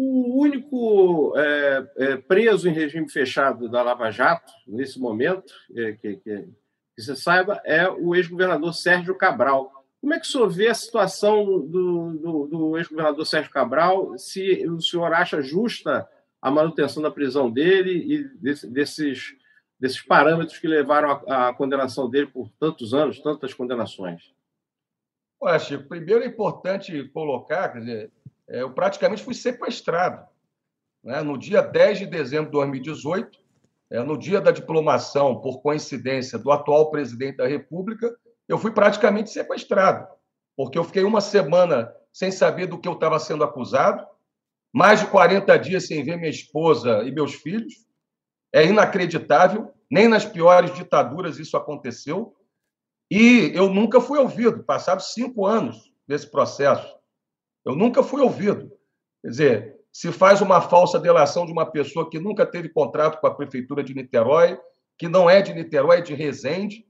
O 0.00 0.40
único 0.42 1.36
é, 1.36 1.90
é, 1.96 2.16
preso 2.18 2.68
em 2.68 2.72
regime 2.72 3.10
fechado 3.10 3.68
da 3.68 3.82
Lava 3.82 4.12
Jato, 4.12 4.52
nesse 4.64 4.96
momento, 5.00 5.52
é, 5.74 5.90
que, 5.90 6.14
que, 6.18 6.48
que 6.94 7.02
você 7.02 7.16
saiba, 7.16 7.60
é 7.64 7.90
o 7.90 8.14
ex-governador 8.14 8.72
Sérgio 8.74 9.16
Cabral. 9.16 9.72
Como 10.00 10.14
é 10.14 10.20
que 10.20 10.24
o 10.24 10.30
senhor 10.30 10.48
vê 10.50 10.68
a 10.68 10.74
situação 10.74 11.44
do, 11.44 12.12
do, 12.12 12.46
do 12.46 12.78
ex-governador 12.78 13.26
Sérgio 13.26 13.50
Cabral? 13.50 14.16
Se 14.16 14.64
o 14.68 14.80
senhor 14.80 15.12
acha 15.12 15.42
justa 15.42 16.08
a 16.40 16.48
manutenção 16.48 17.02
da 17.02 17.10
prisão 17.10 17.50
dele 17.50 18.14
e 18.14 18.28
desse, 18.40 18.70
desses, 18.70 19.36
desses 19.80 20.00
parâmetros 20.00 20.58
que 20.58 20.68
levaram 20.68 21.10
à 21.26 21.52
condenação 21.52 22.08
dele 22.08 22.28
por 22.28 22.48
tantos 22.50 22.94
anos, 22.94 23.18
tantas 23.18 23.52
condenações? 23.52 24.32
Olha, 25.40 25.58
Chico, 25.58 25.88
primeiro 25.88 26.22
é 26.22 26.28
importante 26.28 27.02
colocar, 27.08 27.68
quer 27.70 27.80
dizer, 27.80 28.12
eu 28.48 28.72
praticamente 28.72 29.22
fui 29.22 29.34
sequestrado. 29.34 30.26
Né? 31.02 31.20
No 31.22 31.38
dia 31.38 31.62
10 31.62 31.98
de 32.00 32.06
dezembro 32.06 32.46
de 32.46 32.52
2018, 32.52 33.38
é, 33.90 34.02
no 34.02 34.18
dia 34.18 34.40
da 34.40 34.50
diplomação, 34.50 35.40
por 35.40 35.60
coincidência, 35.62 36.38
do 36.38 36.50
atual 36.50 36.90
presidente 36.90 37.36
da 37.36 37.46
República, 37.46 38.14
eu 38.48 38.58
fui 38.58 38.70
praticamente 38.70 39.30
sequestrado, 39.30 40.06
porque 40.56 40.78
eu 40.78 40.84
fiquei 40.84 41.04
uma 41.04 41.20
semana 41.20 41.94
sem 42.12 42.30
saber 42.30 42.66
do 42.66 42.78
que 42.78 42.88
eu 42.88 42.94
estava 42.94 43.18
sendo 43.18 43.44
acusado. 43.44 44.06
mais 44.72 45.00
de 45.00 45.06
40 45.06 45.58
dias 45.58 45.86
sem 45.86 46.04
ver 46.04 46.16
minha 46.16 46.28
esposa 46.28 47.02
e 47.02 47.10
meus 47.10 47.34
filhos. 47.34 47.86
É 48.52 48.66
inacreditável, 48.66 49.72
nem 49.90 50.08
nas 50.08 50.24
piores 50.24 50.74
ditaduras 50.74 51.38
isso 51.38 51.56
aconteceu. 51.56 52.36
E 53.10 53.50
eu 53.54 53.70
nunca 53.70 54.00
fui 54.00 54.18
ouvido, 54.18 54.62
passados 54.62 55.12
cinco 55.14 55.46
anos 55.46 55.90
desse 56.06 56.30
processo. 56.30 56.97
Eu 57.64 57.74
nunca 57.74 58.02
fui 58.02 58.20
ouvido. 58.20 58.70
Quer 59.22 59.28
dizer, 59.28 59.76
se 59.92 60.12
faz 60.12 60.40
uma 60.40 60.60
falsa 60.60 60.98
delação 60.98 61.44
de 61.44 61.52
uma 61.52 61.66
pessoa 61.66 62.08
que 62.08 62.18
nunca 62.18 62.46
teve 62.46 62.68
contrato 62.68 63.20
com 63.20 63.26
a 63.26 63.34
prefeitura 63.34 63.82
de 63.82 63.94
Niterói, 63.94 64.58
que 64.96 65.08
não 65.08 65.28
é 65.28 65.42
de 65.42 65.54
Niterói, 65.54 65.98
é 65.98 66.00
de 66.00 66.14
Resende, 66.14 66.86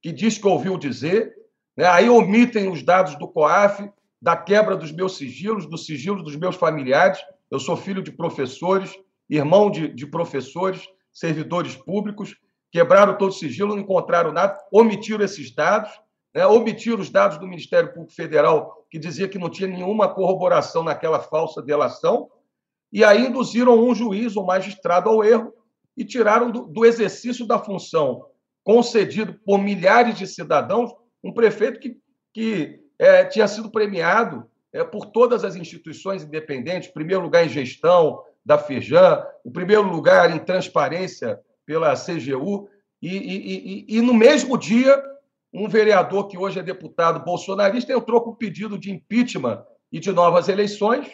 que 0.00 0.12
diz 0.12 0.38
que 0.38 0.46
ouviu 0.46 0.76
dizer, 0.76 1.34
né? 1.76 1.86
aí 1.86 2.08
omitem 2.08 2.68
os 2.68 2.82
dados 2.82 3.16
do 3.16 3.28
COAF, 3.28 3.90
da 4.20 4.36
quebra 4.36 4.76
dos 4.76 4.92
meus 4.92 5.16
sigilos, 5.16 5.66
do 5.66 5.78
sigilo 5.78 6.22
dos 6.22 6.36
meus 6.36 6.56
familiares. 6.56 7.18
Eu 7.50 7.58
sou 7.58 7.76
filho 7.76 8.02
de 8.02 8.12
professores, 8.12 8.96
irmão 9.28 9.70
de, 9.70 9.88
de 9.88 10.06
professores, 10.06 10.88
servidores 11.12 11.76
públicos, 11.76 12.36
quebraram 12.70 13.16
todo 13.18 13.30
o 13.30 13.34
sigilo, 13.34 13.74
não 13.74 13.82
encontraram 13.82 14.32
nada, 14.32 14.58
omitiram 14.72 15.24
esses 15.24 15.54
dados, 15.54 15.90
né? 16.34 16.46
omitiram 16.46 17.00
os 17.00 17.10
dados 17.10 17.38
do 17.38 17.46
Ministério 17.46 17.92
Público 17.92 18.14
Federal, 18.14 18.86
que 18.90 18.98
dizia 18.98 19.28
que 19.28 19.38
não 19.38 19.50
tinha 19.50 19.68
nenhuma 19.68 20.12
corroboração 20.12 20.82
naquela 20.82 21.20
falsa 21.20 21.62
delação, 21.62 22.30
e 22.92 23.04
aí 23.04 23.26
induziram 23.26 23.78
um 23.78 23.94
juiz, 23.94 24.36
um 24.36 24.44
magistrado 24.44 25.08
ao 25.08 25.24
erro, 25.24 25.52
e 25.96 26.04
tiraram 26.04 26.50
do, 26.50 26.66
do 26.66 26.84
exercício 26.84 27.46
da 27.46 27.58
função 27.58 28.26
concedido 28.64 29.34
por 29.44 29.58
milhares 29.58 30.16
de 30.16 30.26
cidadãos 30.26 30.90
um 31.22 31.32
prefeito 31.32 31.78
que, 31.78 31.96
que 32.32 32.80
é, 32.98 33.24
tinha 33.24 33.46
sido 33.46 33.70
premiado 33.70 34.48
é, 34.72 34.82
por 34.82 35.06
todas 35.06 35.44
as 35.44 35.54
instituições 35.54 36.22
independentes, 36.22 36.90
primeiro 36.90 37.22
lugar 37.22 37.44
em 37.44 37.48
gestão 37.48 38.22
da 38.44 38.58
FEJAM, 38.58 39.24
o 39.44 39.50
primeiro 39.50 39.82
lugar 39.82 40.34
em 40.34 40.38
transparência 40.38 41.38
pela 41.64 41.94
CGU, 41.94 42.68
e, 43.00 43.16
e, 43.16 43.86
e, 43.86 43.98
e, 43.98 44.00
no 44.00 44.14
mesmo 44.14 44.56
dia, 44.56 45.02
um 45.52 45.68
vereador 45.68 46.28
que 46.28 46.38
hoje 46.38 46.58
é 46.58 46.62
deputado 46.62 47.24
bolsonarista 47.24 47.92
entrou 47.92 48.20
com 48.22 48.34
pedido 48.34 48.78
de 48.78 48.90
impeachment 48.90 49.64
e 49.90 50.00
de 50.00 50.10
novas 50.10 50.48
eleições, 50.48 51.06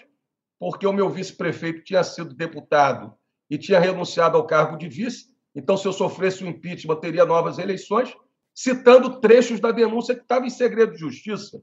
porque 0.59 0.86
o 0.86 0.93
meu 0.93 1.11
vice-prefeito 1.11 1.82
tinha 1.82 2.05
sido 2.05 2.34
deputado 2.34 3.14
e 3.51 3.59
tinha 3.59 3.80
renunciado 3.80 4.36
ao 4.36 4.47
cargo 4.47 4.76
de 4.76 4.89
vice, 4.89 5.28
então, 5.59 5.76
se 5.76 5.86
eu 5.86 5.93
sofresse 5.93 6.45
o 6.45 6.47
um 6.47 6.51
impeachment, 6.51 7.01
teria 7.01 7.24
novas 7.24 7.59
eleições, 7.59 8.14
citando 8.55 9.20
trechos 9.20 9.59
da 9.59 9.72
denúncia 9.72 10.14
que 10.14 10.22
estava 10.22 10.47
em 10.47 10.51
segredo 10.51 10.93
de 10.93 11.01
justiça. 11.01 11.61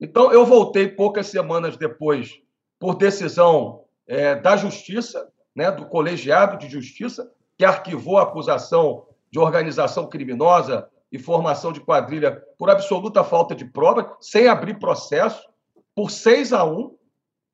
Então, 0.00 0.32
eu 0.32 0.46
voltei 0.46 0.86
poucas 0.86 1.26
semanas 1.26 1.76
depois, 1.76 2.40
por 2.78 2.94
decisão 2.94 3.84
é, 4.06 4.36
da 4.36 4.56
Justiça, 4.56 5.28
né, 5.52 5.68
do 5.68 5.86
colegiado 5.86 6.58
de 6.58 6.70
Justiça, 6.70 7.28
que 7.56 7.64
arquivou 7.64 8.18
a 8.18 8.22
acusação 8.22 9.08
de 9.32 9.40
organização 9.40 10.08
criminosa 10.08 10.88
e 11.10 11.18
formação 11.18 11.72
de 11.72 11.80
quadrilha 11.80 12.42
por 12.58 12.70
absoluta 12.70 13.24
falta 13.24 13.54
de 13.54 13.64
prova, 13.64 14.16
sem 14.20 14.46
abrir 14.46 14.78
processo, 14.78 15.48
por 15.94 16.10
6 16.10 16.52
a 16.52 16.64
1. 16.64 16.96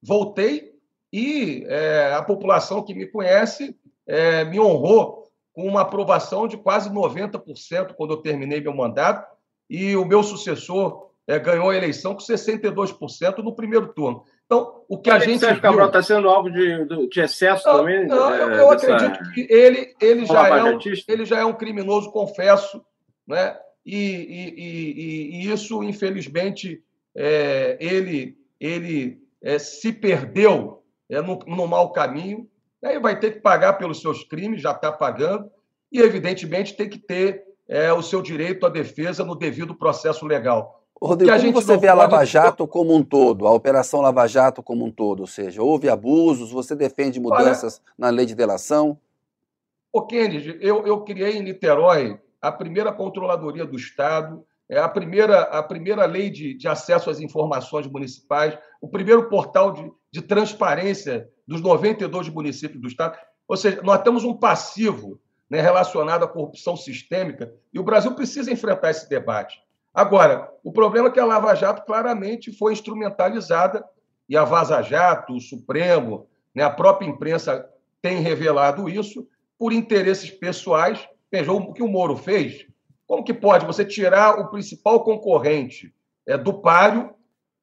Voltei 0.02 0.74
e 1.12 1.64
é, 1.68 2.12
a 2.14 2.22
população 2.22 2.82
que 2.82 2.94
me 2.94 3.06
conhece 3.06 3.76
é, 4.06 4.44
me 4.44 4.58
honrou 4.58 5.24
com 5.52 5.66
uma 5.66 5.82
aprovação 5.82 6.48
de 6.48 6.56
quase 6.56 6.90
90% 6.90 7.94
quando 7.94 8.14
eu 8.14 8.16
terminei 8.16 8.60
meu 8.60 8.74
mandato, 8.74 9.32
e 9.70 9.96
o 9.96 10.04
meu 10.04 10.22
sucessor 10.22 11.10
é, 11.26 11.38
ganhou 11.38 11.70
a 11.70 11.76
eleição 11.76 12.14
com 12.14 12.20
62% 12.20 13.38
no 13.38 13.54
primeiro 13.54 13.88
turno. 13.88 14.24
Então, 14.44 14.82
o 14.88 14.98
que 14.98 15.10
a 15.10 15.18
gente. 15.18 15.38
Sérgio 15.38 15.62
Cabral 15.62 15.86
está 15.86 16.02
sendo 16.02 16.28
alvo 16.28 16.50
de, 16.50 17.08
de 17.08 17.20
excesso 17.20 17.66
não, 17.66 17.78
também? 17.78 18.06
Não, 18.06 18.34
é, 18.34 18.42
eu, 18.42 18.50
eu 18.50 18.70
dessa... 18.70 18.94
acredito 18.94 19.32
que 19.32 19.46
ele, 19.48 19.94
ele, 20.00 20.26
já 20.26 20.48
é 20.48 20.62
um, 20.64 20.78
ele 21.08 21.24
já 21.24 21.38
é 21.38 21.44
um 21.44 21.54
criminoso, 21.54 22.10
confesso, 22.10 22.84
né? 23.26 23.56
e, 23.84 23.96
e, 23.96 24.54
e, 24.56 25.46
e 25.46 25.52
isso, 25.52 25.82
infelizmente, 25.82 26.82
é, 27.14 27.76
ele, 27.78 28.36
ele 28.58 29.18
é, 29.42 29.58
se 29.58 29.92
perdeu 29.92 30.82
é, 31.08 31.20
no, 31.20 31.38
no 31.46 31.66
mau 31.66 31.92
caminho. 31.92 32.48
Aí 32.82 32.98
vai 32.98 33.18
ter 33.18 33.32
que 33.32 33.40
pagar 33.40 33.74
pelos 33.74 34.00
seus 34.00 34.24
crimes, 34.24 34.60
já 34.62 34.72
está 34.72 34.92
pagando, 34.92 35.50
e, 35.90 36.00
evidentemente, 36.00 36.76
tem 36.76 36.88
que 36.88 36.98
ter 36.98 37.44
é, 37.68 37.92
o 37.92 38.02
seu 38.02 38.20
direito 38.20 38.66
à 38.66 38.68
defesa 38.68 39.24
no 39.24 39.34
devido 39.34 39.74
processo 39.74 40.26
legal. 40.26 40.82
Rodrigo, 41.00 41.32
como 41.36 41.52
você 41.52 41.76
vê 41.76 41.88
a 41.88 41.94
Lava 41.94 42.24
Jato 42.24 42.66
como 42.66 42.94
um 42.94 43.02
todo, 43.02 43.46
a 43.46 43.52
Operação 43.52 44.00
Lava 44.00 44.26
Jato 44.26 44.62
como 44.62 44.84
um 44.84 44.90
todo? 44.90 45.20
Ou 45.20 45.26
seja, 45.26 45.62
houve 45.62 45.88
abusos, 45.88 46.50
você 46.50 46.74
defende 46.74 47.20
mudanças 47.20 47.80
Olha, 47.84 47.94
na 47.98 48.10
lei 48.10 48.24
de 48.24 48.34
delação? 48.34 48.98
Ô, 49.92 50.02
Kennedy, 50.02 50.56
eu, 50.60 50.86
eu 50.86 51.00
criei 51.02 51.36
em 51.36 51.42
Niterói 51.42 52.18
a 52.48 52.52
primeira 52.52 52.92
controladoria 52.92 53.64
do 53.64 53.76
Estado, 53.76 54.44
é 54.68 54.78
a 54.78 54.88
primeira, 54.88 55.42
a 55.42 55.62
primeira 55.62 56.04
lei 56.04 56.28
de, 56.28 56.54
de 56.54 56.68
acesso 56.68 57.08
às 57.08 57.18
informações 57.18 57.86
municipais, 57.86 58.58
o 58.82 58.88
primeiro 58.88 59.30
portal 59.30 59.72
de, 59.72 59.90
de 60.10 60.20
transparência 60.20 61.28
dos 61.46 61.62
92 61.62 62.28
municípios 62.28 62.80
do 62.80 62.88
Estado. 62.88 63.18
Ou 63.48 63.56
seja, 63.56 63.80
nós 63.82 64.02
temos 64.02 64.24
um 64.24 64.34
passivo 64.34 65.18
né, 65.48 65.60
relacionado 65.60 66.24
à 66.24 66.28
corrupção 66.28 66.76
sistêmica 66.76 67.50
e 67.72 67.78
o 67.78 67.82
Brasil 67.82 68.14
precisa 68.14 68.52
enfrentar 68.52 68.90
esse 68.90 69.08
debate. 69.08 69.58
Agora, 69.92 70.50
o 70.62 70.70
problema 70.70 71.08
é 71.08 71.10
que 71.10 71.20
a 71.20 71.24
Lava 71.24 71.54
Jato 71.54 71.84
claramente 71.86 72.52
foi 72.52 72.74
instrumentalizada 72.74 73.82
e 74.28 74.36
a 74.36 74.44
Vaza 74.44 74.82
Jato, 74.82 75.34
o 75.34 75.40
Supremo, 75.40 76.26
né, 76.54 76.62
a 76.62 76.70
própria 76.70 77.06
imprensa 77.06 77.66
tem 78.02 78.20
revelado 78.20 78.86
isso 78.88 79.26
por 79.58 79.72
interesses 79.72 80.30
pessoais. 80.30 81.08
Veja, 81.34 81.50
o 81.50 81.72
que 81.72 81.82
o 81.82 81.88
Moro 81.88 82.16
fez, 82.16 82.64
como 83.08 83.24
que 83.24 83.34
pode 83.34 83.66
você 83.66 83.84
tirar 83.84 84.38
o 84.38 84.50
principal 84.50 85.02
concorrente 85.02 85.92
é, 86.24 86.38
do 86.38 86.54
páreo 86.54 87.12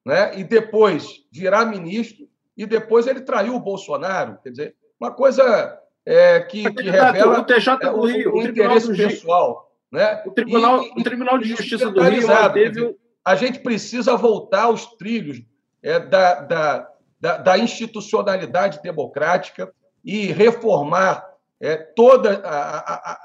né, 0.05 0.37
e 0.37 0.43
depois 0.43 1.25
virar 1.31 1.63
ministro 1.63 2.27
e 2.57 2.65
depois 2.65 3.07
ele 3.07 3.21
traiu 3.21 3.55
o 3.55 3.61
Bolsonaro? 3.61 4.37
Quer 4.43 4.49
dizer, 4.49 4.75
uma 4.99 5.09
coisa 5.09 5.79
é, 6.05 6.41
que, 6.41 6.69
que 6.69 6.89
revela 6.89 7.39
o 7.39 7.45
TJ 7.45 7.77
é, 7.81 7.89
Rio, 7.89 8.33
o, 8.33 8.39
o 8.39 8.41
interesse 8.41 8.93
pessoal. 8.93 9.73
Né? 9.89 10.21
O 10.25 10.31
Tribunal, 10.31 10.83
e, 10.83 10.99
o 10.99 11.03
Tribunal 11.03 11.37
de 11.37 11.47
Justiça 11.47 11.89
do 11.89 12.01
Rio 12.01 12.27
teve... 12.51 12.97
A 13.23 13.35
gente 13.35 13.59
precisa 13.59 14.17
voltar 14.17 14.63
aos 14.63 14.85
trilhos 14.97 15.41
é, 15.81 15.97
da, 15.97 16.41
da, 16.41 16.89
da, 17.21 17.37
da, 17.37 17.57
institucionalidade 17.57 18.81
democrática 18.81 19.73
e 20.03 20.25
reformar 20.25 21.30
é, 21.61 21.77
todo 21.77 22.27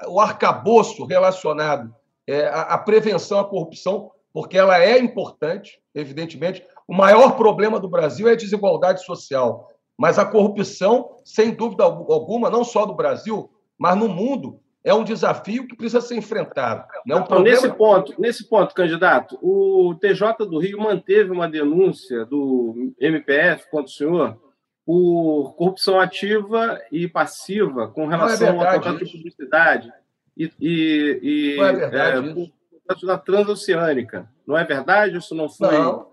o 0.07 0.19
arcabouço 0.19 1.05
relacionado 1.05 1.93
é, 2.27 2.47
à, 2.47 2.61
à 2.61 2.77
prevenção 2.77 3.39
à 3.39 3.45
corrupção, 3.45 4.11
porque 4.31 4.57
ela 4.57 4.81
é 4.81 4.99
importante, 4.99 5.79
evidentemente. 5.95 6.63
O 6.87 6.93
maior 6.93 7.35
problema 7.35 7.79
do 7.79 7.89
Brasil 7.89 8.27
é 8.27 8.33
a 8.33 8.37
desigualdade 8.37 9.03
social. 9.03 9.67
Mas 9.97 10.19
a 10.19 10.25
corrupção, 10.25 11.17
sem 11.25 11.51
dúvida 11.51 11.83
alguma, 11.83 12.51
não 12.51 12.63
só 12.63 12.85
no 12.85 12.95
Brasil, 12.95 13.49
mas 13.79 13.97
no 13.97 14.07
mundo, 14.07 14.59
é 14.83 14.93
um 14.93 15.03
desafio 15.03 15.67
que 15.67 15.75
precisa 15.75 15.99
ser 15.99 16.15
enfrentado. 16.15 16.85
Não 17.03 17.17
é 17.17 17.19
um 17.19 17.23
então, 17.23 17.41
nesse, 17.41 17.69
ponto, 17.73 18.21
nesse 18.21 18.47
ponto, 18.47 18.75
candidato, 18.75 19.39
o 19.41 19.95
TJ 19.99 20.45
do 20.45 20.59
Rio 20.59 20.79
manteve 20.79 21.31
uma 21.31 21.49
denúncia 21.49 22.23
do 22.25 22.93
MPF 22.99 23.69
contra 23.71 23.87
o 23.87 23.89
senhor 23.89 24.46
por 24.87 25.53
corrupção 25.57 25.99
ativa 25.99 26.79
e 26.89 27.09
passiva 27.09 27.89
com 27.89 28.05
é 28.05 28.15
relação 28.15 28.47
é 28.47 28.51
ao 28.51 28.55
contrato 28.55 29.03
de 29.03 29.11
publicidade 29.11 29.91
e, 30.37 30.49
e, 30.61 31.19
e 31.21 31.57
não 31.57 31.65
é 31.65 31.73
verdade, 31.73 32.51
é, 32.89 33.05
da 33.05 33.17
transoceânica. 33.17 34.31
Não 34.47 34.57
é 34.57 34.63
verdade? 34.63 35.17
Isso 35.17 35.35
não 35.35 35.49
foi. 35.49 35.77
Não, 35.77 36.07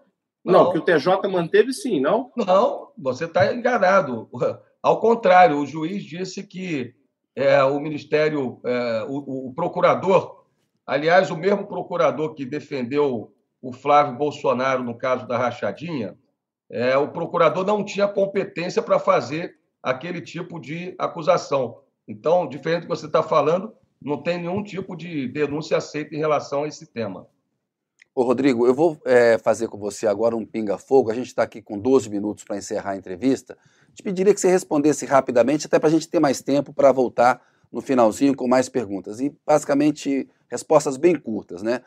não, 0.45 0.65
não 0.65 0.73
que 0.73 0.79
o 0.79 0.81
TJ 0.81 1.29
manteve 1.29 1.73
sim, 1.73 2.01
não? 2.01 2.33
Não, 2.37 2.91
você 2.99 3.27
está 3.27 3.55
enganado. 3.55 4.29
Ao 4.83 4.99
contrário, 4.99 5.57
o 5.57 5.67
juiz 5.67 6.03
disse 6.03 6.43
que 6.43 6.97
é, 7.37 7.63
o 7.63 7.79
Ministério, 7.79 8.61
é, 8.65 9.05
o, 9.09 9.49
o, 9.49 9.55
procurador, 9.55 10.47
aliás, 10.85 11.31
o 11.31 11.37
mesmo 11.37 11.69
procurador 11.69 12.35
que 12.35 12.45
defendeu 12.45 13.33
o 13.63 13.73
Flávio 13.73 14.19
Bolsonaro 14.19 14.83
no 14.83 14.99
caso 14.99 15.29
da 15.29 15.39
rachadinha, 15.39 16.19
é, 16.71 16.97
o 16.97 17.09
procurador 17.09 17.65
não 17.65 17.85
tinha 17.85 18.09
competência 18.09 18.83
para 18.83 18.99
fazer 18.99 19.57
aquele 19.83 20.21
tipo 20.21 20.59
de 20.59 20.95
acusação. 20.99 21.81
Então, 22.07 22.49
diferente 22.49 22.81
do 22.81 22.89
que 22.89 22.97
você 22.97 23.07
está 23.07 23.23
falando, 23.23 23.73
não 24.01 24.23
tem 24.23 24.39
nenhum 24.39 24.63
tipo 24.63 24.97
de 24.97 25.29
denúncia 25.29 25.77
aceita 25.77 26.15
em 26.15 26.19
relação 26.19 26.65
a 26.65 26.69
esse 26.69 26.87
tema. 26.87 27.27
Ô, 28.15 28.23
Rodrigo, 28.23 28.67
eu 28.67 28.75
vou 28.75 29.01
é, 29.05 29.39
fazer 29.39 29.67
com 29.67 29.77
você 29.77 30.07
agora 30.07 30.37
um 30.37 30.47
pinga-fogo. 30.47 31.11
A 31.11 31.15
gente 31.15 31.27
está 31.27 31.43
aqui 31.43 31.61
com 31.61 31.79
12 31.79 32.09
minutos 32.09 32.45
para 32.45 32.57
encerrar 32.57 32.93
a 32.93 32.97
entrevista. 32.97 33.59
Te 33.93 34.03
pediria 34.03 34.33
que 34.33 34.41
você 34.41 34.49
respondesse 34.49 35.05
rapidamente, 35.05 35.67
até 35.67 35.79
para 35.79 35.89
a 35.89 35.93
gente 35.93 36.09
ter 36.09 36.21
mais 36.21 36.41
tempo 36.41 36.73
para 36.73 36.93
voltar 36.93 37.43
no 37.73 37.81
finalzinho 37.81 38.37
com 38.37 38.47
mais 38.47 38.69
perguntas. 38.69 39.21
E, 39.21 39.35
basicamente, 39.45 40.29
respostas 40.49 40.97
bem 40.97 41.17
curtas, 41.19 41.63
né? 41.63 41.81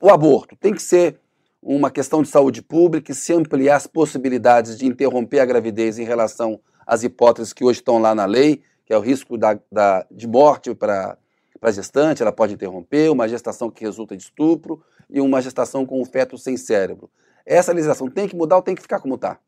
O 0.00 0.10
aborto 0.10 0.56
tem 0.56 0.74
que 0.74 0.82
ser 0.82 1.20
uma 1.62 1.90
questão 1.90 2.22
de 2.22 2.28
saúde 2.28 2.62
pública 2.62 3.12
e 3.12 3.14
se 3.14 3.32
ampliar 3.32 3.76
as 3.76 3.86
possibilidades 3.86 4.78
de 4.78 4.86
interromper 4.86 5.40
a 5.40 5.44
gravidez 5.44 5.98
em 5.98 6.04
relação 6.04 6.60
às 6.86 7.02
hipóteses 7.02 7.52
que 7.52 7.64
hoje 7.64 7.80
estão 7.80 7.98
lá 7.98 8.14
na 8.14 8.24
lei, 8.24 8.62
que 8.86 8.92
é 8.92 8.96
o 8.96 9.00
risco 9.00 9.36
da, 9.36 9.58
da 9.70 10.06
de 10.10 10.26
morte 10.26 10.74
para 10.74 11.16
a 11.60 11.70
gestante, 11.70 12.22
ela 12.22 12.32
pode 12.32 12.54
interromper, 12.54 13.10
uma 13.10 13.28
gestação 13.28 13.70
que 13.70 13.84
resulta 13.84 14.16
de 14.16 14.22
estupro 14.22 14.82
e 15.08 15.20
uma 15.20 15.42
gestação 15.42 15.84
com 15.84 16.00
um 16.00 16.04
feto 16.04 16.38
sem 16.38 16.56
cérebro. 16.56 17.10
Essa 17.44 17.72
legislação 17.72 18.08
tem 18.08 18.26
que 18.26 18.36
mudar 18.36 18.56
ou 18.56 18.62
tem 18.62 18.74
que 18.74 18.82
ficar 18.82 19.00
como 19.00 19.16
está? 19.16 19.38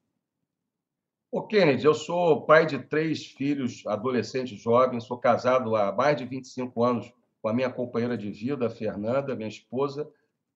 Ô, 1.30 1.42
Kennedy, 1.42 1.86
eu 1.86 1.94
sou 1.94 2.42
pai 2.42 2.66
de 2.66 2.78
três 2.78 3.24
filhos 3.24 3.82
adolescentes 3.86 4.60
jovens, 4.60 5.04
sou 5.04 5.16
casado 5.16 5.74
há 5.74 5.90
mais 5.90 6.16
de 6.16 6.26
25 6.26 6.84
anos 6.84 7.12
com 7.40 7.48
a 7.48 7.54
minha 7.54 7.70
companheira 7.70 8.18
de 8.18 8.30
vida, 8.30 8.68
Fernanda, 8.68 9.34
minha 9.34 9.48
esposa, 9.48 10.08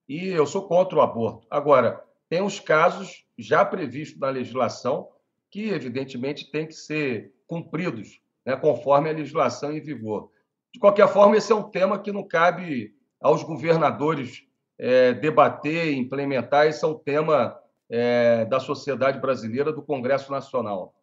e 0.08 0.28
eu 0.28 0.46
sou 0.46 0.66
contra 0.66 0.98
o 0.98 1.00
aborto. 1.00 1.46
Agora, 1.50 2.02
tem 2.28 2.42
os 2.42 2.60
casos 2.60 3.24
já 3.38 3.64
previstos 3.64 4.18
na 4.18 4.30
legislação 4.30 5.08
que, 5.50 5.68
evidentemente, 5.68 6.50
têm 6.50 6.66
que 6.66 6.74
ser 6.74 7.32
cumpridos, 7.46 8.20
né, 8.44 8.56
conforme 8.56 9.08
a 9.08 9.12
legislação 9.12 9.72
em 9.72 9.80
vigor. 9.80 10.30
De 10.72 10.80
qualquer 10.80 11.08
forma, 11.08 11.36
esse 11.36 11.52
é 11.52 11.54
um 11.54 11.70
tema 11.70 11.98
que 11.98 12.12
não 12.12 12.22
cabe 12.22 12.94
aos 13.20 13.42
governadores 13.42 14.46
é, 14.78 15.14
debater 15.14 15.86
e 15.86 15.96
implementar, 15.96 16.66
esse 16.66 16.84
é 16.84 16.88
um 16.88 16.98
tema 16.98 17.58
é, 17.88 18.44
da 18.44 18.60
sociedade 18.60 19.18
brasileira, 19.18 19.72
do 19.72 19.82
Congresso 19.82 20.30
Nacional. 20.30 20.94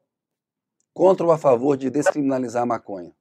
Contra 0.93 1.25
ou 1.25 1.31
a 1.31 1.37
favor 1.37 1.75
de 1.75 1.89
descriminalizar 1.89 2.63
a 2.63 2.67
maconha? 2.67 3.11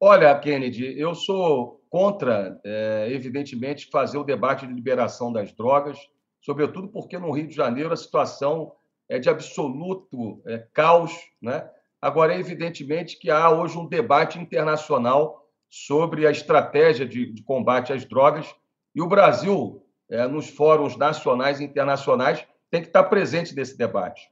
Olha, 0.00 0.38
Kennedy, 0.38 0.98
eu 0.98 1.14
sou 1.14 1.75
contra, 1.88 2.60
é, 2.64 3.08
evidentemente, 3.10 3.90
fazer 3.90 4.18
o 4.18 4.24
debate 4.24 4.66
de 4.66 4.72
liberação 4.72 5.32
das 5.32 5.52
drogas, 5.52 5.98
sobretudo 6.40 6.88
porque 6.88 7.18
no 7.18 7.30
Rio 7.30 7.46
de 7.46 7.54
Janeiro 7.54 7.92
a 7.92 7.96
situação 7.96 8.72
é 9.08 9.18
de 9.18 9.28
absoluto 9.28 10.42
é, 10.46 10.66
caos. 10.72 11.12
Né? 11.40 11.68
Agora, 12.00 12.34
é 12.34 12.38
evidentemente 12.38 13.18
que 13.18 13.30
há 13.30 13.50
hoje 13.50 13.78
um 13.78 13.86
debate 13.86 14.38
internacional 14.38 15.48
sobre 15.68 16.26
a 16.26 16.30
estratégia 16.30 17.06
de, 17.06 17.32
de 17.32 17.42
combate 17.42 17.92
às 17.92 18.04
drogas 18.04 18.54
e 18.94 19.02
o 19.02 19.08
Brasil 19.08 19.82
é, 20.08 20.26
nos 20.26 20.48
fóruns 20.48 20.96
nacionais 20.96 21.60
e 21.60 21.64
internacionais, 21.64 22.46
tem 22.70 22.80
que 22.80 22.88
estar 22.88 23.04
presente 23.04 23.54
nesse 23.54 23.76
debate. 23.76 24.30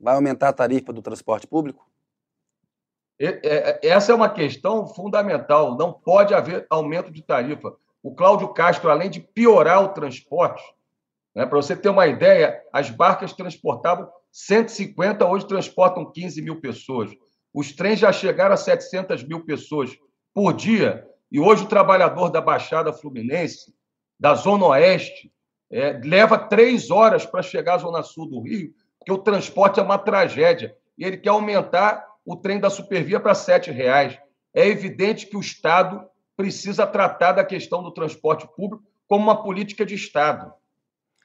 Vai 0.00 0.14
aumentar 0.14 0.48
a 0.48 0.52
tarifa 0.52 0.92
do 0.92 1.02
transporte 1.02 1.46
público? 1.46 1.88
É, 3.20 3.80
essa 3.82 4.12
é 4.12 4.14
uma 4.14 4.28
questão 4.28 4.86
fundamental. 4.86 5.76
Não 5.76 5.92
pode 5.92 6.34
haver 6.34 6.66
aumento 6.70 7.10
de 7.10 7.22
tarifa. 7.22 7.74
O 8.02 8.14
Cláudio 8.14 8.48
Castro, 8.48 8.90
além 8.90 9.10
de 9.10 9.20
piorar 9.20 9.82
o 9.82 9.88
transporte, 9.88 10.62
né, 11.34 11.44
para 11.44 11.56
você 11.56 11.76
ter 11.76 11.88
uma 11.88 12.06
ideia, 12.06 12.62
as 12.72 12.90
barcas 12.90 13.32
transportavam 13.32 14.08
150, 14.30 15.26
hoje 15.26 15.46
transportam 15.46 16.10
15 16.10 16.42
mil 16.42 16.60
pessoas. 16.60 17.10
Os 17.52 17.72
trens 17.72 17.98
já 17.98 18.12
chegaram 18.12 18.54
a 18.54 18.56
700 18.56 19.24
mil 19.24 19.44
pessoas 19.44 19.96
por 20.32 20.52
dia. 20.52 21.04
E 21.30 21.40
hoje 21.40 21.64
o 21.64 21.68
trabalhador 21.68 22.30
da 22.30 22.40
Baixada 22.40 22.92
Fluminense 22.92 23.74
da 24.18 24.34
Zona 24.34 24.66
Oeste, 24.66 25.32
é, 25.70 26.00
leva 26.02 26.38
três 26.38 26.90
horas 26.90 27.24
para 27.24 27.42
chegar 27.42 27.74
à 27.74 27.78
Zona 27.78 28.02
Sul 28.02 28.28
do 28.28 28.40
Rio, 28.40 28.72
porque 28.98 29.12
o 29.12 29.18
transporte 29.18 29.78
é 29.78 29.82
uma 29.82 29.98
tragédia. 29.98 30.74
E 30.96 31.04
ele 31.04 31.18
quer 31.18 31.30
aumentar 31.30 32.07
o 32.28 32.36
trem 32.36 32.60
da 32.60 32.68
Supervia 32.68 33.18
para 33.18 33.32
R$ 33.32 33.72
reais. 33.72 34.18
É 34.52 34.68
evidente 34.68 35.26
que 35.26 35.36
o 35.36 35.40
Estado 35.40 36.06
precisa 36.36 36.86
tratar 36.86 37.32
da 37.32 37.42
questão 37.42 37.82
do 37.82 37.90
transporte 37.90 38.46
público 38.54 38.84
como 39.08 39.24
uma 39.24 39.42
política 39.42 39.84
de 39.84 39.94
Estado. 39.94 40.52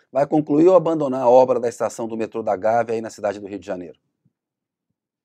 Vai 0.09 0.25
concluir 0.25 0.69
ou 0.69 0.75
abandonar 0.75 1.21
a 1.21 1.29
obra 1.29 1.59
da 1.59 1.67
estação 1.67 2.07
do 2.07 2.15
metrô 2.15 2.41
da 2.41 2.55
Gávea 2.55 2.95
aí 2.95 3.01
na 3.01 3.09
cidade 3.09 3.37
do 3.37 3.47
Rio 3.47 3.59
de 3.59 3.65
Janeiro? 3.65 3.99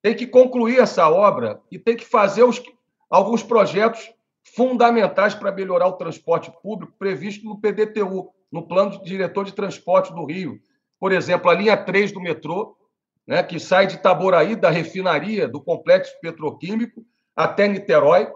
Tem 0.03 0.16
que 0.16 0.26
concluir 0.26 0.81
essa 0.81 1.09
obra 1.09 1.61
e 1.70 1.79
tem 1.79 1.97
que 1.97 2.05
fazer 2.05 2.43
os, 2.43 2.61
alguns 3.09 3.43
projetos 3.45 4.12
fundamentais 4.57 5.35
para 5.35 5.53
melhorar 5.53 5.87
o 5.87 5.93
transporte 5.93 6.51
público 6.61 6.95
previsto 6.99 7.45
no 7.45 7.61
PDTU, 7.61 8.33
no 8.51 8.66
Plano 8.66 8.91
de 8.91 9.05
Diretor 9.05 9.45
de 9.45 9.53
Transporte 9.53 10.12
do 10.12 10.24
Rio. 10.24 10.59
Por 10.99 11.12
exemplo, 11.12 11.49
a 11.49 11.55
linha 11.55 11.76
3 11.76 12.11
do 12.11 12.20
metrô, 12.20 12.76
né, 13.29 13.43
que 13.43 13.61
sai 13.61 13.87
de 13.87 13.97
Itaboraí, 13.97 14.57
da 14.57 14.70
refinaria, 14.70 15.47
do 15.47 15.61
complexo 15.61 16.18
petroquímico, 16.22 17.05
até 17.37 17.68
Niterói. 17.68 18.26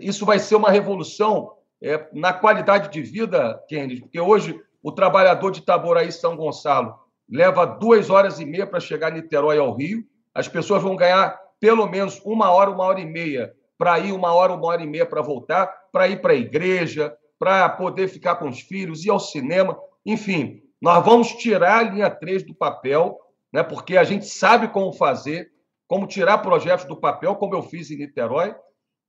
Isso 0.00 0.24
vai 0.24 0.38
ser 0.38 0.54
uma 0.54 0.70
revolução 0.70 1.54
é, 1.82 2.06
na 2.12 2.32
qualidade 2.32 2.88
de 2.88 3.02
vida, 3.02 3.60
Kennedy, 3.68 4.02
porque 4.02 4.20
hoje 4.20 4.56
o 4.80 4.92
trabalhador 4.92 5.50
de 5.50 5.58
Itaboraí 5.58 6.12
São 6.12 6.36
Gonçalo 6.36 6.94
leva 7.28 7.66
duas 7.66 8.10
horas 8.10 8.38
e 8.38 8.46
meia 8.46 8.66
para 8.66 8.78
chegar 8.78 9.08
a 9.08 9.10
Niterói 9.10 9.58
ao 9.58 9.74
Rio. 9.74 10.04
As 10.32 10.46
pessoas 10.46 10.80
vão 10.80 10.94
ganhar 10.94 11.36
pelo 11.58 11.88
menos 11.88 12.20
uma 12.24 12.48
hora, 12.50 12.70
uma 12.70 12.84
hora 12.84 13.00
e 13.00 13.06
meia 13.06 13.52
para 13.76 13.98
ir 13.98 14.12
uma 14.12 14.32
hora, 14.32 14.52
uma 14.52 14.66
hora 14.66 14.82
e 14.82 14.86
meia 14.86 15.04
para 15.04 15.20
voltar, 15.20 15.66
para 15.90 16.06
ir 16.06 16.22
para 16.22 16.32
a 16.32 16.36
igreja, 16.36 17.12
para 17.40 17.68
poder 17.68 18.06
ficar 18.06 18.36
com 18.36 18.48
os 18.48 18.60
filhos, 18.60 19.04
ir 19.04 19.10
ao 19.10 19.18
cinema. 19.18 19.76
Enfim, 20.06 20.62
nós 20.80 21.04
vamos 21.04 21.32
tirar 21.32 21.78
a 21.78 21.82
linha 21.82 22.08
3 22.08 22.44
do 22.44 22.54
papel, 22.54 23.18
né, 23.52 23.62
porque 23.62 23.96
a 23.96 24.04
gente 24.04 24.26
sabe 24.26 24.68
como 24.68 24.92
fazer, 24.92 25.52
como 25.86 26.06
tirar 26.06 26.38
projetos 26.38 26.86
do 26.86 26.96
papel, 26.96 27.36
como 27.36 27.54
eu 27.54 27.62
fiz 27.62 27.90
em 27.90 27.98
Niterói. 27.98 28.54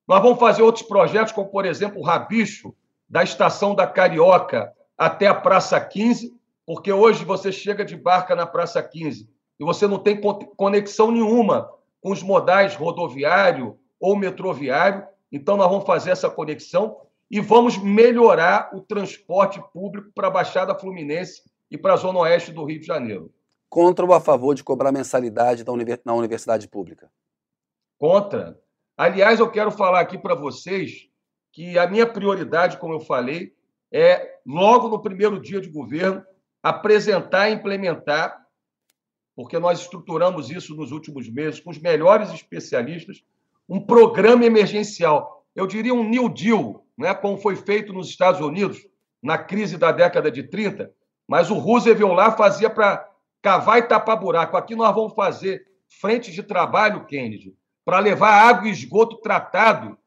Nós 0.07 0.21
vamos 0.21 0.39
fazer 0.39 0.61
outros 0.61 0.85
projetos, 0.85 1.31
como, 1.31 1.49
por 1.49 1.65
exemplo, 1.65 1.99
o 1.99 2.03
Rabicho, 2.03 2.75
da 3.07 3.23
estação 3.23 3.73
da 3.73 3.87
Carioca 3.87 4.73
até 4.97 5.27
a 5.27 5.35
Praça 5.35 5.79
15, 5.79 6.33
porque 6.65 6.91
hoje 6.91 7.23
você 7.23 7.51
chega 7.51 7.85
de 7.85 7.95
barca 7.95 8.35
na 8.35 8.45
Praça 8.45 8.81
15 8.81 9.29
e 9.59 9.63
você 9.63 9.87
não 9.87 9.99
tem 9.99 10.19
conexão 10.55 11.11
nenhuma 11.11 11.69
com 12.01 12.11
os 12.11 12.21
modais 12.21 12.75
rodoviário, 12.75 13.77
ou 14.03 14.17
metroviário. 14.17 15.05
Então, 15.31 15.55
nós 15.55 15.69
vamos 15.69 15.85
fazer 15.85 16.11
essa 16.11 16.29
conexão 16.29 16.97
e 17.31 17.39
vamos 17.39 17.77
melhorar 17.77 18.69
o 18.73 18.81
transporte 18.81 19.63
público 19.71 20.11
para 20.13 20.27
a 20.27 20.31
Baixada 20.31 20.75
Fluminense 20.75 21.41
e 21.71 21.77
para 21.77 21.93
a 21.93 21.97
Zona 21.97 22.19
Oeste 22.19 22.51
do 22.51 22.65
Rio 22.65 22.81
de 22.81 22.85
Janeiro. 22.85 23.31
Contra 23.73 24.05
ou 24.05 24.13
a 24.13 24.21
favor 24.21 24.53
de 24.53 24.63
cobrar 24.63 24.91
mensalidade 24.91 25.65
na 26.05 26.13
universidade 26.13 26.67
pública? 26.67 27.09
Contra. 27.97 28.55
Aliás, 28.95 29.39
eu 29.39 29.49
quero 29.49 29.71
falar 29.71 29.99
aqui 29.99 30.15
para 30.15 30.35
vocês 30.35 31.09
que 31.51 31.75
a 31.79 31.87
minha 31.87 32.05
prioridade, 32.05 32.77
como 32.77 32.93
eu 32.93 32.99
falei, 32.99 33.51
é, 33.91 34.37
logo 34.45 34.89
no 34.89 35.01
primeiro 35.01 35.41
dia 35.41 35.59
de 35.59 35.71
governo, 35.71 36.23
apresentar 36.61 37.49
e 37.49 37.53
implementar, 37.55 38.45
porque 39.35 39.57
nós 39.57 39.79
estruturamos 39.79 40.51
isso 40.51 40.75
nos 40.75 40.91
últimos 40.91 41.27
meses 41.27 41.59
com 41.59 41.71
os 41.71 41.79
melhores 41.79 42.31
especialistas, 42.31 43.23
um 43.67 43.83
programa 43.83 44.45
emergencial, 44.45 45.47
eu 45.55 45.65
diria 45.65 45.95
um 45.95 46.07
New 46.07 46.29
Deal, 46.29 46.85
né, 46.95 47.11
como 47.15 47.39
foi 47.39 47.55
feito 47.55 47.91
nos 47.91 48.07
Estados 48.07 48.39
Unidos 48.39 48.87
na 49.19 49.39
crise 49.39 49.79
da 49.79 49.91
década 49.91 50.29
de 50.29 50.43
30, 50.43 50.93
mas 51.27 51.49
o 51.49 51.55
Roosevelt 51.55 52.13
lá 52.13 52.33
fazia 52.33 52.69
para 52.69 53.11
cavar 53.43 53.77
e 53.77 53.83
tapar 53.83 54.17
buraco. 54.17 54.55
Aqui 54.55 54.73
nós 54.73 54.95
vamos 54.95 55.13
fazer 55.13 55.67
frentes 55.87 56.33
de 56.33 56.41
trabalho, 56.41 57.05
Kennedy, 57.05 57.53
para 57.85 57.99
levar 57.99 58.31
água 58.31 58.67
e 58.67 58.71
esgoto 58.71 59.17
tratado 59.17 59.97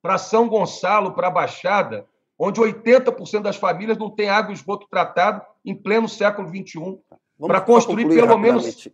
para 0.00 0.18
São 0.18 0.48
Gonçalo, 0.48 1.12
para 1.12 1.28
a 1.28 1.30
Baixada, 1.30 2.06
onde 2.38 2.60
80% 2.60 3.42
das 3.42 3.56
famílias 3.56 3.98
não 3.98 4.10
têm 4.10 4.30
água 4.30 4.50
e 4.50 4.54
esgoto 4.54 4.88
tratado 4.90 5.42
em 5.64 5.74
pleno 5.74 6.08
século 6.08 6.48
XXI, 6.48 6.98
para 7.38 7.60
construir 7.60 8.08
pelo 8.08 8.38
menos 8.38 8.88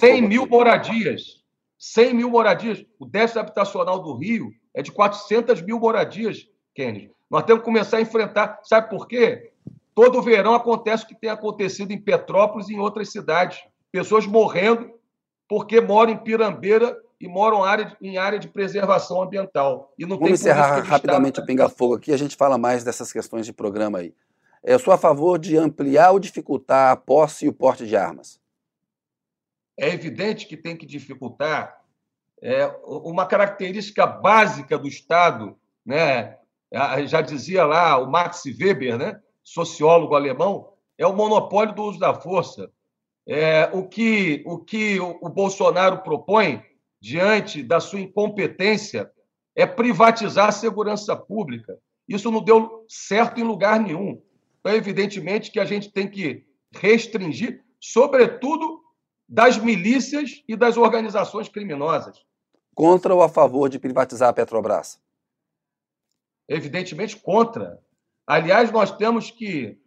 100 0.00 0.22
mil 0.22 0.46
moradias. 0.46 1.44
100 1.78 2.14
mil 2.14 2.30
moradias. 2.30 2.84
O 2.98 3.04
déficit 3.04 3.38
habitacional 3.38 3.98
do 4.00 4.14
Rio 4.14 4.50
é 4.72 4.80
de 4.80 4.90
400 4.90 5.60
mil 5.60 5.78
moradias, 5.78 6.48
Kennedy. 6.74 7.10
Nós 7.30 7.42
temos 7.42 7.60
que 7.60 7.66
começar 7.66 7.98
a 7.98 8.00
enfrentar. 8.00 8.60
Sabe 8.62 8.88
por 8.88 9.06
quê? 9.06 9.52
Todo 9.96 10.20
verão 10.20 10.54
acontece 10.54 11.04
o 11.04 11.06
que 11.06 11.14
tem 11.14 11.30
acontecido 11.30 11.90
em 11.90 11.98
Petrópolis 11.98 12.68
e 12.68 12.74
em 12.74 12.78
outras 12.78 13.10
cidades. 13.10 13.64
Pessoas 13.90 14.26
morrendo 14.26 14.92
porque 15.48 15.80
moram 15.80 16.12
em 16.12 16.18
Pirambeira 16.18 17.00
e 17.18 17.26
moram 17.26 17.62
em 18.02 18.18
área 18.18 18.38
de 18.38 18.46
preservação 18.46 19.22
ambiental. 19.22 19.94
E 19.98 20.04
não 20.04 20.18
Vamos 20.18 20.38
encerrar 20.38 20.82
rapidamente 20.82 21.40
o 21.40 21.46
Pinga 21.46 21.70
Fogo 21.70 21.94
aqui, 21.94 22.12
a 22.12 22.16
gente 22.18 22.36
fala 22.36 22.58
mais 22.58 22.84
dessas 22.84 23.10
questões 23.10 23.46
de 23.46 23.54
programa 23.54 24.00
aí. 24.00 24.14
Eu 24.62 24.78
sou 24.78 24.92
a 24.92 24.98
favor 24.98 25.38
de 25.38 25.56
ampliar 25.56 26.10
ou 26.10 26.18
dificultar 26.18 26.92
a 26.92 26.96
posse 26.96 27.46
e 27.46 27.48
o 27.48 27.52
porte 27.54 27.86
de 27.86 27.96
armas. 27.96 28.38
É 29.78 29.88
evidente 29.88 30.46
que 30.46 30.58
tem 30.58 30.76
que 30.76 30.84
dificultar 30.84 31.80
é, 32.42 32.66
uma 32.84 33.24
característica 33.24 34.06
básica 34.06 34.76
do 34.76 34.86
Estado, 34.86 35.56
né? 35.86 36.36
já 37.06 37.22
dizia 37.22 37.64
lá 37.64 37.96
o 37.96 38.10
Max 38.10 38.42
Weber, 38.44 38.98
né? 38.98 39.20
Sociólogo 39.46 40.16
alemão, 40.16 40.72
é 40.98 41.06
o 41.06 41.14
monopólio 41.14 41.72
do 41.72 41.84
uso 41.84 42.00
da 42.00 42.12
força. 42.12 42.68
É, 43.24 43.70
o 43.72 43.86
que 43.86 44.42
o, 44.44 44.58
que 44.58 44.98
o 45.00 45.28
Bolsonaro 45.28 46.02
propõe, 46.02 46.62
diante 47.00 47.62
da 47.62 47.78
sua 47.78 48.00
incompetência, 48.00 49.10
é 49.54 49.64
privatizar 49.64 50.48
a 50.48 50.52
segurança 50.52 51.14
pública. 51.16 51.78
Isso 52.08 52.30
não 52.30 52.42
deu 52.42 52.84
certo 52.88 53.40
em 53.40 53.44
lugar 53.44 53.80
nenhum. 53.80 54.20
Então, 54.60 54.72
evidentemente 54.72 55.50
que 55.50 55.60
a 55.60 55.64
gente 55.64 55.92
tem 55.92 56.10
que 56.10 56.44
restringir, 56.72 57.64
sobretudo 57.80 58.82
das 59.28 59.58
milícias 59.58 60.42
e 60.48 60.56
das 60.56 60.76
organizações 60.76 61.48
criminosas. 61.48 62.24
Contra 62.74 63.14
ou 63.14 63.22
a 63.22 63.28
favor 63.28 63.68
de 63.68 63.78
privatizar 63.78 64.28
a 64.28 64.32
Petrobras? 64.32 65.00
Evidentemente 66.48 67.16
contra. 67.16 67.80
Aliás, 68.26 68.72
nós 68.72 68.90
temos 68.90 69.30
que 69.30 69.78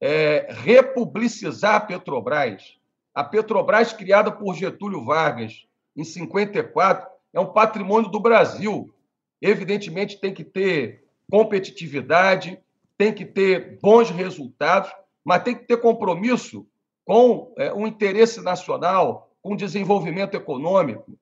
é, 0.00 0.48
republicizar 0.50 1.76
a 1.76 1.80
Petrobras. 1.80 2.76
A 3.14 3.22
Petrobras, 3.22 3.92
criada 3.92 4.32
por 4.32 4.54
Getúlio 4.54 5.04
Vargas 5.04 5.66
em 5.96 6.02
54, 6.02 7.08
é 7.32 7.40
um 7.40 7.52
patrimônio 7.52 8.10
do 8.10 8.18
Brasil. 8.18 8.92
Evidentemente, 9.40 10.20
tem 10.20 10.34
que 10.34 10.42
ter 10.42 11.04
competitividade, 11.30 12.58
tem 12.98 13.12
que 13.12 13.24
ter 13.24 13.78
bons 13.80 14.10
resultados, 14.10 14.90
mas 15.24 15.42
tem 15.42 15.54
que 15.54 15.64
ter 15.64 15.76
compromisso 15.76 16.66
com 17.04 17.54
é, 17.56 17.72
o 17.72 17.86
interesse 17.86 18.40
nacional, 18.40 19.30
com 19.40 19.52
o 19.52 19.56
desenvolvimento 19.56 20.34
econômico, 20.34 21.18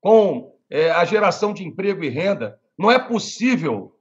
com 0.00 0.56
é, 0.68 0.90
a 0.90 1.04
geração 1.04 1.52
de 1.52 1.64
emprego 1.64 2.02
e 2.02 2.08
renda. 2.08 2.60
Não 2.76 2.90
é 2.90 2.98
possível, 2.98 3.96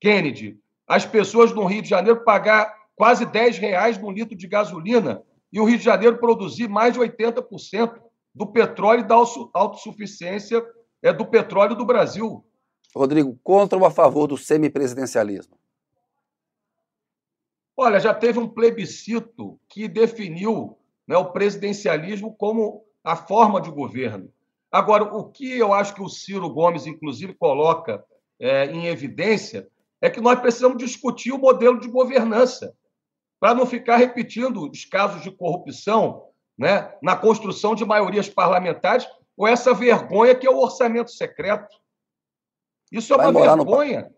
Kennedy, 0.00 0.58
as 0.88 1.04
pessoas 1.04 1.52
no 1.52 1.66
Rio 1.66 1.82
de 1.82 1.88
Janeiro 1.88 2.24
pagar 2.24 2.74
quase 2.96 3.26
10 3.26 3.58
reais 3.58 3.98
no 3.98 4.10
litro 4.10 4.36
de 4.36 4.48
gasolina 4.48 5.22
e 5.52 5.60
o 5.60 5.64
Rio 5.64 5.78
de 5.78 5.84
Janeiro 5.84 6.18
produzir 6.18 6.68
mais 6.68 6.94
de 6.94 7.00
80% 7.00 8.00
do 8.34 8.46
petróleo 8.46 9.00
e 9.00 9.06
da 9.06 9.14
autossuficiência 9.14 10.64
é, 11.02 11.12
do 11.12 11.26
petróleo 11.26 11.76
do 11.76 11.84
Brasil. 11.84 12.44
Rodrigo, 12.94 13.38
contra 13.44 13.78
ou 13.78 13.84
a 13.84 13.90
favor 13.90 14.26
do 14.26 14.36
semipresidencialismo? 14.36 15.58
Olha, 17.76 18.00
já 18.00 18.12
teve 18.12 18.38
um 18.38 18.48
plebiscito 18.48 19.60
que 19.68 19.86
definiu 19.86 20.76
né, 21.06 21.16
o 21.16 21.30
presidencialismo 21.30 22.34
como 22.34 22.84
a 23.04 23.14
forma 23.14 23.60
de 23.60 23.70
governo. 23.70 24.32
Agora, 24.70 25.04
o 25.04 25.30
que 25.30 25.56
eu 25.56 25.72
acho 25.72 25.94
que 25.94 26.02
o 26.02 26.08
Ciro 26.08 26.50
Gomes, 26.50 26.86
inclusive, 26.86 27.34
coloca 27.34 28.04
é, 28.40 28.66
em 28.66 28.86
evidência 28.86 29.68
é 30.00 30.08
que 30.08 30.20
nós 30.20 30.40
precisamos 30.40 30.78
discutir 30.78 31.32
o 31.32 31.38
modelo 31.38 31.80
de 31.80 31.88
governança, 31.88 32.74
para 33.40 33.54
não 33.54 33.66
ficar 33.66 33.96
repetindo 33.96 34.68
os 34.68 34.84
casos 34.84 35.22
de 35.22 35.30
corrupção 35.30 36.28
né, 36.56 36.92
na 37.02 37.16
construção 37.16 37.74
de 37.74 37.84
maiorias 37.84 38.28
parlamentares 38.28 39.06
ou 39.36 39.46
essa 39.46 39.72
vergonha 39.72 40.34
que 40.34 40.46
é 40.46 40.50
o 40.50 40.58
orçamento 40.58 41.10
secreto. 41.10 41.76
Isso 42.90 43.14
é 43.14 43.16
uma 43.16 43.32
vergonha. 43.32 44.02
No... 44.02 44.14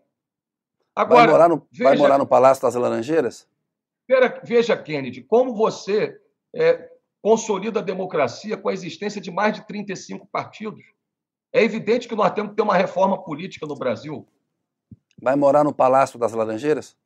Agora, 0.95 1.21
vai 1.21 1.31
morar, 1.31 1.49
no, 1.49 1.67
veja... 1.71 1.89
vai 1.89 1.97
morar 1.97 2.17
no 2.17 2.25
Palácio 2.25 2.63
das 2.63 2.73
Laranjeiras? 2.75 3.47
Veja, 4.43 4.75
Kennedy, 4.75 5.21
como 5.21 5.55
você 5.55 6.19
é, 6.53 6.89
consolida 7.21 7.79
a 7.79 7.83
democracia 7.83 8.57
com 8.57 8.69
a 8.69 8.73
existência 8.73 9.21
de 9.21 9.29
mais 9.29 9.53
de 9.53 9.65
35 9.65 10.27
partidos. 10.27 10.83
É 11.53 11.63
evidente 11.63 12.07
que 12.07 12.15
nós 12.15 12.31
temos 12.33 12.51
que 12.51 12.55
ter 12.55 12.63
uma 12.63 12.75
reforma 12.75 13.21
política 13.23 13.67
no 13.67 13.75
Brasil. 13.75 14.27
Vai 15.21 15.35
morar 15.35 15.63
no 15.63 15.73
Palácio 15.73 16.17
das 16.17 16.33
Laranjeiras? 16.33 16.97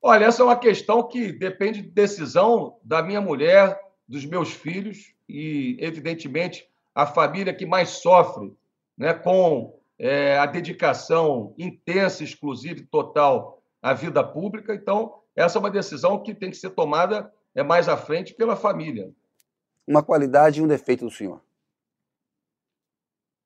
Olha, 0.00 0.24
essa 0.24 0.42
é 0.42 0.44
uma 0.44 0.58
questão 0.58 1.06
que 1.06 1.30
depende 1.30 1.82
de 1.82 1.90
decisão 1.90 2.78
da 2.82 3.02
minha 3.02 3.20
mulher, 3.20 3.78
dos 4.08 4.24
meus 4.24 4.52
filhos 4.52 5.14
e, 5.28 5.76
evidentemente, 5.78 6.68
a 6.94 7.06
família 7.06 7.54
que 7.54 7.66
mais 7.66 7.90
sofre 7.90 8.52
né, 8.96 9.12
com 9.14 9.78
é, 9.98 10.38
a 10.38 10.46
dedicação 10.46 11.54
intensa, 11.56 12.24
exclusiva 12.24 12.80
e 12.80 12.86
total 12.86 13.62
à 13.80 13.92
vida 13.92 14.24
pública. 14.24 14.74
Então, 14.74 15.14
essa 15.36 15.58
é 15.58 15.60
uma 15.60 15.70
decisão 15.70 16.22
que 16.22 16.34
tem 16.34 16.50
que 16.50 16.56
ser 16.56 16.70
tomada 16.70 17.32
é, 17.54 17.62
mais 17.62 17.88
à 17.88 17.96
frente 17.96 18.34
pela 18.34 18.56
família. 18.56 19.10
Uma 19.86 20.02
qualidade 20.02 20.60
e 20.60 20.62
um 20.62 20.68
defeito 20.68 21.04
do 21.04 21.10
senhor? 21.10 21.40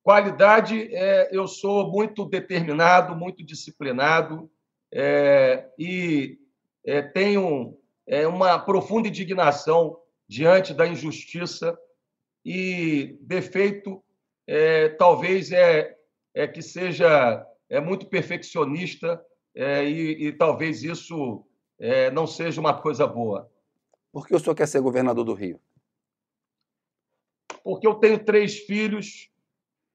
Qualidade, 0.06 0.94
é, 0.94 1.36
eu 1.36 1.48
sou 1.48 1.90
muito 1.90 2.24
determinado, 2.24 3.16
muito 3.16 3.44
disciplinado 3.44 4.48
é, 4.94 5.68
e 5.76 6.38
é, 6.84 7.02
tenho 7.02 7.76
é, 8.06 8.24
uma 8.24 8.56
profunda 8.56 9.08
indignação 9.08 10.00
diante 10.28 10.72
da 10.72 10.86
injustiça 10.86 11.76
e 12.44 13.18
defeito 13.20 14.00
é, 14.46 14.90
talvez 14.90 15.50
é, 15.50 15.98
é 16.32 16.46
que 16.46 16.62
seja 16.62 17.44
é 17.68 17.80
muito 17.80 18.06
perfeccionista 18.06 19.20
é, 19.56 19.84
e, 19.90 20.28
e 20.28 20.32
talvez 20.32 20.84
isso 20.84 21.44
não 22.12 22.28
seja 22.28 22.60
uma 22.60 22.80
coisa 22.80 23.08
boa. 23.08 23.50
Por 24.12 24.24
que 24.24 24.36
o 24.36 24.38
senhor 24.38 24.54
quer 24.54 24.68
ser 24.68 24.80
governador 24.80 25.24
do 25.24 25.34
Rio? 25.34 25.60
Porque 27.64 27.88
eu 27.88 27.94
tenho 27.96 28.24
três 28.24 28.60
filhos, 28.60 29.34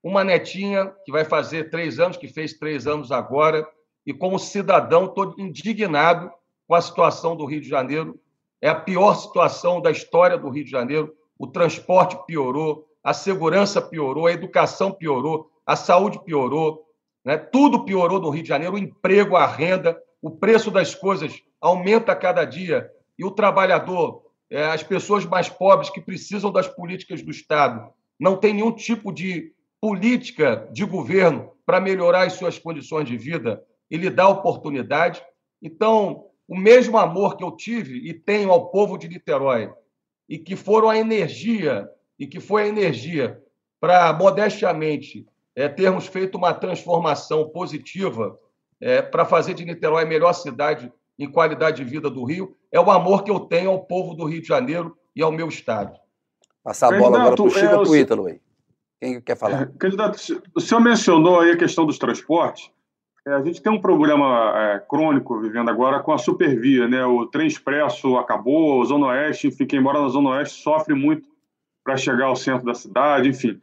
uma 0.04 0.24
netinha 0.24 0.94
que 1.06 1.12
vai 1.12 1.24
fazer 1.24 1.70
três 1.70 2.00
anos, 2.00 2.18
que 2.18 2.28
fez 2.28 2.54
três 2.54 2.88
anos 2.88 3.12
agora, 3.12 3.68
e 4.06 4.14
como 4.14 4.40
cidadão 4.40 5.06
estou 5.06 5.36
indignado 5.38 6.32
com 6.68 6.74
a 6.74 6.82
situação 6.82 7.36
do 7.36 7.46
Rio 7.46 7.62
de 7.62 7.70
Janeiro. 7.70 8.20
É 8.62 8.70
a 8.70 8.76
pior 8.76 9.14
situação 9.16 9.82
da 9.82 9.92
história 9.92 10.38
do 10.38 10.50
Rio 10.50 10.64
de 10.64 10.72
Janeiro. 10.72 11.14
O 11.38 11.48
transporte 11.48 12.18
piorou, 12.26 12.88
a 13.04 13.14
segurança 13.14 13.82
piorou, 13.82 14.28
a 14.28 14.32
educação 14.32 14.92
piorou, 14.92 15.52
a 15.66 15.76
saúde 15.76 16.24
piorou, 16.24 16.86
né? 17.24 17.38
tudo 17.38 17.86
piorou 17.86 18.20
no 18.20 18.30
Rio 18.30 18.44
de 18.44 18.50
Janeiro, 18.50 18.76
o 18.76 18.80
emprego, 18.80 19.36
a 19.36 19.46
renda, 19.46 20.02
o 20.22 20.30
preço 20.30 20.70
das 20.70 20.94
coisas 20.94 21.42
aumenta 21.60 22.12
a 22.12 22.16
cada 22.16 22.46
dia 22.46 22.92
e 23.18 23.26
o 23.26 23.32
trabalhador, 23.32 24.24
é, 24.50 24.66
as 24.66 24.84
pessoas 24.84 25.26
mais 25.26 25.48
pobres 25.48 25.90
que 25.90 26.02
precisam 26.02 26.52
das 26.52 26.68
políticas 26.68 27.22
do 27.22 27.32
Estado, 27.32 27.92
não 28.20 28.38
tem 28.38 28.54
nenhum 28.54 28.72
tipo 28.72 29.12
de 29.12 29.54
política 29.82 30.70
de 30.72 30.86
governo 30.86 31.52
para 31.66 31.82
melhorar 31.82 32.28
as 32.28 32.34
suas 32.34 32.60
condições 32.60 33.08
de 33.08 33.18
vida 33.18 33.62
e 33.90 33.98
lhe 33.98 34.10
dar 34.10 34.30
oportunidade. 34.30 35.22
Então, 35.62 36.26
o 36.48 36.56
mesmo 36.56 36.98
amor 36.98 37.36
que 37.36 37.44
eu 37.44 37.52
tive 37.52 38.08
e 38.08 38.14
tenho 38.14 38.52
ao 38.52 38.70
povo 38.70 38.98
de 38.98 39.08
Niterói, 39.08 39.74
e 40.30 40.38
que 40.38 40.56
foram 40.56 40.90
a 40.90 40.98
energia, 40.98 41.90
e 42.18 42.28
que 42.28 42.40
foi 42.40 42.64
a 42.64 42.68
energia 42.68 43.42
para, 43.80 44.14
modestamente, 44.14 45.26
é, 45.56 45.68
termos 45.68 46.08
feito 46.08 46.38
uma 46.38 46.54
transformação 46.54 47.50
positiva 47.50 48.40
é, 48.80 49.02
para 49.02 49.26
fazer 49.26 49.54
de 49.54 49.66
Niterói 49.66 50.04
a 50.04 50.08
melhor 50.08 50.34
cidade 50.34 50.92
em 51.18 51.30
qualidade 51.30 51.84
de 51.84 51.90
vida 51.90 52.10
do 52.10 52.24
Rio, 52.24 52.56
é 52.72 52.80
o 52.80 52.90
amor 52.90 53.24
que 53.24 53.32
eu 53.32 53.40
tenho 53.42 53.72
ao 53.72 53.84
povo 53.86 54.14
do 54.14 54.26
Rio 54.26 54.42
de 54.42 54.48
Janeiro 54.48 54.98
e 55.16 55.22
ao 55.22 55.32
meu 55.32 55.50
Estado. 55.50 56.00
Passar 56.64 56.94
a 56.94 56.98
bola 56.98 57.20
agora 57.20 57.36
para 57.36 57.46
o 57.46 57.50
Chico 57.50 57.66
é, 57.66 57.78
ou 57.78 57.84
para 57.84 57.92
o 57.92 57.96
Ítalo 57.96 58.26
aí. 58.28 58.40
Quem 59.02 59.20
quer 59.20 59.36
falar? 59.36 59.64
É, 59.64 59.66
candidato, 59.80 60.20
o 60.56 60.62
senhor 60.62 60.80
mencionou 60.80 61.40
aí 61.40 61.52
a 61.52 61.58
questão 61.58 61.88
dos 61.88 61.98
transportes. 61.98 62.70
É, 63.28 63.34
a 63.34 63.44
gente 63.44 63.60
tem 63.60 63.72
um 63.72 63.82
problema 63.82 64.54
é, 64.56 64.80
crônico 64.80 65.40
vivendo 65.42 65.70
agora 65.70 66.00
com 66.02 66.14
a 66.14 66.20
supervia, 66.20 66.88
né? 66.88 67.04
O 67.04 67.26
trem 67.26 67.48
expresso 67.48 68.16
acabou, 68.18 68.80
o 68.80 68.86
Zona 68.86 69.08
Oeste, 69.08 69.48
enfim, 69.48 69.66
quem 69.66 69.82
mora 69.82 70.02
na 70.02 70.10
Zona 70.10 70.30
Oeste 70.30 70.62
sofre 70.62 70.94
muito 70.94 71.28
para 71.84 71.98
chegar 71.98 72.26
ao 72.26 72.36
centro 72.36 72.64
da 72.64 72.76
cidade, 72.76 73.28
enfim. 73.28 73.60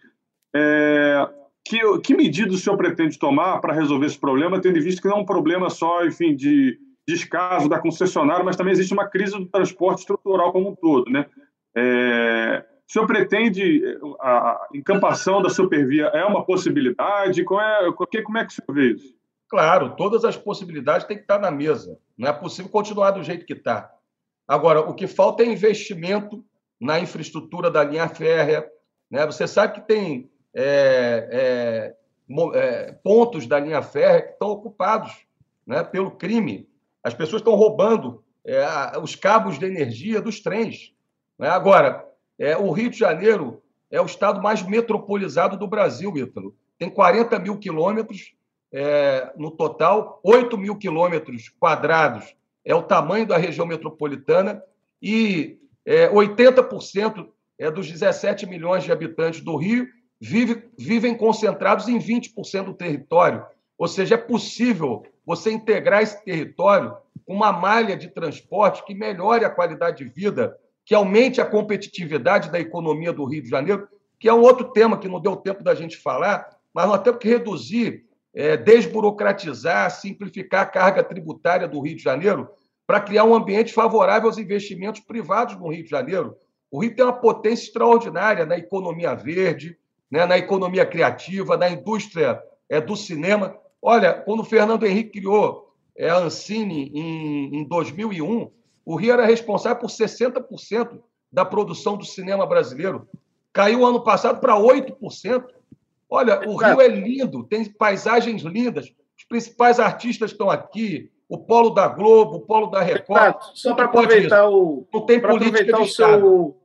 É, 0.55 1.29
que, 1.65 1.79
que 2.01 2.17
medidas 2.17 2.55
o 2.55 2.59
senhor 2.59 2.77
pretende 2.77 3.17
tomar 3.17 3.61
para 3.61 3.75
resolver 3.75 4.07
esse 4.07 4.19
problema, 4.19 4.61
tendo 4.61 4.81
visto 4.83 5.01
que 5.01 5.09
não 5.09 5.19
é 5.19 5.21
um 5.21 5.27
problema 5.27 5.71
só, 5.71 6.05
enfim, 6.05 6.35
de 6.35 6.79
descaso 7.07 7.69
da 7.69 7.79
concessionária, 7.79 8.45
mas 8.45 8.57
também 8.57 8.73
existe 8.73 8.93
uma 8.93 9.09
crise 9.09 9.39
do 9.39 9.47
transporte 9.47 10.01
estrutural 10.01 10.53
como 10.53 10.71
um 10.71 10.75
todo, 10.75 11.11
né? 11.11 11.27
É, 11.77 12.65
o 12.89 12.93
senhor 12.93 13.07
pretende 13.07 13.99
a 14.19 14.67
encampação 14.75 15.43
da 15.43 15.51
supervia 15.51 16.07
é 16.07 16.25
uma 16.25 16.43
possibilidade? 16.45 17.45
Como 17.45 17.61
é, 17.61 17.93
como 17.93 18.39
é 18.39 18.47
que 18.47 18.53
o 18.53 18.55
senhor 18.55 18.75
vê 18.75 18.93
isso? 18.95 19.15
Claro, 19.47 19.95
todas 19.95 20.25
as 20.25 20.37
possibilidades 20.37 21.07
têm 21.07 21.17
que 21.17 21.23
estar 21.23 21.39
na 21.39 21.51
mesa. 21.51 21.99
Não 22.17 22.29
é 22.29 22.33
possível 22.33 22.71
continuar 22.71 23.11
do 23.11 23.23
jeito 23.23 23.45
que 23.45 23.53
está. 23.53 23.93
Agora, 24.47 24.81
o 24.81 24.95
que 24.95 25.07
falta 25.07 25.43
é 25.43 25.47
investimento 25.47 26.43
na 26.81 26.99
infraestrutura 26.99 27.71
da 27.71 27.85
linha 27.85 28.09
férrea. 28.09 28.67
Né? 29.11 29.27
Você 29.27 29.47
sabe 29.47 29.75
que 29.75 29.87
tem 29.87 30.31
é, 30.55 31.29
é, 31.31 31.95
é, 32.55 32.93
pontos 33.05 33.47
da 33.47 33.61
linha 33.61 33.83
férrea 33.83 34.23
que 34.23 34.33
estão 34.33 34.49
ocupados 34.49 35.27
né, 35.67 35.85
pelo 35.85 36.13
crime. 36.13 36.67
As 37.05 37.13
pessoas 37.13 37.41
estão 37.41 37.55
roubando 37.55 38.25
é, 38.47 38.67
os 39.03 39.15
cabos 39.15 39.59
de 39.59 39.67
energia 39.67 40.23
dos 40.23 40.41
trens. 40.41 40.95
Né? 41.39 41.49
Agora, 41.49 42.08
é, 42.39 42.57
o 42.57 42.71
Rio 42.71 42.91
de 42.91 42.99
Janeiro 42.99 43.63
é 43.91 44.01
o 44.01 44.07
estado 44.07 44.41
mais 44.41 44.63
metropolizado 44.63 45.57
do 45.57 45.67
Brasil, 45.67 46.17
Ítalo. 46.17 46.55
Tem 46.79 46.89
40 46.89 47.39
mil 47.39 47.59
quilômetros 47.59 48.35
é, 48.73 49.33
no 49.37 49.51
total, 49.51 50.21
8 50.23 50.57
mil 50.59 50.77
quilômetros 50.77 51.49
quadrados 51.59 52.37
é 52.65 52.75
o 52.75 52.83
tamanho 52.83 53.27
da 53.27 53.39
região 53.39 53.67
metropolitana 53.67 54.63
e 55.01 55.59
é, 55.87 56.11
80% 56.11 57.29
é, 57.59 57.71
dos 57.71 57.91
17 57.91 58.47
milhões 58.47 58.85
de 58.85 58.93
habitantes 58.93 59.41
do 59.41 59.57
Rio 59.57 59.89
vive, 60.21 60.69
vivem 60.79 61.17
concentrados 61.17 61.89
em 61.89 61.99
20% 61.99 62.65
do 62.65 62.75
território. 62.75 63.45
Ou 63.79 63.89
seja, 63.89 64.17
é 64.17 64.19
possível 64.19 65.07
você 65.25 65.51
integrar 65.51 66.03
esse 66.03 66.23
território 66.25 66.95
uma 67.27 67.53
malha 67.53 67.97
de 67.97 68.09
transporte 68.09 68.85
que 68.85 68.95
melhore 68.95 69.45
a 69.45 69.51
qualidade 69.51 70.05
de 70.05 70.11
vida, 70.11 70.59
que 70.89 70.95
aumente 70.95 71.39
a 71.39 71.45
competitividade 71.45 72.51
da 72.51 72.59
economia 72.59 73.13
do 73.13 73.27
Rio 73.27 73.43
de 73.43 73.51
Janeiro, 73.51 73.87
que 74.19 74.27
é 74.27 74.33
um 74.33 74.41
outro 74.41 74.73
tema 74.73 74.97
que 74.97 75.07
não 75.07 75.21
deu 75.21 75.37
tempo 75.37 75.63
da 75.63 75.75
gente 75.75 75.99
falar, 75.99 76.49
mas 76.73 76.89
nós 76.89 77.03
temos 77.03 77.21
que 77.21 77.29
reduzir, 77.29 78.07
é, 78.35 78.57
desburocratizar, 78.57 79.91
simplificar 79.91 80.63
a 80.63 80.67
carga 80.67 81.05
tributária 81.05 81.69
do 81.69 81.79
Rio 81.79 81.95
de 81.95 82.03
Janeiro 82.03 82.49
para 82.87 83.03
criar 83.03 83.25
um 83.25 83.35
ambiente 83.35 83.71
favorável 83.71 84.31
aos 84.31 84.39
investimentos 84.39 85.03
privados 85.03 85.59
no 85.59 85.69
Rio 85.69 85.85
de 85.85 85.91
Janeiro. 85.91 86.35
O 86.71 86.81
Rio 86.81 86.97
tem 86.97 87.05
uma 87.05 87.13
potência 87.13 87.67
extraordinária 87.67 88.47
na 88.47 88.57
economia 88.57 89.15
verde, 89.15 89.77
né, 90.11 90.25
na 90.25 90.39
economia 90.39 90.87
criativa, 90.87 91.55
na 91.59 91.69
indústria 91.69 92.43
é, 92.67 92.81
do 92.81 92.97
cinema. 92.97 93.55
Olha, 93.83 94.15
quando 94.15 94.41
o 94.41 94.45
Fernando 94.45 94.87
Henrique 94.87 95.21
criou 95.21 95.71
é, 95.95 96.09
a 96.09 96.17
Ancine 96.17 96.91
em, 96.95 97.59
em 97.59 97.65
2001, 97.65 98.51
o 98.89 98.97
Rio 98.97 99.13
era 99.13 99.27
responsável 99.27 99.79
por 99.79 99.91
60% 99.91 100.99
da 101.31 101.45
produção 101.45 101.99
do 101.99 102.07
cinema 102.07 102.47
brasileiro. 102.47 103.07
Caiu 103.53 103.85
ano 103.85 104.03
passado 104.03 104.41
para 104.41 104.55
8%. 104.55 105.45
Olha, 106.09 106.41
o 106.49 106.57
Rio 106.57 106.81
é 106.81 106.89
lindo, 106.89 107.45
tem 107.45 107.67
paisagens 107.67 108.41
lindas. 108.41 108.91
Os 109.15 109.25
principais 109.25 109.79
artistas 109.79 110.31
estão 110.31 110.49
aqui, 110.49 111.11
o 111.29 111.37
polo 111.37 111.69
da 111.69 111.87
Globo, 111.87 112.37
o 112.37 112.41
polo 112.41 112.69
da 112.69 112.81
Record. 112.81 113.37
Só 113.53 113.75
para 113.75 113.85
aproveitar 113.85 114.49
o. 114.49 114.89
Não 114.91 115.05
tem 115.05 115.21
política 115.21 115.71
aproveitar 115.71 115.87
seu. 115.89 116.57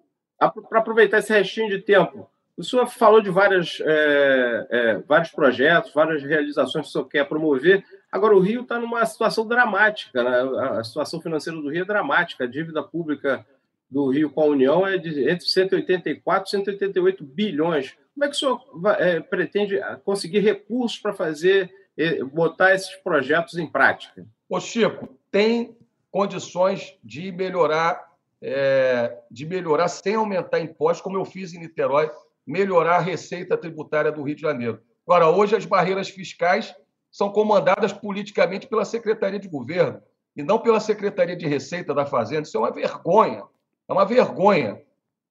Para 0.69 0.79
aproveitar 0.79 1.17
esse 1.17 1.33
restinho 1.33 1.67
de 1.67 1.79
tempo, 1.79 2.29
o 2.55 2.63
senhor 2.63 2.87
falou 2.87 3.21
de 3.21 3.29
várias, 3.29 3.81
é, 3.81 4.67
é, 4.69 4.97
vários 4.99 5.31
projetos, 5.31 5.91
várias 5.93 6.23
realizações 6.23 6.85
que 6.85 6.89
o 6.89 6.91
senhor 6.93 7.05
quer 7.05 7.27
promover. 7.27 7.83
Agora, 8.13 8.35
o 8.35 8.39
Rio 8.39 8.61
está 8.61 8.77
numa 8.77 9.03
situação 9.07 9.43
dramática, 9.43 10.23
né? 10.23 10.77
a 10.77 10.83
situação 10.83 11.19
financeira 11.19 11.59
do 11.59 11.67
Rio 11.67 11.81
é 11.81 11.85
dramática, 11.85 12.43
a 12.43 12.47
dívida 12.47 12.83
pública 12.83 13.43
do 13.89 14.07
Rio 14.11 14.29
com 14.29 14.41
a 14.41 14.45
União 14.45 14.85
é 14.85 14.99
de 14.99 15.27
entre 15.27 15.47
184 15.47 16.47
e 16.47 16.51
188 16.51 17.23
bilhões. 17.23 17.97
Como 18.13 18.23
é 18.23 18.27
que 18.27 18.35
o 18.35 18.37
senhor 18.37 18.61
é, 18.99 19.19
pretende 19.19 19.81
conseguir 20.05 20.41
recursos 20.41 20.99
para 20.99 21.11
fazer, 21.11 21.73
é, 21.97 22.23
botar 22.23 22.75
esses 22.75 22.95
projetos 22.97 23.57
em 23.57 23.65
prática? 23.65 24.23
Ô, 24.47 24.59
Chico, 24.59 25.09
tem 25.31 25.75
condições 26.11 26.95
de 27.03 27.31
melhorar, 27.31 27.99
é, 28.39 29.17
de 29.31 29.43
melhorar 29.43 29.87
sem 29.87 30.13
aumentar 30.13 30.59
impostos, 30.59 31.01
como 31.01 31.17
eu 31.17 31.25
fiz 31.25 31.51
em 31.55 31.59
Niterói, 31.61 32.11
melhorar 32.45 32.97
a 32.97 33.01
receita 33.01 33.57
tributária 33.57 34.11
do 34.11 34.21
Rio 34.21 34.35
de 34.35 34.41
Janeiro. 34.43 34.79
Agora, 35.03 35.31
hoje 35.31 35.55
as 35.55 35.65
barreiras 35.65 36.09
fiscais 36.09 36.75
são 37.13 37.31
comandadas 37.31 37.93
politicamente 37.93 38.65
pela 38.65 38.83
Secretaria 38.83 39.39
de 39.39 39.47
Governo 39.47 40.01
e 40.35 40.41
não 40.41 40.57
pela 40.57 40.79
Secretaria 40.79 41.35
de 41.35 41.47
Receita 41.47 41.93
da 41.93 42.07
Fazenda. 42.07 42.41
Isso 42.41 42.57
é 42.57 42.59
uma 42.59 42.71
vergonha. 42.71 43.43
É 43.87 43.93
uma 43.93 44.03
vergonha. 44.03 44.81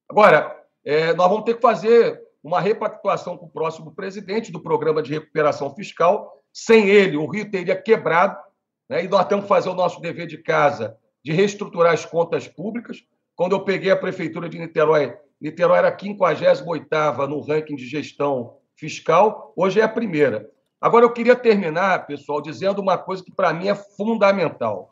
Agora, 0.07 0.65
é, 0.85 1.13
nós 1.13 1.29
vamos 1.29 1.43
ter 1.43 1.55
que 1.55 1.61
fazer 1.61 2.23
uma 2.41 2.61
repactuação 2.61 3.37
com 3.37 3.47
o 3.47 3.49
próximo 3.49 3.93
presidente 3.93 4.49
do 4.49 4.61
programa 4.61 5.03
de 5.03 5.11
recuperação 5.11 5.75
fiscal. 5.75 6.41
Sem 6.53 6.87
ele, 6.87 7.17
o 7.17 7.27
Rio 7.27 7.51
teria 7.51 7.75
quebrado, 7.75 8.37
né? 8.89 9.03
e 9.03 9.09
nós 9.09 9.25
temos 9.25 9.43
que 9.43 9.49
fazer 9.49 9.69
o 9.69 9.75
nosso 9.75 9.99
dever 9.99 10.25
de 10.25 10.37
casa 10.37 10.97
de 11.21 11.33
reestruturar 11.33 11.93
as 11.93 12.05
contas 12.05 12.47
públicas. 12.47 13.03
Quando 13.35 13.53
eu 13.53 13.65
peguei 13.65 13.91
a 13.91 13.97
prefeitura 13.97 14.47
de 14.47 14.57
Niterói, 14.57 15.17
Niterói 15.41 15.79
era 15.79 15.89
a 15.89 15.99
58 15.99 17.27
no 17.27 17.41
ranking 17.41 17.75
de 17.75 17.85
gestão 17.87 18.57
fiscal, 18.75 19.51
hoje 19.57 19.81
é 19.81 19.83
a 19.83 19.89
primeira. 19.89 20.49
Agora, 20.83 21.05
eu 21.05 21.13
queria 21.13 21.33
terminar, 21.33 22.05
pessoal, 22.05 22.41
dizendo 22.41 22.81
uma 22.81 22.97
coisa 22.97 23.23
que 23.23 23.31
para 23.31 23.53
mim 23.53 23.69
é 23.69 23.73
fundamental. 23.73 24.89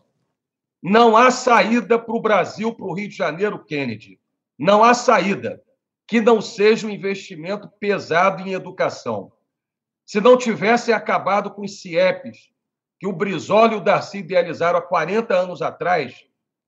Não 0.82 1.18
há 1.18 1.30
saída 1.30 2.00
para 2.00 2.16
o 2.16 2.22
Brasil, 2.22 2.74
para 2.74 2.86
o 2.86 2.94
Rio 2.94 3.10
de 3.10 3.16
Janeiro, 3.18 3.62
Kennedy. 3.62 4.18
Não 4.58 4.86
há 4.86 4.94
saída 4.94 5.62
que 6.08 6.22
não 6.22 6.40
seja 6.40 6.88
um 6.88 6.90
investimento 6.90 7.70
pesado 7.78 8.42
em 8.42 8.54
educação. 8.54 9.34
Se 10.06 10.22
não 10.22 10.38
tivessem 10.38 10.94
acabado 10.94 11.52
com 11.52 11.64
os 11.64 11.82
CIEPs, 11.82 12.38
que 12.98 13.06
o 13.06 13.12
Brizola 13.12 13.74
e 13.74 13.76
o 13.76 13.82
Darcy 13.82 14.20
idealizaram 14.20 14.80
há 14.80 14.82
40 14.82 15.36
anos 15.36 15.62
atrás, 15.62 16.24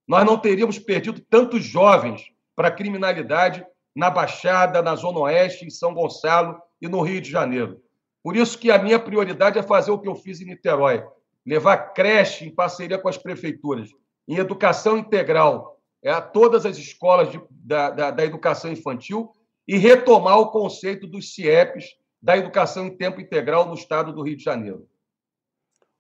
nós 0.06 0.26
não 0.26 0.38
teríamos 0.38 0.78
perdido 0.78 1.22
tantos 1.22 1.64
jovens 1.64 2.30
para 2.54 2.68
a 2.68 2.76
criminalidade 2.76 3.66
na 3.96 4.10
Baixada, 4.10 4.82
na 4.82 4.98
Zona 4.98 5.20
Oeste, 5.20 5.66
em 5.66 5.70
São 5.70 5.94
Gonçalo 5.94 6.62
e 6.82 6.90
no 6.90 7.02
Rio 7.02 7.22
de 7.22 7.32
Janeiro. 7.32 7.83
Por 8.24 8.38
isso 8.38 8.58
que 8.58 8.72
a 8.72 8.82
minha 8.82 8.98
prioridade 8.98 9.60
é 9.60 9.64
fazer 9.64 9.92
o 9.92 10.00
que 10.00 10.08
eu 10.08 10.16
fiz 10.16 10.40
em 10.40 10.46
Niterói, 10.46 11.04
levar 11.46 11.94
creche 11.94 12.46
em 12.46 12.56
parceria 12.56 12.98
com 12.98 13.10
as 13.10 13.18
prefeituras, 13.18 13.90
em 14.26 14.38
educação 14.38 14.98
integral 14.98 15.78
é, 16.02 16.10
a 16.10 16.22
todas 16.22 16.66
as 16.66 16.78
escolas 16.78 17.30
de, 17.30 17.42
da, 17.50 17.90
da, 17.90 18.12
da, 18.12 18.26
educação 18.26 18.72
infantil 18.72 19.32
e 19.68 19.78
retomar 19.78 20.40
o 20.40 20.52
conceito 20.52 21.06
dos 21.06 21.34
CIEPs 21.34 21.98
da 22.22 22.38
educação 22.38 22.88
em 22.88 22.96
tempo 22.96 23.20
integral 23.20 23.68
no 23.68 23.74
estado 23.74 24.14
do 24.14 24.22
Rio 24.22 24.38
de 24.38 24.44
Janeiro. 24.44 24.88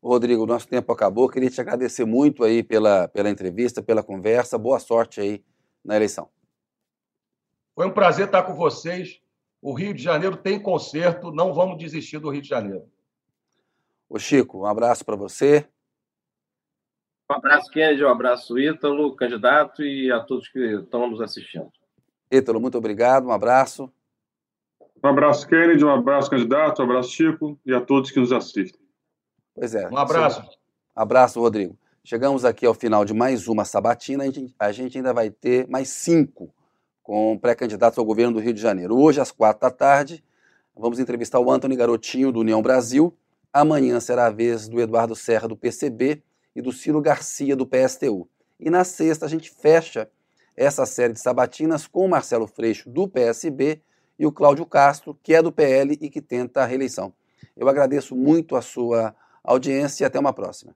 Rodrigo, 0.01 0.45
nosso 0.45 0.67
tempo 0.67 0.91
acabou. 0.91 1.29
Queria 1.29 1.49
te 1.49 1.59
agradecer 1.61 2.05
muito 2.05 2.43
aí 2.43 2.61
pela, 2.61 3.07
pela 3.07 3.29
entrevista, 3.29 3.81
pela 3.81 4.03
conversa. 4.03 4.57
Boa 4.57 4.79
sorte 4.79 5.21
aí 5.21 5.43
na 5.83 5.95
eleição. 5.95 6.29
Foi 7.73 7.87
um 7.87 7.91
prazer 7.91 8.25
estar 8.25 8.43
com 8.43 8.53
vocês. 8.53 9.22
O 9.63 9.71
Rio 9.73 9.93
de 9.93 10.03
Janeiro 10.03 10.35
tem 10.35 10.59
conserto, 10.59 11.31
não 11.31 11.53
vamos 11.53 11.77
desistir 11.77 12.19
do 12.19 12.29
Rio 12.29 12.41
de 12.41 12.49
Janeiro. 12.49 12.83
Ô 14.09 14.19
Chico, 14.19 14.59
um 14.59 14.65
abraço 14.65 15.05
para 15.05 15.15
você. 15.15 15.65
Um 17.31 17.35
abraço, 17.35 17.71
Kennedy, 17.71 18.03
um 18.03 18.09
abraço, 18.09 18.59
Ítalo, 18.59 19.15
candidato, 19.15 19.81
e 19.81 20.11
a 20.11 20.19
todos 20.19 20.49
que 20.49 20.59
estão 20.59 21.09
nos 21.09 21.21
assistindo. 21.21 21.71
Ítalo, 22.29 22.59
muito 22.59 22.77
obrigado, 22.77 23.25
um 23.25 23.31
abraço. 23.31 23.89
Um 25.01 25.07
abraço, 25.07 25.47
Kennedy, 25.47 25.85
um 25.85 25.89
abraço, 25.89 26.29
candidato, 26.29 26.81
um 26.81 26.85
abraço, 26.85 27.11
Chico, 27.11 27.57
e 27.65 27.73
a 27.73 27.79
todos 27.79 28.11
que 28.11 28.19
nos 28.19 28.33
assistem. 28.33 28.81
Pois 29.55 29.73
é. 29.73 29.87
Um 29.87 29.97
abraço. 29.97 30.41
Um 30.41 31.01
abraço, 31.01 31.39
Rodrigo. 31.39 31.79
Chegamos 32.03 32.43
aqui 32.43 32.65
ao 32.65 32.73
final 32.73 33.05
de 33.05 33.13
mais 33.13 33.47
uma 33.47 33.63
sabatina, 33.63 34.25
a 34.25 34.29
gente, 34.29 34.53
a 34.59 34.73
gente 34.73 34.97
ainda 34.97 35.13
vai 35.13 35.29
ter 35.29 35.65
mais 35.69 35.87
cinco 35.87 36.53
com 37.03 37.37
pré-candidatos 37.37 37.99
ao 37.99 38.05
governo 38.05 38.33
do 38.33 38.39
Rio 38.39 38.53
de 38.53 38.61
Janeiro. 38.61 38.97
Hoje, 38.97 39.19
às 39.19 39.31
quatro 39.31 39.61
da 39.61 39.69
tarde, 39.69 40.23
vamos 40.75 40.99
entrevistar 40.99 41.39
o 41.39 41.51
Antônio 41.51 41.77
Garotinho, 41.77 42.31
do 42.31 42.39
União 42.39 42.61
Brasil. 42.61 43.15
Amanhã 43.51 43.99
será 43.99 44.27
a 44.27 44.31
vez 44.31 44.67
do 44.67 44.79
Eduardo 44.79 45.15
Serra, 45.15 45.47
do 45.47 45.57
PCB 45.57 46.23
e 46.55 46.61
do 46.61 46.71
Ciro 46.71 47.01
Garcia, 47.01 47.55
do 47.55 47.67
PSTU. 47.67 48.27
E 48.59 48.69
na 48.69 48.83
sexta 48.83 49.25
a 49.25 49.29
gente 49.29 49.51
fecha 49.51 50.09
essa 50.55 50.85
série 50.85 51.13
de 51.13 51.19
sabatinas 51.19 51.85
com 51.85 52.05
o 52.05 52.09
Marcelo 52.09 52.47
Freixo, 52.47 52.89
do 52.89 53.07
PSB, 53.07 53.81
e 54.17 54.25
o 54.25 54.31
Cláudio 54.31 54.65
Castro, 54.65 55.17
que 55.21 55.33
é 55.33 55.41
do 55.41 55.51
PL 55.51 55.97
e 55.99 56.09
que 56.09 56.21
tenta 56.21 56.61
a 56.61 56.65
reeleição. 56.65 57.13
Eu 57.57 57.67
agradeço 57.67 58.15
muito 58.15 58.55
a 58.55 58.61
sua 58.61 59.15
audiência 59.43 60.03
e 60.03 60.05
até 60.05 60.19
uma 60.19 60.31
próxima. 60.31 60.75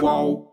Qual? 0.00 0.49